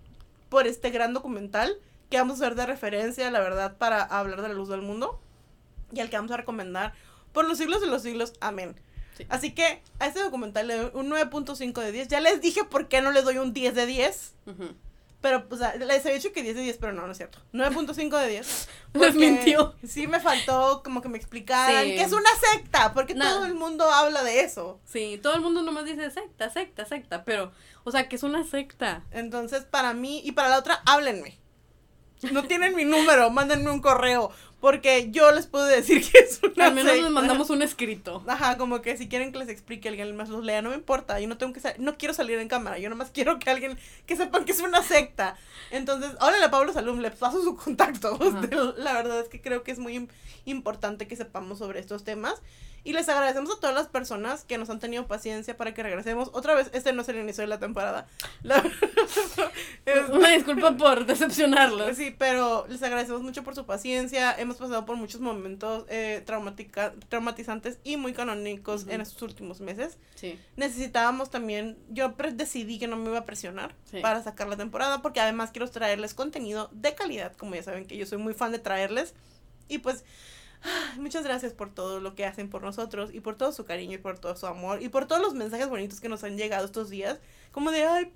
[0.48, 1.78] por este gran documental
[2.10, 5.19] que vamos a ver de referencia, la verdad, para hablar de la luz del mundo
[5.93, 6.93] y al que vamos a recomendar
[7.32, 8.35] por los siglos de los siglos.
[8.40, 8.77] Amén.
[9.16, 9.27] Sí.
[9.28, 12.09] Así que a este documental le doy un 9.5 de 10.
[12.09, 14.35] Ya les dije por qué no le doy un 10 de 10.
[14.47, 14.74] Ujú.
[15.23, 17.39] Pero, o sea, les había dicho que 10 de 10, pero no, no es cierto.
[17.55, 18.47] 9.5 de 10.
[18.47, 19.74] Les porque mintió.
[19.86, 21.94] Sí me faltó como que me explicaran Sí.
[21.94, 23.24] que es una secta, porque No.
[23.24, 24.81] todo el mundo habla de eso.
[24.85, 27.53] Sí, todo el mundo nomás dice secta, secta, secta, pero,
[27.85, 29.05] o sea, que es una secta.
[29.12, 31.39] Entonces, para mí y para la otra, háblenme.
[32.31, 34.31] No tienen mi número, mándenme un correo,
[34.61, 38.23] porque yo les puedo decir que es una Al menos les mandamos un escrito.
[38.28, 41.19] Ajá, como que si quieren que les explique alguien más los lea, no me importa,
[41.19, 43.77] yo no tengo que no quiero salir en cámara, yo nomás quiero que alguien,
[44.07, 45.36] que sepan que es una secta.
[45.70, 48.16] Entonces, háblale a Pablo Salum, le paso su contacto.
[48.20, 48.40] Ajá.
[48.77, 50.09] La verdad es que creo que es muy im-
[50.44, 52.40] importante que sepamos sobre estos temas.
[52.85, 56.31] Y les agradecemos a todas las personas que nos han tenido paciencia para que regresemos.
[56.33, 58.07] Otra vez, este no es el inicio de la temporada.
[58.43, 58.59] La-
[59.87, 61.97] es- Una disculpa por decepcionarlos.
[61.97, 64.33] Sí, pero les agradecemos mucho por su paciencia.
[64.37, 69.03] Hemos pasado por muchos momentos eh, traumática- traumatizantes y muy canónicos en Ujú.
[69.03, 69.97] estos últimos meses.
[70.17, 70.39] Sí.
[70.57, 74.01] Necesitábamos también, yo decidí que no me iba a presionar Sí.
[74.01, 77.97] para sacar la temporada porque además quiero traerles contenido de calidad, como ya saben que
[77.97, 79.15] yo soy muy fan de traerles.
[79.69, 80.05] Y pues
[80.98, 83.98] muchas gracias por todo lo que hacen por nosotros y por todo su cariño y
[83.98, 86.90] por todo su amor y por todos los mensajes bonitos que nos han llegado estos
[86.90, 87.18] días.
[87.51, 88.12] Como de, ay,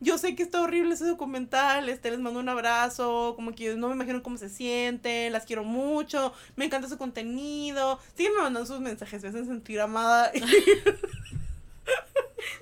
[0.00, 3.88] yo sé que está horrible ese documental, este, les mando un abrazo, como que no
[3.88, 8.00] me imagino cómo se sienten, las quiero mucho, me encanta su contenido.
[8.16, 10.32] Síguenme mandando sus mensajes, me hacen sentir amada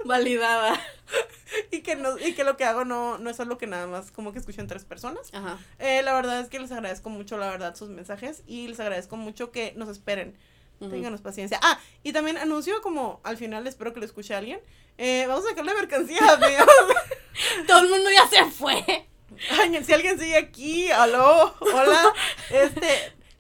[0.05, 0.81] Validada.
[1.71, 4.11] y que no, y que lo que hago no, no es algo que nada más
[4.11, 5.31] como que escuchen tres personas.
[5.33, 5.59] Ajá.
[5.79, 9.17] Eh, la verdad es que les agradezco mucho, la verdad, sus mensajes y les agradezco
[9.17, 10.37] mucho que nos esperen.
[10.81, 10.91] Ujú.
[10.91, 11.59] Ténganos paciencia.
[11.63, 14.61] Ah, y también anuncio como al final, espero que lo escuche alguien.
[14.97, 16.67] eh, vamos a sacarle mercancía, amigos.
[17.67, 19.09] Todo el mundo ya se fue.
[19.51, 22.13] Ay, si alguien sigue aquí, aló, hola.
[22.51, 22.89] Este,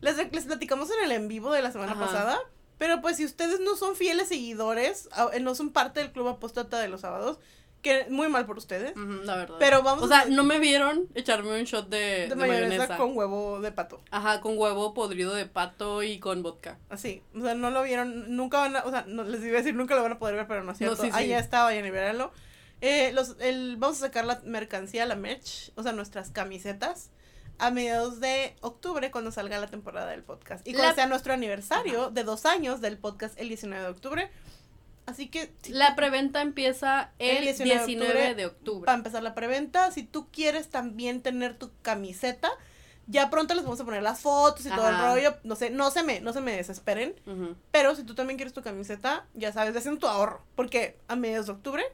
[0.00, 2.00] les, les platicamos en el en vivo de la semana Ajá.
[2.06, 2.40] pasada.
[2.78, 6.78] Pero pues si ustedes no son fieles seguidores, a- no son parte del club apóstata
[6.78, 7.38] de los sábados,
[7.82, 8.92] que muy mal por ustedes.
[8.96, 9.56] La verdad.
[9.60, 12.96] Pero vamos O sea, no me vieron echarme un shot de, de de mayonesa, mayonesa.
[12.96, 14.00] con huevo de pato.
[14.10, 16.78] Ajá, con huevo podrido de pato y con vodka.
[16.88, 19.58] Así, o sea, no lo vieron, nunca van a, o sea, no, les iba a
[19.62, 21.02] decir, nunca lo van a poder ver, pero no es No, cierto.
[21.02, 21.16] sí, sí.
[21.16, 22.32] Ahí ya está, vayan y véanlo.
[22.80, 27.10] Eh, los, el, vamos a sacar la mercancía, la merch, o sea, nuestras camisetas,
[27.58, 30.66] a mediados de octubre, cuando salga la temporada del podcast.
[30.66, 34.30] Y cuando La- sea nuestro aniversario de dos años del podcast el 19 de octubre.
[35.06, 38.84] Así que, si La preventa empieza el, El 19, 19 de octubre.
[38.86, 42.50] para empezar la preventa, si tú quieres también tener tu camiseta,
[43.06, 45.34] ya pronto les vamos a poner las fotos y todo el rollo.
[45.42, 47.14] No sé, no se me, no se me desesperen.
[47.70, 50.42] Pero si tú también quieres tu camiseta, ya sabes, ve haciendo tu ahorro.
[50.54, 51.84] Porque a mediados de octubre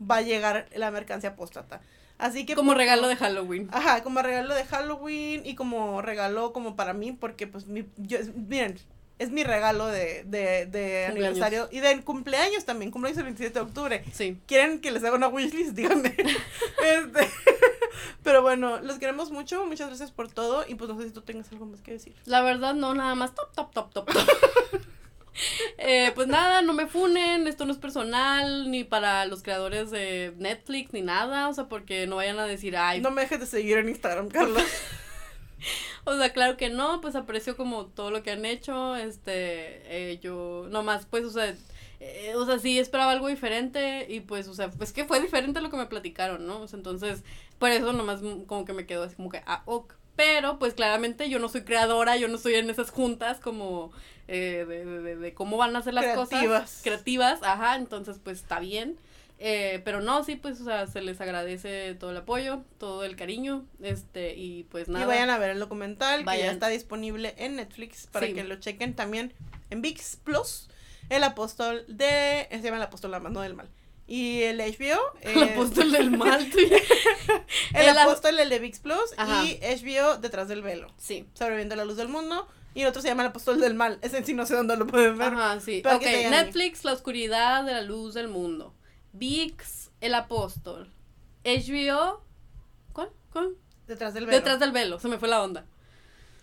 [0.00, 1.82] va a llegar la mercancía postata.
[2.18, 2.54] Así que.
[2.54, 3.68] Como por- regalo de Halloween.
[3.72, 8.18] Ajá, como regalo de Halloween y como regalo como para mí, porque pues mi, yo,
[8.34, 8.78] miren,
[9.18, 13.64] es mi regalo de, de, de aniversario y de cumpleaños también, cumpleaños el 27 de
[13.64, 14.04] octubre.
[14.12, 14.38] Sí.
[14.46, 15.70] ¿Quieren que les haga una wishlist?
[15.76, 16.08] Díganme.
[16.82, 17.28] Este,
[18.22, 21.22] pero bueno, los queremos mucho, muchas gracias por todo y pues no sé si tú
[21.22, 22.14] tengas algo más que decir.
[22.24, 24.12] La verdad, no, nada más top, top, top, top.
[24.12, 24.16] top.
[25.78, 30.34] Eh, pues nada, no me funen, esto no es personal, ni para los creadores de
[30.38, 33.46] Netflix, ni nada, o sea, porque no vayan a decir, ay, No me dejes de
[33.46, 34.62] seguir en Instagram, Carlos.
[36.04, 40.18] o sea, claro que no, pues aprecio como todo lo que han hecho, este, eh,
[40.22, 41.54] yo, nomás, pues, o sea,
[42.00, 45.60] eh, o sea, sí esperaba algo diferente y pues, o sea, pues que fue diferente
[45.60, 46.60] a lo que me platicaron, ¿no?
[46.60, 47.22] O sea, entonces,
[47.58, 49.94] por eso nomás como que me quedo así como que, ah, ok.
[50.16, 53.92] Pero, pues claramente yo no soy creadora, yo no estoy en esas juntas como
[54.28, 56.60] eh, de, de- de- de cómo van a hacer las Creativas.
[56.70, 56.80] cosas.
[56.82, 57.40] Creativas.
[57.42, 58.98] ajá, entonces pues está bien.
[59.44, 63.16] Eh, pero no, sí, pues, o sea, se les agradece todo el apoyo, todo el
[63.16, 65.04] cariño, este, y pues nada.
[65.04, 68.34] Y vayan a ver el documental que ya está disponible en Netflix para Sí.
[68.34, 69.32] que lo chequen también
[69.70, 70.68] en VIX Plus.
[71.08, 72.46] El apóstol de.
[72.52, 73.68] Se llama el apóstol nada más, no del mal.
[74.06, 75.00] Y el HBO.
[75.22, 76.58] El eh, apóstol del mal, tú.
[77.74, 79.12] el, apóstol, el de VIX Plus.
[79.16, 79.44] Ajá.
[79.44, 80.88] Y HBO Detrás del velo.
[80.98, 81.26] Sí.
[81.34, 82.46] Sobreviviendo la luz del mundo.
[82.74, 83.98] Y el otro se llama el apóstol del mal.
[84.02, 85.34] Ese sí no sé dónde lo pueden ver.
[85.34, 85.82] Ajá, sí.
[85.84, 86.30] Ahí.
[86.30, 88.74] Netflix, La oscuridad de la luz del mundo.
[89.12, 90.90] VIX, El apóstol.
[91.44, 92.22] HBO,
[92.92, 93.10] ¿cuál?
[93.32, 93.56] ¿Cuál?
[93.86, 94.36] Detrás del velo.
[94.36, 95.66] Detrás del velo, se me fue la onda.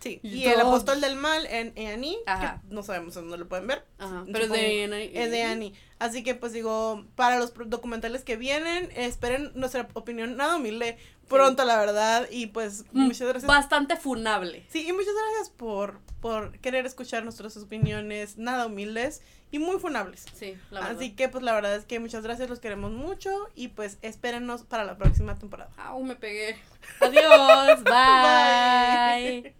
[0.00, 0.18] Sí.
[0.22, 1.74] Y el apóstol del mal en.
[1.74, 3.84] Que no sabemos dónde lo pueden ver.
[3.98, 5.12] Ajá, pero es de...
[5.12, 5.74] Es de Annie.
[5.98, 10.96] Así que pues digo, para los documentales que vienen, esperen nuestra opinión nada humilde
[11.30, 12.28] pronto, la verdad.
[12.30, 13.46] Y pues Mm, muchas gracias.
[13.46, 14.66] Bastante funable.
[14.68, 20.26] Sí, y muchas gracias por, por querer escuchar nuestras opiniones nada humildes y muy funables.
[20.34, 20.96] Sí, la verdad.
[20.96, 24.62] Así que pues la verdad es que muchas gracias, los queremos mucho y pues espérennos
[24.64, 25.70] para la próxima temporada.
[25.78, 26.56] Au, me pegué.
[27.00, 29.42] Adiós, bye.
[29.42, 29.54] Bye.